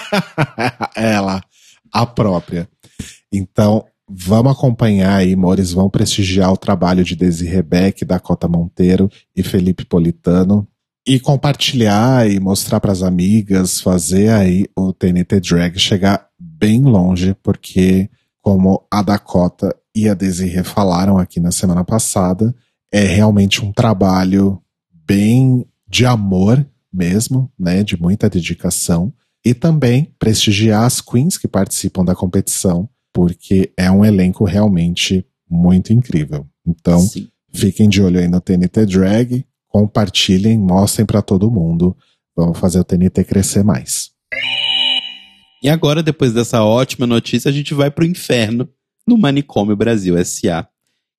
Ela, 0.93 1.41
a 1.93 2.05
própria. 2.05 2.67
Então, 3.31 3.86
vamos 4.05 4.51
acompanhar 4.51 5.15
aí, 5.15 5.33
Mores, 5.33 5.71
vão 5.71 5.89
prestigiar 5.89 6.51
o 6.51 6.57
trabalho 6.57 7.05
de 7.05 7.15
Desi 7.15 7.45
Rebeck, 7.45 8.03
Dakota 8.03 8.49
Monteiro 8.49 9.10
e 9.33 9.41
Felipe 9.41 9.86
Politano 9.86 10.67
e 11.07 11.21
compartilhar 11.21 12.29
e 12.29 12.38
mostrar 12.38 12.81
para 12.81 12.91
as 12.91 13.01
amigas, 13.01 13.79
fazer 13.79 14.27
aí 14.27 14.65
o 14.75 14.91
TNT 14.91 15.39
Drag 15.39 15.79
chegar 15.79 16.27
bem 16.38 16.81
longe, 16.81 17.33
porque 17.41 18.10
como 18.47 18.88
a 18.89 19.01
Dakota 19.01 19.75
e 19.93 20.07
a 20.07 20.13
Desiree 20.13 20.63
falaram 20.63 21.17
aqui 21.17 21.38
na 21.38 21.51
semana 21.51 21.83
passada, 21.83 22.55
é 22.89 23.03
realmente 23.03 23.62
um 23.62 23.73
trabalho 23.73 24.62
bem 25.05 25.67
de 25.86 26.05
amor 26.05 26.65
mesmo, 26.93 27.51
né, 27.60 27.83
de 27.83 27.99
muita 28.01 28.29
dedicação, 28.29 29.12
e 29.43 29.53
também 29.53 30.15
prestigiar 30.17 30.86
as 30.86 31.01
queens 31.01 31.38
que 31.38 31.45
participam 31.45 32.05
da 32.05 32.15
competição, 32.15 32.88
porque 33.13 33.73
é 33.75 33.91
um 33.91 34.05
elenco 34.05 34.45
realmente 34.45 35.25
muito 35.49 35.91
incrível. 35.91 36.47
Então, 36.65 37.01
Sim. 37.01 37.27
fiquem 37.53 37.89
de 37.89 38.01
olho 38.01 38.17
aí 38.17 38.29
no 38.29 38.39
TNT 38.39 38.86
Drag, 38.86 39.45
compartilhem, 39.67 40.57
mostrem 40.57 41.05
para 41.05 41.21
todo 41.21 41.51
mundo. 41.51 41.93
Vamos 42.33 42.57
fazer 42.57 42.79
o 42.79 42.86
TNT 42.86 43.25
crescer 43.25 43.62
mais. 43.62 44.12
E 45.61 45.69
agora, 45.69 46.03
depois 46.03 46.33
dessa 46.33 46.63
ótima 46.63 47.07
notícia, 47.07 47.49
a 47.49 47.51
gente 47.51 47.73
vai 47.73 47.89
pro 47.89 48.05
inferno 48.05 48.69
no 49.07 49.17
Manicômio 49.17 49.75
Brasil 49.75 50.15
SA. 50.23 50.67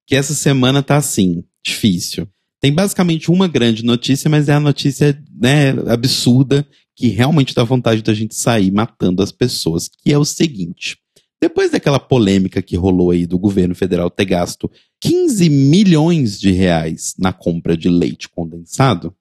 Que 0.06 0.14
essa 0.14 0.34
semana 0.34 0.82
tá 0.82 0.96
assim, 0.96 1.44
difícil. 1.64 2.28
Tem 2.60 2.72
basicamente 2.72 3.30
uma 3.30 3.46
grande 3.46 3.84
notícia, 3.84 4.28
mas 4.28 4.48
é 4.48 4.52
a 4.52 4.60
notícia 4.60 5.20
né, 5.38 5.70
absurda 5.88 6.66
que 6.96 7.08
realmente 7.08 7.54
dá 7.54 7.62
vontade 7.62 8.02
da 8.02 8.12
gente 8.12 8.34
sair 8.34 8.72
matando 8.72 9.22
as 9.22 9.30
pessoas, 9.30 9.88
que 9.88 10.12
é 10.12 10.18
o 10.18 10.24
seguinte. 10.24 10.98
Depois 11.40 11.70
daquela 11.70 12.00
polêmica 12.00 12.60
que 12.60 12.76
rolou 12.76 13.12
aí 13.12 13.24
do 13.24 13.38
governo 13.38 13.74
federal 13.74 14.10
ter 14.10 14.24
gasto 14.24 14.68
15 15.00 15.48
milhões 15.48 16.40
de 16.40 16.50
reais 16.50 17.14
na 17.16 17.32
compra 17.32 17.76
de 17.76 17.88
leite 17.88 18.28
condensado, 18.28 19.14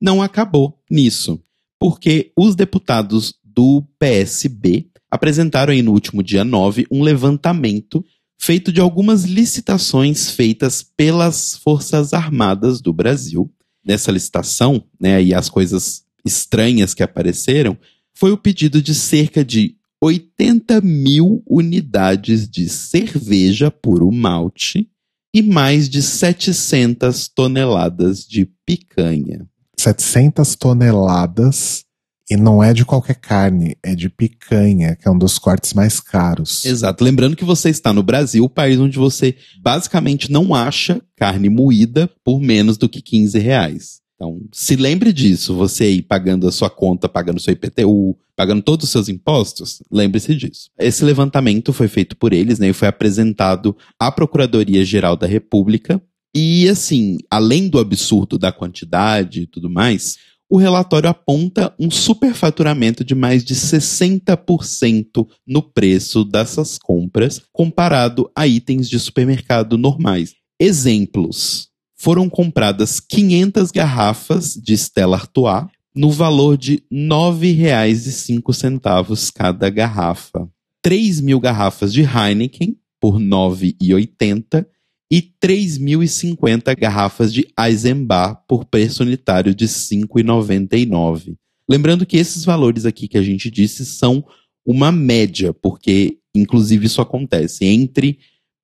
não 0.00 0.22
acabou 0.22 0.78
nisso, 0.88 1.42
porque 1.80 2.30
os 2.36 2.54
deputados 2.54 3.34
do 3.56 3.82
PSB 3.98 4.86
apresentaram 5.10 5.72
aí 5.72 5.82
no 5.82 5.92
último 5.92 6.22
dia 6.22 6.44
9 6.44 6.86
um 6.90 7.02
levantamento 7.02 8.04
feito 8.38 8.70
de 8.70 8.80
algumas 8.80 9.24
licitações 9.24 10.30
feitas 10.30 10.82
pelas 10.82 11.56
Forças 11.56 12.12
Armadas 12.12 12.80
do 12.80 12.92
Brasil. 12.92 13.50
Nessa 13.84 14.12
licitação, 14.12 14.84
né, 15.00 15.22
e 15.22 15.32
as 15.32 15.48
coisas 15.48 16.04
estranhas 16.24 16.92
que 16.92 17.02
apareceram, 17.02 17.78
foi 18.12 18.32
o 18.32 18.36
pedido 18.36 18.82
de 18.82 18.94
cerca 18.94 19.44
de 19.44 19.76
80 20.02 20.80
mil 20.80 21.42
unidades 21.48 22.48
de 22.48 22.68
cerveja 22.68 23.70
puro 23.70 24.10
malte 24.12 24.90
e 25.32 25.40
mais 25.40 25.88
de 25.88 26.02
700 26.02 27.28
toneladas 27.28 28.26
de 28.26 28.44
picanha. 28.66 29.48
700 29.78 30.56
toneladas 30.56 31.85
e 32.28 32.36
não 32.36 32.62
é 32.62 32.72
de 32.74 32.84
qualquer 32.84 33.16
carne, 33.16 33.76
é 33.82 33.94
de 33.94 34.08
picanha, 34.08 34.96
que 34.96 35.06
é 35.06 35.10
um 35.10 35.18
dos 35.18 35.38
cortes 35.38 35.72
mais 35.72 36.00
caros. 36.00 36.64
Exato. 36.64 37.04
Lembrando 37.04 37.36
que 37.36 37.44
você 37.44 37.70
está 37.70 37.92
no 37.92 38.02
Brasil, 38.02 38.48
país 38.48 38.80
onde 38.80 38.98
você 38.98 39.36
basicamente 39.62 40.30
não 40.30 40.54
acha 40.54 41.00
carne 41.16 41.48
moída 41.48 42.10
por 42.24 42.40
menos 42.40 42.76
do 42.76 42.88
que 42.88 43.00
15 43.00 43.38
reais. 43.38 44.00
Então, 44.16 44.40
se 44.50 44.76
lembre 44.76 45.12
disso, 45.12 45.54
você 45.54 45.84
aí 45.84 46.02
pagando 46.02 46.48
a 46.48 46.52
sua 46.52 46.70
conta, 46.70 47.08
pagando 47.08 47.40
seu 47.40 47.52
IPTU, 47.52 48.16
pagando 48.34 48.62
todos 48.62 48.84
os 48.84 48.90
seus 48.90 49.08
impostos, 49.08 49.82
lembre-se 49.92 50.34
disso. 50.34 50.70
Esse 50.78 51.04
levantamento 51.04 51.72
foi 51.72 51.86
feito 51.86 52.16
por 52.16 52.32
eles, 52.32 52.58
né, 52.58 52.68
e 52.68 52.72
foi 52.72 52.88
apresentado 52.88 53.76
à 53.98 54.10
Procuradoria-Geral 54.10 55.16
da 55.16 55.26
República. 55.26 56.02
E 56.34 56.68
assim, 56.68 57.18
além 57.30 57.68
do 57.68 57.78
absurdo 57.78 58.38
da 58.38 58.50
quantidade 58.50 59.42
e 59.42 59.46
tudo 59.46 59.70
mais, 59.70 60.16
o 60.48 60.56
relatório 60.56 61.10
aponta 61.10 61.74
um 61.78 61.90
superfaturamento 61.90 63.04
de 63.04 63.14
mais 63.14 63.44
de 63.44 63.54
60% 63.54 65.26
no 65.46 65.62
preço 65.62 66.24
dessas 66.24 66.78
compras, 66.78 67.42
comparado 67.52 68.30
a 68.34 68.46
itens 68.46 68.88
de 68.88 68.98
supermercado 68.98 69.76
normais. 69.76 70.34
Exemplos: 70.60 71.68
foram 71.96 72.28
compradas 72.28 73.00
500 73.00 73.70
garrafas 73.70 74.54
de 74.54 74.76
Stella 74.76 75.16
Artois 75.16 75.64
no 75.94 76.10
valor 76.10 76.58
de 76.58 76.82
R$ 76.92 77.08
9,05 77.08 79.32
cada 79.34 79.70
garrafa. 79.70 80.46
3 80.82 81.20
mil 81.20 81.40
garrafas 81.40 81.90
de 81.92 82.02
Heineken 82.02 82.76
por 83.00 83.16
R$ 83.16 83.24
9,80 83.24 84.66
e 85.10 85.22
3.050 85.42 86.76
garrafas 86.78 87.32
de 87.32 87.46
Eisenbach 87.58 88.40
por 88.48 88.64
preço 88.64 89.02
unitário 89.02 89.54
de 89.54 89.64
R$ 89.64 89.70
5,99. 89.70 91.36
Lembrando 91.68 92.06
que 92.06 92.16
esses 92.16 92.44
valores 92.44 92.84
aqui 92.84 93.08
que 93.08 93.18
a 93.18 93.22
gente 93.22 93.50
disse 93.50 93.84
são 93.84 94.24
uma 94.64 94.90
média, 94.90 95.52
porque 95.54 96.18
inclusive 96.34 96.86
isso 96.86 97.00
acontece 97.00 97.64
entre 97.64 98.18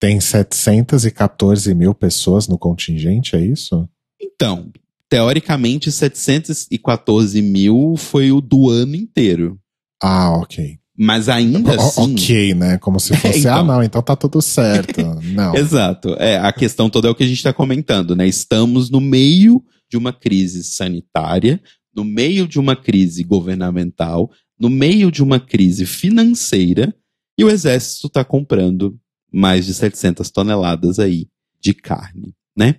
tem 0.00 0.20
714 0.20 1.74
mil 1.74 1.94
pessoas 1.94 2.46
no 2.48 2.58
contingente, 2.58 3.34
é 3.36 3.44
isso? 3.44 3.88
Então, 4.20 4.70
teoricamente, 5.08 5.90
714 5.92 7.40
mil 7.42 7.94
foi 7.96 8.30
o 8.32 8.40
do 8.40 8.68
ano 8.70 8.94
inteiro. 8.94 9.58
Ah, 10.02 10.30
ok. 10.36 10.78
Mas 10.98 11.28
ainda 11.28 11.72
O- 11.76 11.80
assim. 11.80 12.14
Ok, 12.14 12.54
né? 12.54 12.78
Como 12.78 12.98
se 12.98 13.14
fosse, 13.16 13.40
Então. 13.40 13.58
ah, 13.58 13.62
não, 13.64 13.82
então 13.82 14.02
tá 14.02 14.16
tudo 14.16 14.40
certo. 14.40 15.00
Não. 15.32 15.54
Exato. 15.54 16.14
É, 16.18 16.38
a 16.38 16.52
questão 16.52 16.88
toda 16.88 17.08
é 17.08 17.10
o 17.10 17.14
que 17.14 17.24
a 17.24 17.26
gente 17.26 17.36
está 17.36 17.52
comentando, 17.52 18.16
né? 18.16 18.26
Estamos 18.26 18.88
no 18.90 19.00
meio 19.00 19.62
de 19.90 19.96
uma 19.96 20.12
crise 20.12 20.64
sanitária, 20.64 21.60
no 21.94 22.02
meio 22.04 22.48
de 22.48 22.58
uma 22.58 22.74
crise 22.74 23.22
governamental, 23.24 24.30
no 24.58 24.68
meio 24.70 25.10
de 25.12 25.22
uma 25.22 25.38
crise 25.38 25.84
financeira, 25.84 26.94
e 27.38 27.44
o 27.44 27.50
exército 27.50 28.06
está 28.06 28.24
comprando 28.24 28.98
mais 29.32 29.66
de 29.66 29.74
700 29.74 30.30
toneladas 30.30 30.98
aí 30.98 31.26
de 31.60 31.74
carne, 31.74 32.34
né? 32.56 32.76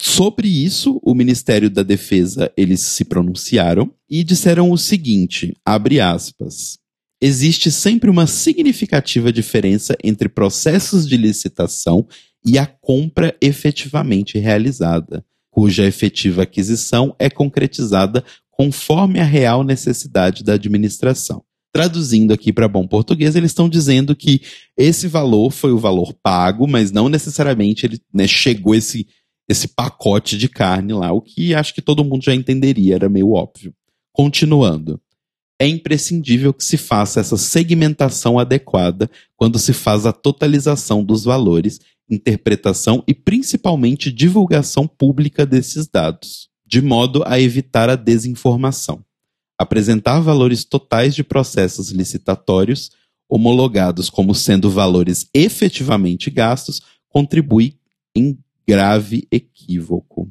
Sobre 0.00 0.46
isso, 0.46 1.00
o 1.02 1.12
Ministério 1.12 1.68
da 1.68 1.82
Defesa, 1.82 2.52
eles 2.56 2.80
se 2.82 3.04
pronunciaram 3.04 3.92
e 4.08 4.22
disseram 4.22 4.70
o 4.70 4.78
seguinte, 4.78 5.56
abre 5.64 6.00
aspas, 6.00 6.78
existe 7.20 7.72
sempre 7.72 8.08
uma 8.08 8.26
significativa 8.26 9.32
diferença 9.32 9.96
entre 10.04 10.28
processos 10.28 11.06
de 11.06 11.16
licitação 11.16 12.06
e 12.46 12.58
a 12.58 12.66
compra 12.66 13.36
efetivamente 13.40 14.38
realizada, 14.38 15.24
cuja 15.50 15.84
efetiva 15.84 16.42
aquisição 16.42 17.14
é 17.18 17.28
concretizada 17.28 18.24
conforme 18.50 19.18
a 19.18 19.24
real 19.24 19.64
necessidade 19.64 20.44
da 20.44 20.54
administração. 20.54 21.44
Traduzindo 21.72 22.32
aqui 22.32 22.52
para 22.52 22.66
bom 22.66 22.86
português, 22.86 23.36
eles 23.36 23.50
estão 23.50 23.68
dizendo 23.68 24.16
que 24.16 24.40
esse 24.76 25.06
valor 25.06 25.50
foi 25.50 25.70
o 25.70 25.78
valor 25.78 26.14
pago, 26.22 26.66
mas 26.66 26.90
não 26.90 27.08
necessariamente 27.08 27.84
ele 27.84 28.00
né, 28.12 28.26
chegou 28.26 28.74
esse, 28.74 29.06
esse 29.48 29.68
pacote 29.68 30.36
de 30.38 30.48
carne 30.48 30.92
lá, 30.92 31.12
o 31.12 31.20
que 31.20 31.54
acho 31.54 31.74
que 31.74 31.82
todo 31.82 32.04
mundo 32.04 32.24
já 32.24 32.34
entenderia, 32.34 32.94
era 32.94 33.08
meio 33.08 33.32
óbvio. 33.32 33.74
Continuando. 34.12 35.00
É 35.60 35.66
imprescindível 35.66 36.54
que 36.54 36.62
se 36.62 36.76
faça 36.76 37.18
essa 37.18 37.36
segmentação 37.36 38.38
adequada 38.38 39.10
quando 39.36 39.58
se 39.58 39.72
faz 39.72 40.06
a 40.06 40.12
totalização 40.12 41.02
dos 41.02 41.24
valores, 41.24 41.80
interpretação 42.08 43.02
e 43.08 43.14
principalmente 43.14 44.12
divulgação 44.12 44.86
pública 44.86 45.44
desses 45.44 45.88
dados, 45.88 46.48
de 46.64 46.80
modo 46.80 47.24
a 47.26 47.40
evitar 47.40 47.90
a 47.90 47.96
desinformação. 47.96 49.04
Apresentar 49.58 50.20
valores 50.20 50.64
totais 50.64 51.14
de 51.14 51.24
processos 51.24 51.90
licitatórios 51.90 52.90
homologados 53.28 54.08
como 54.08 54.34
sendo 54.34 54.70
valores 54.70 55.28
efetivamente 55.34 56.30
gastos 56.30 56.80
contribui 57.08 57.76
em 58.14 58.38
grave 58.66 59.26
equívoco. 59.30 60.30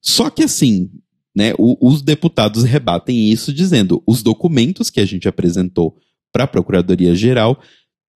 Só 0.00 0.30
que 0.30 0.42
assim, 0.42 0.90
né, 1.34 1.52
o- 1.58 1.76
os 1.80 2.02
deputados 2.02 2.62
rebatem 2.64 3.30
isso 3.30 3.52
dizendo 3.52 4.02
os 4.06 4.22
documentos 4.22 4.90
que 4.90 5.00
a 5.00 5.06
gente 5.06 5.26
apresentou 5.26 5.96
para 6.32 6.44
a 6.44 6.48
Procuradoria 6.48 7.14
Geral 7.14 7.60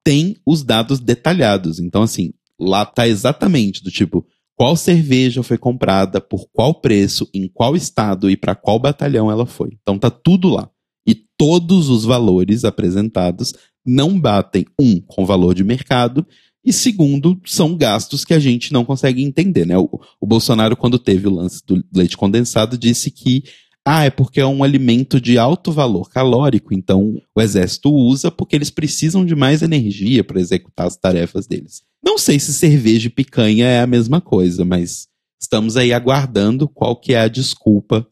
têm 0.05 0.37
os 0.45 0.63
dados 0.63 1.01
detalhados. 1.01 1.79
Então, 1.81 2.03
assim, 2.03 2.33
lá 2.59 2.85
tá 2.85 3.09
exatamente 3.09 3.83
do 3.83 3.91
tipo 3.91 4.27
qual 4.57 4.75
cerveja 4.75 5.43
foi 5.43 5.59
comprada, 5.59 6.21
por 6.21 6.49
qual 6.53 6.75
preço, 6.75 7.29
em 7.33 7.47
qual 7.47 7.77
estado 7.77 8.31
e 8.31 8.37
para 8.37 8.55
qual 8.55 8.79
batalhão 8.79 9.31
ela 9.31 9.47
foi. 9.47 9.77
Então 9.83 9.99
tá 9.99 10.11
tudo 10.11 10.49
lá. 10.49 10.69
E 11.07 11.15
todos 11.15 11.89
os 11.89 12.05
valores 12.05 12.65
apresentados 12.65 13.55
não 13.85 14.19
batem, 14.19 14.65
um, 14.81 15.01
com 15.01 15.23
o 15.23 15.27
valor 15.27 15.55
de 15.55 15.63
mercado, 15.63 16.27
e 16.65 16.73
segundo, 16.73 17.41
são 17.47 17.77
gastos 17.77 18.25
que 18.25 18.35
a 18.35 18.41
gente 18.41 18.73
não 18.73 18.85
consegue 18.85 19.23
entender, 19.23 19.65
né? 19.65 19.79
O, 19.79 19.89
o 20.21 20.27
Bolsonaro, 20.27 20.77
quando 20.77 20.99
teve 20.99 21.29
o 21.29 21.33
lance 21.33 21.63
do 21.65 21.81
leite 21.95 22.17
condensado, 22.17 22.77
disse 22.77 23.09
que 23.09 23.45
ah, 23.87 24.05
é 24.05 24.11
porque 24.11 24.41
é 24.41 24.47
um 24.47 24.65
alimento 24.65 25.21
de 25.21 25.39
alto 25.39 25.71
valor 25.71 26.11
calórico, 26.11 26.75
então 26.75 27.23
o 27.33 27.41
exército 27.41 27.89
usa 27.89 28.33
porque 28.33 28.57
eles 28.57 28.69
precisam 28.69 29.25
de 29.25 29.37
mais 29.37 29.63
energia 29.63 30.25
para 30.25 30.41
executar 30.41 30.89
as 30.89 30.97
tarefas 30.97 31.47
deles. 31.47 31.85
Não 32.07 32.17
sei 32.19 32.39
se 32.39 32.55
cerveja 32.55 33.09
e 33.09 33.11
picanha 33.11 33.67
é 33.67 33.81
a 33.81 33.87
mesma 33.87 34.21
coisa, 34.21 34.65
mas 34.65 35.09
estamos 35.43 35.77
aí 35.77 35.93
aguardando 35.93 36.69
qual 36.69 36.95
que 36.97 37.13
é 37.15 37.21
a 37.21 37.29
desculpa 37.29 38.07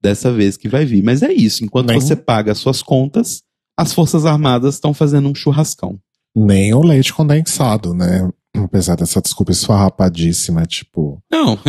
dessa 0.00 0.32
vez 0.32 0.56
que 0.56 0.68
vai 0.68 0.86
vir. 0.86 1.02
Mas 1.02 1.22
é 1.22 1.32
isso, 1.32 1.64
enquanto 1.64 1.88
Nem- 1.88 2.00
você 2.00 2.14
paga 2.14 2.52
as 2.52 2.58
suas 2.58 2.80
contas, 2.82 3.42
as 3.78 3.92
Forças 3.92 4.24
Armadas 4.24 4.74
estão 4.74 4.94
fazendo 4.94 5.28
um 5.28 5.34
churrascão. 5.34 5.98
Nem 6.34 6.72
o 6.72 6.80
leite 6.82 7.12
condensado, 7.12 7.92
né? 7.92 8.30
Apesar 8.56 8.94
dessa 8.96 9.20
desculpa 9.20 9.52
esfarrapadíssima, 9.52 10.64
tipo. 10.64 11.22
Não, 11.30 11.58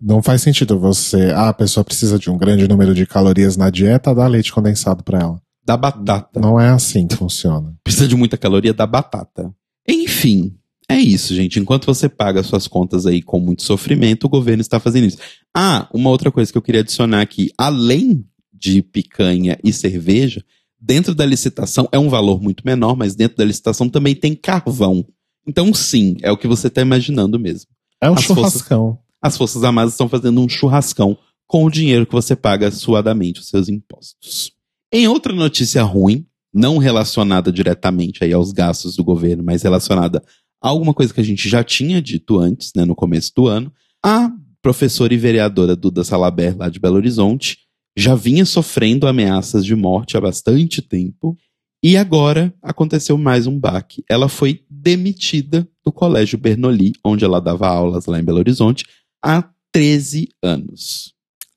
Não 0.00 0.22
faz 0.22 0.42
sentido 0.42 0.78
você. 0.78 1.30
Ah, 1.34 1.48
a 1.48 1.54
pessoa 1.54 1.82
precisa 1.84 2.18
de 2.18 2.28
um 2.28 2.36
grande 2.36 2.68
número 2.68 2.92
de 2.94 3.06
calorias 3.06 3.56
na 3.56 3.70
dieta, 3.70 4.14
dá 4.14 4.26
leite 4.26 4.52
condensado 4.52 5.02
pra 5.02 5.20
ela. 5.20 5.40
da 5.64 5.76
batata. 5.76 6.40
Não 6.40 6.60
é 6.60 6.68
assim 6.68 7.06
que 7.06 7.16
funciona. 7.16 7.72
Precisa 7.82 8.06
de 8.08 8.14
muita 8.16 8.36
caloria 8.36 8.74
da 8.74 8.86
batata. 8.86 9.50
Enfim, 9.88 10.54
é 10.88 10.98
isso, 10.98 11.34
gente. 11.34 11.58
Enquanto 11.58 11.86
você 11.86 12.08
paga 12.08 12.42
suas 12.42 12.68
contas 12.68 13.06
aí 13.06 13.22
com 13.22 13.40
muito 13.40 13.62
sofrimento, 13.62 14.24
o 14.24 14.28
governo 14.28 14.60
está 14.60 14.78
fazendo 14.78 15.06
isso. 15.06 15.18
Ah, 15.54 15.88
uma 15.92 16.10
outra 16.10 16.30
coisa 16.30 16.52
que 16.52 16.58
eu 16.58 16.62
queria 16.62 16.82
adicionar 16.82 17.22
aqui. 17.22 17.50
Além 17.56 18.24
de 18.52 18.82
picanha 18.82 19.58
e 19.64 19.72
cerveja, 19.72 20.44
dentro 20.78 21.14
da 21.14 21.24
licitação 21.24 21.88
é 21.90 21.98
um 21.98 22.08
valor 22.08 22.40
muito 22.40 22.64
menor, 22.64 22.96
mas 22.96 23.14
dentro 23.14 23.38
da 23.38 23.44
licitação 23.44 23.88
também 23.88 24.14
tem 24.14 24.34
carvão. 24.34 25.06
Então, 25.46 25.72
sim, 25.72 26.16
é 26.22 26.30
o 26.30 26.36
que 26.36 26.48
você 26.48 26.68
está 26.68 26.82
imaginando 26.82 27.38
mesmo. 27.38 27.70
É 28.00 28.10
um 28.10 28.14
As 28.14 28.22
churrascão. 28.22 28.98
As 29.20 29.36
Forças 29.36 29.64
Armadas 29.64 29.94
estão 29.94 30.08
fazendo 30.08 30.40
um 30.40 30.48
churrascão 30.48 31.16
com 31.46 31.64
o 31.64 31.70
dinheiro 31.70 32.06
que 32.06 32.12
você 32.12 32.36
paga 32.36 32.70
suadamente 32.70 33.40
os 33.40 33.48
seus 33.48 33.68
impostos. 33.68 34.52
Em 34.92 35.08
outra 35.08 35.32
notícia 35.32 35.82
ruim, 35.82 36.26
não 36.52 36.78
relacionada 36.78 37.50
diretamente 37.50 38.22
aí 38.22 38.32
aos 38.32 38.52
gastos 38.52 38.96
do 38.96 39.04
governo, 39.04 39.42
mas 39.42 39.62
relacionada 39.62 40.22
alguma 40.68 40.94
coisa 40.94 41.12
que 41.12 41.20
a 41.20 41.24
gente 41.24 41.48
já 41.48 41.62
tinha 41.62 42.00
dito 42.00 42.38
antes, 42.38 42.72
né, 42.74 42.84
no 42.84 42.94
começo 42.94 43.32
do 43.36 43.46
ano, 43.46 43.72
a 44.04 44.30
professora 44.62 45.12
e 45.12 45.18
vereadora 45.18 45.76
Duda 45.76 46.02
Salaber, 46.02 46.56
lá 46.56 46.68
de 46.68 46.80
Belo 46.80 46.96
Horizonte, 46.96 47.58
já 47.96 48.14
vinha 48.14 48.44
sofrendo 48.44 49.06
ameaças 49.06 49.64
de 49.64 49.76
morte 49.76 50.16
há 50.16 50.20
bastante 50.20 50.80
tempo. 50.80 51.36
E 51.82 51.98
agora 51.98 52.52
aconteceu 52.62 53.18
mais 53.18 53.46
um 53.46 53.58
baque. 53.60 54.02
Ela 54.08 54.26
foi 54.26 54.62
demitida 54.70 55.68
do 55.84 55.92
Colégio 55.92 56.38
Bernoulli, 56.38 56.92
onde 57.04 57.26
ela 57.26 57.40
dava 57.40 57.68
aulas 57.68 58.06
lá 58.06 58.18
em 58.18 58.24
Belo 58.24 58.38
Horizonte, 58.38 58.86
há 59.22 59.46
13 59.70 60.28
anos. 60.42 61.12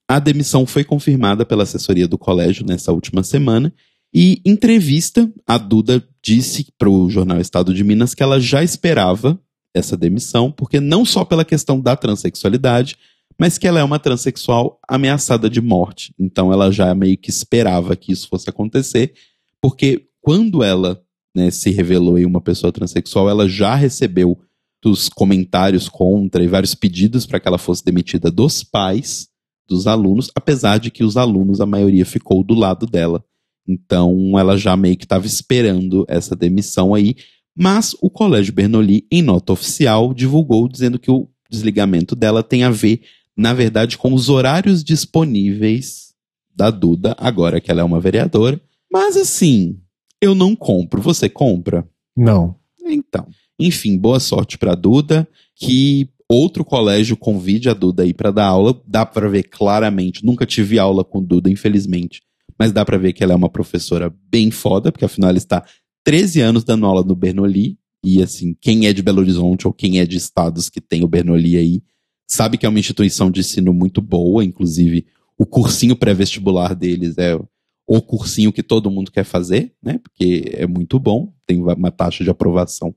A 0.05 0.19
demissão 0.19 0.65
foi 0.65 0.83
confirmada 0.83 1.45
pela 1.45 1.63
assessoria 1.63 2.07
do 2.07 2.17
colégio 2.17 2.65
nessa 2.65 2.91
última 2.91 3.23
semana. 3.23 3.73
E 4.13 4.41
em 4.45 4.51
entrevista, 4.51 5.31
a 5.45 5.57
Duda 5.57 6.03
disse 6.23 6.67
para 6.77 6.89
o 6.89 7.09
jornal 7.09 7.39
Estado 7.39 7.73
de 7.73 7.83
Minas 7.83 8.13
que 8.13 8.23
ela 8.23 8.39
já 8.39 8.63
esperava 8.63 9.39
essa 9.73 9.95
demissão, 9.95 10.51
porque 10.51 10.79
não 10.79 11.05
só 11.05 11.23
pela 11.23 11.45
questão 11.45 11.79
da 11.79 11.95
transexualidade, 11.95 12.97
mas 13.39 13.57
que 13.57 13.67
ela 13.67 13.79
é 13.79 13.83
uma 13.83 13.99
transexual 13.99 14.79
ameaçada 14.87 15.49
de 15.49 15.61
morte. 15.61 16.13
Então 16.19 16.51
ela 16.51 16.71
já 16.71 16.93
meio 16.95 17.17
que 17.17 17.29
esperava 17.29 17.95
que 17.95 18.11
isso 18.11 18.27
fosse 18.27 18.49
acontecer, 18.49 19.13
porque 19.61 20.07
quando 20.21 20.63
ela 20.63 21.01
né, 21.35 21.51
se 21.51 21.69
revelou 21.69 22.17
uma 22.25 22.41
pessoa 22.41 22.71
transexual, 22.71 23.29
ela 23.29 23.47
já 23.47 23.75
recebeu 23.75 24.39
dos 24.81 25.09
comentários 25.09 25.87
contra 25.89 26.43
e 26.43 26.47
vários 26.47 26.73
pedidos 26.75 27.25
para 27.25 27.39
que 27.39 27.47
ela 27.47 27.57
fosse 27.57 27.83
demitida 27.83 28.31
dos 28.31 28.63
pais 28.63 29.27
dos 29.67 29.85
alunos, 29.85 30.31
apesar 30.35 30.79
de 30.79 30.89
que 30.89 31.03
os 31.03 31.17
alunos, 31.17 31.59
a 31.59 31.65
maioria 31.65 32.05
ficou 32.05 32.43
do 32.43 32.53
lado 32.53 32.85
dela. 32.85 33.23
Então 33.67 34.37
ela 34.39 34.57
já 34.57 34.77
meio 34.77 34.97
que 34.97 35.05
estava 35.05 35.25
esperando 35.25 36.05
essa 36.07 36.35
demissão 36.35 36.93
aí, 36.93 37.15
mas 37.55 37.95
o 38.01 38.09
Colégio 38.09 38.53
Bernoulli, 38.53 39.05
em 39.11 39.21
nota 39.21 39.51
oficial, 39.51 40.13
divulgou 40.13 40.67
dizendo 40.67 40.99
que 40.99 41.11
o 41.11 41.27
desligamento 41.49 42.15
dela 42.15 42.43
tem 42.43 42.63
a 42.63 42.69
ver 42.69 43.01
na 43.37 43.53
verdade, 43.53 43.99
com 43.99 44.13
os 44.13 44.29
horários 44.29 44.83
disponíveis 44.83 46.15
da 46.53 46.71
Duda, 46.71 47.15
agora 47.19 47.61
que 47.61 47.69
ela 47.69 47.81
é 47.81 47.83
uma 47.83 47.99
vereadora. 47.99 48.59
Mas 48.91 49.15
assim, 49.15 49.79
eu 50.19 50.33
não 50.33 50.55
compro. 50.55 50.99
Você 51.03 51.29
compra? 51.29 51.87
Não. 52.15 52.55
Então. 52.83 53.27
Enfim, 53.59 53.95
boa 53.95 54.19
sorte 54.19 54.57
pra 54.57 54.73
Duda. 54.73 55.27
Que 55.55 56.09
outro 56.27 56.65
colégio 56.65 57.15
convide 57.15 57.69
a 57.69 57.75
Duda 57.75 58.01
aí 58.01 58.13
para 58.13 58.31
dar 58.31 58.47
aula. 58.47 58.81
Dá 58.87 59.05
para 59.05 59.29
ver 59.29 59.43
claramente. 59.43 60.25
Nunca 60.25 60.45
tive 60.45 60.79
aula 60.79 61.03
com 61.03 61.23
Duda, 61.23 61.47
infelizmente. 61.47 62.23
Mas 62.57 62.71
dá 62.71 62.83
para 62.83 62.97
ver 62.97 63.13
que 63.13 63.23
ela 63.23 63.33
é 63.33 63.35
uma 63.35 63.49
professora 63.49 64.13
bem 64.29 64.51
foda, 64.51 64.91
porque 64.91 65.05
afinal 65.05 65.29
ela 65.29 65.37
está 65.37 65.65
13 66.03 66.41
anos 66.41 66.63
dando 66.63 66.85
aula 66.85 67.03
no 67.03 67.15
Bernoulli. 67.15 67.77
E 68.03 68.21
assim, 68.21 68.55
quem 68.59 68.87
é 68.87 68.93
de 68.93 69.01
Belo 69.01 69.19
Horizonte 69.19 69.67
ou 69.67 69.73
quem 69.73 69.99
é 69.99 70.05
de 70.05 70.17
estados 70.17 70.69
que 70.69 70.79
tem 70.79 71.03
o 71.03 71.07
Bernoulli 71.07 71.57
aí, 71.57 71.83
sabe 72.27 72.57
que 72.57 72.65
é 72.65 72.69
uma 72.69 72.79
instituição 72.79 73.31
de 73.31 73.39
ensino 73.39 73.73
muito 73.73 74.01
boa, 74.01 74.43
inclusive 74.43 75.05
o 75.37 75.45
cursinho 75.45 75.95
pré-vestibular 75.95 76.73
deles 76.73 77.17
é 77.17 77.39
o 77.87 78.01
cursinho 78.01 78.51
que 78.51 78.63
todo 78.63 78.91
mundo 78.91 79.11
quer 79.11 79.23
fazer, 79.23 79.73
né? 79.81 79.97
Porque 79.99 80.51
é 80.53 80.67
muito 80.67 80.99
bom, 80.99 81.33
tem 81.45 81.61
uma 81.61 81.91
taxa 81.91 82.23
de 82.23 82.29
aprovação 82.29 82.93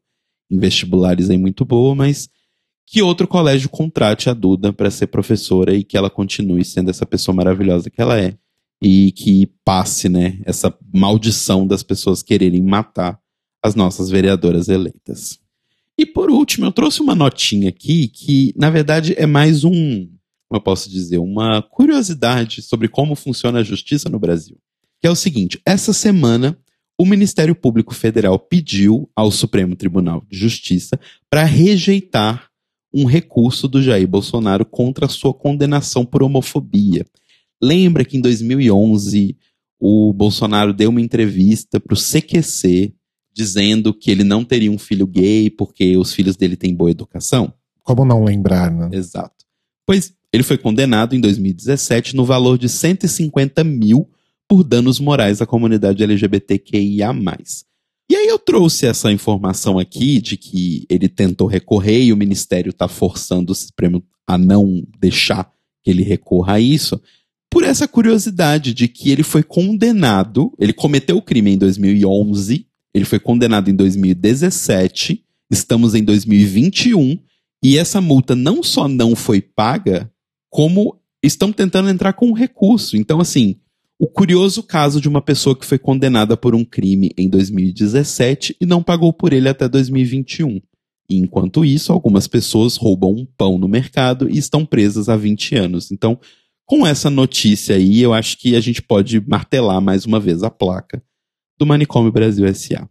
em 0.51 0.59
vestibulares 0.59 1.31
aí 1.31 1.39
muito 1.39 1.65
boa, 1.65 1.95
mas 1.95 2.29
que 2.87 3.01
outro 3.01 3.29
colégio 3.29 3.69
contrate 3.69 4.29
a 4.29 4.35
Duda 4.35 4.73
para 4.73 4.91
ser 4.91 5.07
professora 5.07 5.73
e 5.75 5.85
que 5.85 5.97
ela 5.97 6.11
continue 6.11 6.65
sendo 6.65 6.91
essa 6.91 7.07
pessoa 7.07 7.35
maravilhosa 7.35 7.89
que 7.89 8.01
ela 8.01 8.19
é 8.19 8.37
e 8.83 9.13
que 9.13 9.47
passe, 9.65 10.09
né, 10.09 10.41
essa 10.45 10.77
maldição 10.93 11.67
das 11.67 11.83
pessoas 11.83 12.23
quererem 12.23 12.63
matar 12.63 13.19
as 13.63 13.75
nossas 13.75 14.09
vereadoras 14.09 14.69
eleitas. 14.69 15.39
E 15.99 16.07
por 16.07 16.31
último, 16.31 16.65
eu 16.65 16.73
trouxe 16.73 17.03
uma 17.03 17.15
notinha 17.15 17.69
aqui 17.69 18.09
que, 18.09 18.55
na 18.57 18.71
verdade, 18.71 19.15
é 19.19 19.27
mais 19.27 19.65
um, 19.65 20.07
como 20.49 20.59
eu 20.59 20.61
posso 20.61 20.89
dizer, 20.89 21.19
uma 21.19 21.61
curiosidade 21.61 22.63
sobre 22.63 22.89
como 22.89 23.15
funciona 23.15 23.61
a 23.61 23.63
justiça 23.63 24.09
no 24.09 24.19
Brasil. 24.19 24.59
Que 25.01 25.07
é 25.07 25.11
o 25.11 25.15
seguinte: 25.15 25.61
essa 25.65 25.93
semana, 25.93 26.59
o 26.99 27.05
Ministério 27.05 27.55
Público 27.55 27.95
Federal 27.95 28.39
pediu 28.39 29.11
ao 29.15 29.31
Supremo 29.31 29.77
Tribunal 29.77 30.25
de 30.29 30.39
Justiça 30.39 30.99
para 31.29 31.45
rejeitar 31.45 32.51
um 32.93 33.05
recurso 33.05 33.69
do 33.69 33.83
Jair 33.83 34.09
Bolsonaro 34.09 34.65
contra 34.65 35.07
a 35.07 35.09
sua 35.09 35.33
condenação 35.33 36.05
por 36.05 36.23
homofobia. 36.23 37.07
Lembra 37.63 38.05
que 38.05 38.17
em 38.17 38.21
2011 38.21 39.37
o 39.79 40.13
Bolsonaro 40.13 40.73
deu 40.73 40.91
uma 40.91 41.01
entrevista 41.01 41.81
para 41.81 41.95
o 41.95 41.97
CQC 41.97 42.95
dizendo 43.33 43.95
que 43.95 44.11
ele 44.11 44.25
não 44.25 44.45
teria 44.45 44.71
um 44.71 44.79
filho 44.79 45.07
gay 45.07 45.51
porque 45.51 45.97
os 45.97 46.13
filhos 46.13 46.37
dele 46.37 46.57
têm 46.57 46.75
boa 46.75 46.91
educação? 46.91 47.53
Como 47.83 48.05
não 48.05 48.25
lembrar, 48.25 48.71
né? 48.71 48.91
Exato. 48.93 49.45
Pois 49.87 50.13
ele 50.33 50.43
foi 50.43 50.59
condenado 50.59 51.15
em 51.15 51.21
2017 51.21 52.15
no 52.15 52.25
valor 52.25 52.59
de 52.59 52.69
150 52.69 53.65
mil 53.65 54.09
por 54.49 54.63
danos 54.65 55.01
morais 55.01 55.41
à 55.41 55.47
comunidade 55.47 56.03
LGBTQIA. 56.03 57.11
E 58.11 58.17
aí 58.17 58.27
eu 58.27 58.39
trouxe 58.39 58.87
essa 58.87 59.13
informação 59.13 59.79
aqui 59.79 60.21
de 60.21 60.37
que 60.37 60.85
ele 60.91 61.09
tentou 61.09 61.47
recorrer 61.47 62.03
e 62.03 62.13
o 62.13 62.17
Ministério 62.17 62.71
está 62.71 62.89
forçando 62.89 63.53
o 63.53 63.55
Supremo 63.55 64.05
a 64.27 64.37
não 64.37 64.85
deixar 64.99 65.51
que 65.83 65.91
ele 65.91 66.03
recorra 66.03 66.55
a 66.55 66.61
isso, 66.61 67.01
por 67.51 67.65
essa 67.65 67.89
curiosidade 67.89 68.73
de 68.73 68.87
que 68.89 69.11
ele 69.11 69.23
foi 69.23 69.43
condenado, 69.43 70.53
ele 70.59 70.73
cometeu 70.73 71.17
o 71.17 71.23
crime 71.23 71.53
em 71.53 71.59
2011 71.59 72.71
ele 72.93 73.05
foi 73.05 73.19
condenado 73.19 73.71
em 73.71 73.75
2017, 73.75 75.25
estamos 75.51 75.95
em 75.95 76.03
2021, 76.03 77.19
e 77.63 77.79
essa 77.79 78.01
multa 78.01 78.35
não 78.35 78.63
só 78.63 78.89
não 78.89 79.15
foi 79.15 79.41
paga, 79.41 80.11
como 80.49 80.99
estão 81.23 81.53
tentando 81.53 81.89
entrar 81.89 82.15
com 82.15 82.29
um 82.29 82.33
recurso. 82.33 82.97
Então, 82.97 83.21
assim, 83.21 83.57
o 83.99 84.09
curioso 84.09 84.63
caso 84.63 85.01
de 85.01 85.09
uma 85.09 85.23
pessoa 85.23 85.57
que 85.57 85.67
foi 85.67 85.79
condenada 85.79 86.37
por 86.37 86.55
um 86.55 86.65
crime 86.65 87.11
em 87.17 87.29
2017 87.29 88.57
e 88.61 88.67
não 88.67 88.83
pagou 88.83 89.13
por 89.13 89.33
ele 89.33 89.49
até 89.49 89.69
2021. 89.69 90.61
E, 91.09 91.19
enquanto 91.19 91.65
isso, 91.65 91.93
algumas 91.93 92.27
pessoas 92.27 92.77
roubam 92.77 93.13
um 93.13 93.27
pão 93.37 93.59
no 93.59 93.69
mercado 93.69 94.29
e 94.29 94.39
estão 94.39 94.65
presas 94.65 95.09
há 95.09 95.17
20 95.17 95.55
anos. 95.57 95.93
Então, 95.93 96.19
com 96.71 96.87
essa 96.87 97.11
notícia 97.11 97.75
aí, 97.75 98.01
eu 98.01 98.15
acho 98.15 98.39
que 98.39 98.55
a 98.55 98.61
gente 98.61 98.81
pode 98.81 99.21
martelar 99.27 99.81
mais 99.81 100.07
uma 100.07 100.21
vez 100.21 100.45
a 100.45 100.49
placa 100.49 101.03
do 101.59 101.67
Manicômio 101.67 102.13
Brasil 102.13 102.47
S.A. 102.47 102.89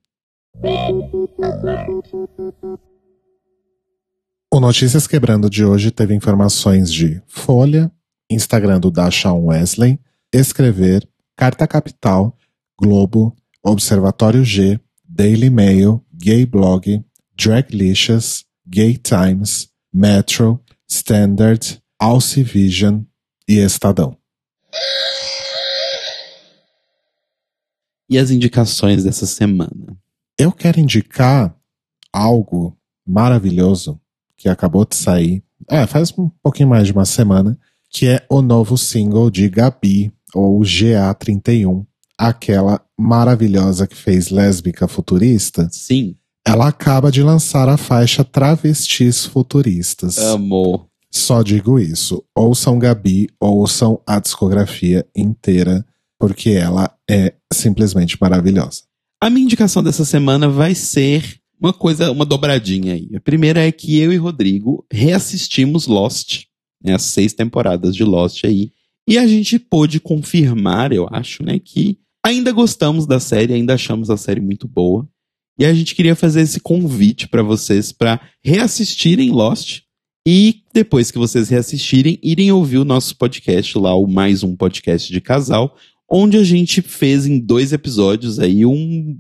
O 4.54 4.60
Notícias 4.60 5.08
Quebrando 5.08 5.50
de 5.50 5.64
hoje 5.64 5.92
teve 5.92 6.14
informações 6.14 6.92
de 6.92 7.22
Folha, 7.26 7.90
Instagram 8.30 8.82
do 8.82 8.92
Dashawn 8.92 9.46
Wesley, 9.46 9.98
Escrever, 10.34 11.08
Carta 11.38 11.66
Capital, 11.66 12.38
Globo, 12.78 13.34
Observatório 13.64 14.44
G, 14.44 14.78
Daily 15.08 15.50
Mail, 15.50 16.04
Gay 16.14 16.46
Blog, 16.46 17.02
Draglicious, 17.34 18.44
Gay 18.68 18.98
Times, 18.98 19.70
Metro, 19.94 20.60
Standard, 20.86 21.82
Alce 21.98 22.44
Vision 22.44 23.04
e 23.50 23.58
Estadão. 23.58 24.16
e 28.10 28.18
as 28.18 28.32
indicações 28.32 29.04
dessa 29.04 29.26
semana? 29.26 29.98
Eu 30.38 30.52
quero 30.52 30.80
indicar 30.80 31.56
algo 32.12 32.76
maravilhoso 33.06 34.00
que 34.36 34.50
acabou 34.50 34.86
de 34.86 34.96
sair, 34.96 35.44
é, 35.70 35.86
faz 35.86 36.12
um 36.18 36.30
pouquinho 36.42 36.70
mais 36.70 36.88
de 36.88 36.94
uma 36.94 37.06
semana, 37.06 37.60
que 37.90 38.08
é 38.08 38.26
o 38.30 38.42
novo 38.42 38.78
single 38.78 39.30
de 39.30 39.48
Gabi, 39.50 40.12
ou 40.34 40.60
GA31, 40.62 41.86
aquela 42.18 42.82
maravilhosa 42.98 43.86
que 43.86 43.96
fez 43.96 44.30
Lésbica 44.30 44.88
Futurista. 44.88 45.68
Sim. 45.72 46.16
Ela 46.46 46.68
acaba 46.68 47.12
de 47.12 47.22
lançar 47.22 47.68
a 47.68 47.78
faixa 47.78 48.24
Travestis 48.24 49.26
Futuristas. 49.26 50.18
Amor. 50.20 50.89
Só 51.12 51.42
digo 51.42 51.80
isso. 51.80 52.24
Ouçam 52.36 52.78
Gabi, 52.78 53.30
ouçam 53.40 54.02
a 54.06 54.20
discografia 54.20 55.06
inteira 55.16 55.86
porque 56.20 56.52
ela 56.52 56.94
é 57.10 57.34
simplesmente 57.52 58.18
maravilhosa. 58.20 58.84
A 59.22 59.30
minha 59.30 59.46
indicação 59.46 59.82
dessa 59.82 60.06
semana 60.06 60.50
vai 60.50 60.76
ser 60.76 61.40
uma 61.60 61.74
coisa, 61.74 62.12
uma 62.12 62.26
dobradinha 62.26 62.94
aí. 62.94 63.10
A 63.16 63.20
primeira 63.20 63.66
é 63.66 63.72
que 63.72 63.98
eu 63.98 64.14
e 64.14 64.18
Rodrigo 64.18 64.86
reassistimos 64.92 65.88
Lost, 65.88 66.44
né, 66.84 66.94
as 66.94 67.04
seis 67.04 67.34
temporadas 67.34 67.96
de 67.96 68.04
Lost 68.04 68.46
aí, 68.46 68.72
e 69.08 69.18
a 69.18 69.28
gente 69.28 69.58
pôde 69.58 70.00
confirmar, 70.00 70.92
eu 70.92 71.08
acho, 71.12 71.44
né, 71.44 71.58
que 71.60 71.98
ainda 72.24 72.52
gostamos 72.52 73.06
da 73.06 73.20
série, 73.20 73.54
ainda 73.54 73.74
achamos 73.74 74.10
a 74.10 74.18
série 74.18 74.40
muito 74.40 74.68
boa. 74.68 75.08
E 75.58 75.66
a 75.66 75.74
gente 75.74 75.96
queria 75.96 76.16
fazer 76.16 76.42
esse 76.42 76.60
convite 76.62 77.28
para 77.28 77.44
vocês 77.44 77.92
para 77.92 78.22
reassistirem 78.42 79.30
Lost 79.30 79.82
e 80.28 80.64
depois 80.74 81.12
que 81.12 81.18
vocês 81.18 81.50
reassistirem, 81.50 82.20
irem 82.22 82.52
ouvir 82.52 82.78
o 82.78 82.86
nosso 82.86 83.16
podcast 83.16 83.78
lá, 83.78 83.96
o 83.96 84.08
mais 84.08 84.44
um 84.44 84.56
podcast 84.56 85.12
de 85.12 85.22
casal, 85.22 85.76
onde 86.10 86.38
a 86.38 86.44
gente 86.44 86.82
fez 86.82 87.26
em 87.26 87.40
dois 87.40 87.74
episódios 87.74 88.40
aí 88.40 88.66
um 88.66 89.18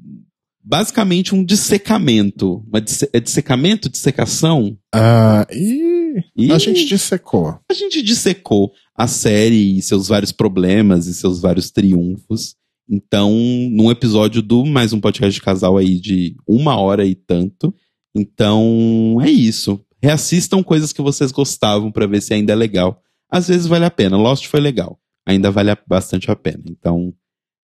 basicamente 0.63 1.33
um 1.33 1.43
dissecamento. 1.43 2.63
Uma 2.67 2.79
disse, 2.79 3.09
é 3.11 3.19
dissecamento? 3.19 3.89
Dissecação? 3.89 4.77
Ah, 4.93 5.47
e 5.51 5.89
E 6.35 6.51
a 6.51 6.57
gente 6.57 6.85
dissecou. 6.85 7.59
A 7.69 7.73
gente 7.73 8.01
dissecou 8.01 8.71
a 8.95 9.07
série 9.07 9.77
e 9.77 9.81
seus 9.81 10.07
vários 10.07 10.31
problemas 10.31 11.07
e 11.07 11.13
seus 11.13 11.39
vários 11.39 11.71
triunfos. 11.71 12.55
Então, 12.89 13.31
num 13.71 13.91
episódio 13.91 14.41
do 14.41 14.65
mais 14.65 14.93
um 14.93 14.99
podcast 14.99 15.33
de 15.33 15.41
casal 15.41 15.77
aí 15.77 15.99
de 15.99 16.35
uma 16.47 16.75
hora 16.77 17.05
e 17.05 17.15
tanto. 17.15 17.73
Então, 18.15 19.19
é 19.21 19.29
isso. 19.29 19.79
Reassistam 20.01 20.63
coisas 20.63 20.93
que 20.93 21.01
vocês 21.01 21.31
gostavam 21.31 21.91
para 21.91 22.07
ver 22.07 22.21
se 22.21 22.33
ainda 22.33 22.53
é 22.53 22.55
legal. 22.55 23.01
Às 23.29 23.47
vezes 23.47 23.67
vale 23.67 23.85
a 23.85 23.91
pena. 23.91 24.17
Lost 24.17 24.47
foi 24.47 24.59
legal. 24.59 24.99
Ainda 25.25 25.51
vale 25.51 25.75
bastante 25.85 26.31
a 26.31 26.35
pena. 26.35 26.63
Então, 26.69 27.13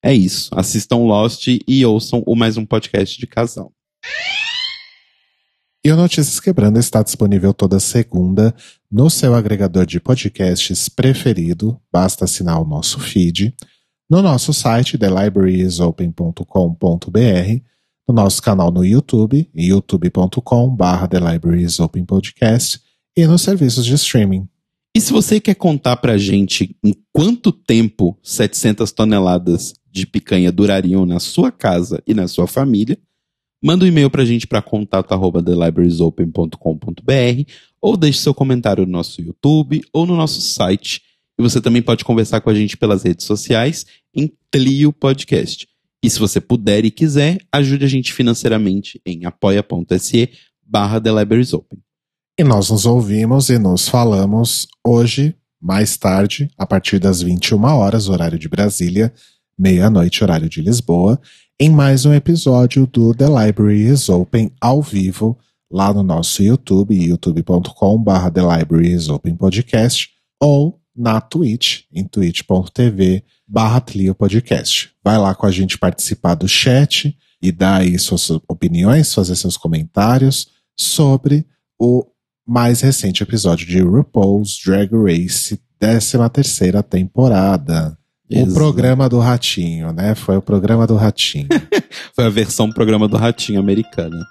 é 0.03 0.13
isso. 0.13 0.51
Assistam 0.53 0.97
Lost 0.97 1.47
e 1.47 1.85
ouçam 1.85 2.21
o 2.27 2.35
mais 2.35 2.57
um 2.57 2.65
podcast 2.65 3.19
de 3.19 3.25
casal. 3.25 3.73
E 5.83 5.91
o 5.91 5.95
Notícias 5.95 6.39
Quebrando 6.39 6.79
está 6.79 7.03
disponível 7.03 7.53
toda 7.53 7.79
segunda 7.79 8.55
no 8.91 9.09
seu 9.09 9.35
agregador 9.35 9.85
de 9.85 9.99
podcasts 9.99 10.89
preferido. 10.89 11.79
Basta 11.91 12.25
assinar 12.25 12.59
o 12.59 12.65
nosso 12.65 12.99
feed. 12.99 13.55
No 14.09 14.21
nosso 14.21 14.53
site, 14.53 14.97
thelibrariesopen.com.br. 14.97 17.74
No 18.07 18.13
nosso 18.13 18.41
canal 18.41 18.71
no 18.71 18.85
YouTube, 18.85 19.49
youtube.com.br 19.53 21.07
The. 21.09 21.19
E 23.17 23.27
nos 23.27 23.41
serviços 23.41 23.85
de 23.85 23.95
streaming. 23.95 24.47
E 24.95 25.01
se 25.01 25.11
você 25.11 25.39
quer 25.39 25.55
contar 25.55 25.97
pra 25.97 26.17
gente 26.17 26.77
em 26.83 26.95
quanto 27.11 27.51
tempo 27.51 28.17
700 28.21 28.91
toneladas 28.91 29.73
de 29.91 30.05
picanha 30.05 30.51
durariam 30.51 31.05
na 31.05 31.19
sua 31.19 31.51
casa 31.51 32.01
e 32.05 32.13
na 32.13 32.27
sua 32.27 32.47
família, 32.47 32.97
Manda 33.65 33.83
um 33.83 33.87
e-mail 33.87 34.11
pra 34.11 34.23
gente 34.23 34.45
para 34.45 34.61
contato@thelibrariesopen.com.br 34.61 37.51
ou 37.81 37.97
deixe 37.97 38.19
seu 38.19 38.31
comentário 38.31 38.85
no 38.85 38.91
nosso 38.91 39.19
YouTube 39.19 39.81
ou 39.91 40.05
no 40.05 40.15
nosso 40.15 40.39
site. 40.39 41.01
E 41.35 41.41
você 41.41 41.59
também 41.59 41.81
pode 41.81 42.05
conversar 42.05 42.41
com 42.41 42.51
a 42.51 42.53
gente 42.53 42.77
pelas 42.77 43.01
redes 43.01 43.25
sociais 43.25 43.87
em 44.13 44.31
Clio 44.51 44.93
Podcast. 44.93 45.67
E 46.05 46.09
se 46.11 46.19
você 46.19 46.39
puder 46.39 46.85
e 46.85 46.91
quiser, 46.91 47.39
ajude 47.51 47.83
a 47.83 47.87
gente 47.87 48.13
financeiramente 48.13 49.01
em 49.03 49.25
apoia.se 49.25 50.29
barra 50.63 51.01
The 51.01 51.11
Libraries 51.11 51.51
Open. 51.51 51.79
E 52.37 52.43
nós 52.43 52.69
nos 52.69 52.85
ouvimos 52.85 53.49
e 53.49 53.57
nos 53.57 53.89
falamos 53.89 54.67
hoje, 54.85 55.35
mais 55.59 55.97
tarde, 55.97 56.47
a 56.59 56.63
partir 56.63 56.99
das 56.99 57.23
21 57.23 57.59
horas, 57.63 58.07
horário 58.07 58.37
de 58.37 58.47
Brasília, 58.47 59.11
meia-noite, 59.57 60.23
horário 60.23 60.47
de 60.47 60.61
Lisboa, 60.61 61.19
em 61.59 61.71
mais 61.71 62.05
um 62.05 62.13
episódio 62.13 62.85
do 62.85 63.11
The 63.15 63.25
Library 63.25 63.87
is 63.87 64.07
Open 64.07 64.51
ao 64.61 64.83
vivo, 64.83 65.35
lá 65.71 65.91
no 65.91 66.03
nosso 66.03 66.43
YouTube, 66.43 66.95
youtube.com.br 66.95 68.29
The 68.31 68.57
Library 68.57 68.91
is 68.91 69.09
Open 69.09 69.35
Podcast, 69.35 70.09
ou 70.39 70.79
na 70.95 71.19
Twitch, 71.19 71.81
em 71.91 72.05
twitch.tv 72.05 73.23
barra 73.47 73.83
Podcast. 74.17 74.91
Vai 75.03 75.17
lá 75.17 75.35
com 75.35 75.45
a 75.45 75.51
gente 75.51 75.77
participar 75.77 76.35
do 76.35 76.47
chat 76.47 77.15
e 77.41 77.51
dar 77.51 77.81
aí 77.81 77.97
suas 77.99 78.29
opiniões, 78.47 79.13
fazer 79.13 79.35
seus 79.35 79.57
comentários 79.57 80.47
sobre 80.77 81.45
o 81.79 82.05
mais 82.47 82.81
recente 82.81 83.23
episódio 83.23 83.67
de 83.67 83.81
RuPaul's 83.81 84.59
Drag 84.63 84.89
Race, 84.93 85.59
13 85.79 86.29
terceira 86.31 86.81
temporada. 86.81 87.97
O 88.31 88.53
programa 88.53 89.07
do 89.07 89.19
Ratinho, 89.19 89.91
né? 89.91 90.15
Foi 90.15 90.35
o 90.37 90.41
programa 90.41 90.87
do 90.87 90.95
Ratinho. 90.95 91.47
Foi 92.15 92.25
a 92.25 92.29
versão 92.29 92.71
programa 92.71 93.07
do 93.07 93.17
Ratinho 93.17 93.59
americana. 93.59 94.25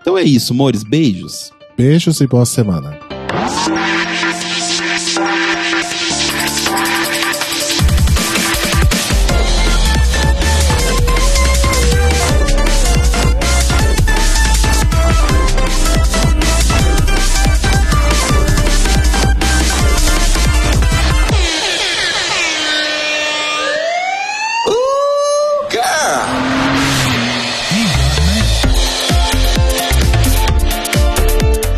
Então 0.00 0.18
é 0.18 0.22
isso, 0.22 0.52
amores. 0.52 0.82
Beijos. 0.82 1.52
Beijos 1.76 2.20
e 2.20 2.26
boa 2.26 2.44
semana. 2.44 2.98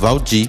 Valdir, 0.00 0.48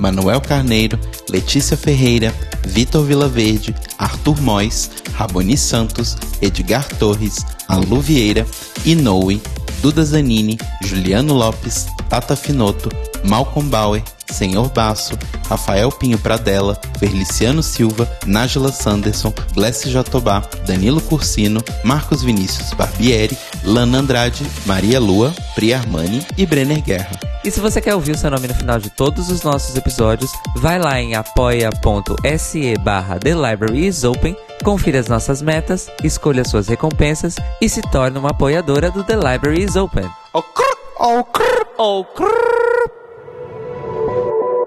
Manuel 0.00 0.40
Carneiro, 0.40 0.98
Letícia 1.28 1.76
Ferreira, 1.76 2.32
Vitor 2.66 3.04
Vilaverde, 3.04 3.74
Arthur 3.98 4.40
Mois, 4.42 4.90
Raboni 5.14 5.56
Santos, 5.56 6.16
Edgar 6.42 6.86
Torres, 6.98 7.38
Alu 7.66 8.00
Vieira, 8.00 8.46
Inoue, 8.84 9.40
Duda 9.82 10.04
Zanini, 10.04 10.58
Juliano 10.82 11.34
Lopes, 11.34 11.86
Tata 12.08 12.36
Finoto, 12.36 12.90
Malcolm 13.24 13.68
Bauer, 13.68 14.02
Senhor 14.32 14.68
Basso, 14.70 15.18
Rafael 15.48 15.90
Pinho 15.90 16.18
Pradella, 16.18 16.78
Feliciano 16.98 17.62
Silva, 17.62 18.08
Nájila 18.26 18.72
Sanderson, 18.72 19.32
Glessi 19.52 19.90
Jatobá, 19.90 20.42
Danilo 20.66 21.00
Cursino, 21.00 21.62
Marcos 21.84 22.22
Vinícius 22.22 22.72
Barbieri, 22.72 23.36
Lana 23.64 23.98
Andrade, 23.98 24.46
Maria 24.66 25.00
Lua, 25.00 25.34
Pri 25.54 25.74
Armani 25.74 26.26
e 26.36 26.46
Brenner 26.46 26.82
Guerra. 26.82 27.30
E 27.42 27.50
se 27.50 27.58
você 27.58 27.80
quer 27.80 27.94
ouvir 27.94 28.12
o 28.12 28.18
seu 28.18 28.30
nome 28.30 28.46
no 28.46 28.54
final 28.54 28.78
de 28.78 28.90
todos 28.90 29.30
os 29.30 29.42
nossos 29.42 29.74
episódios, 29.74 30.30
vai 30.56 30.78
lá 30.78 31.00
em 31.00 31.14
apoia.se 31.14 32.76
barra 32.78 33.18
The 33.18 33.34
Library 33.34 33.86
is 33.86 34.04
Open, 34.04 34.36
confira 34.62 35.00
as 35.00 35.08
nossas 35.08 35.40
metas, 35.40 35.88
escolha 36.04 36.44
suas 36.44 36.68
recompensas 36.68 37.36
e 37.60 37.68
se 37.68 37.80
torne 37.90 38.18
uma 38.18 38.30
apoiadora 38.30 38.90
do 38.90 39.02
The 39.02 39.16
Library 39.16 39.64
is 39.64 39.74
Open. 39.74 40.08
Oh, 40.34 40.42
crrr, 40.42 40.76
oh, 40.98 41.24
crrr, 41.24 41.66
oh, 41.78 42.04
crrr. 42.04 42.99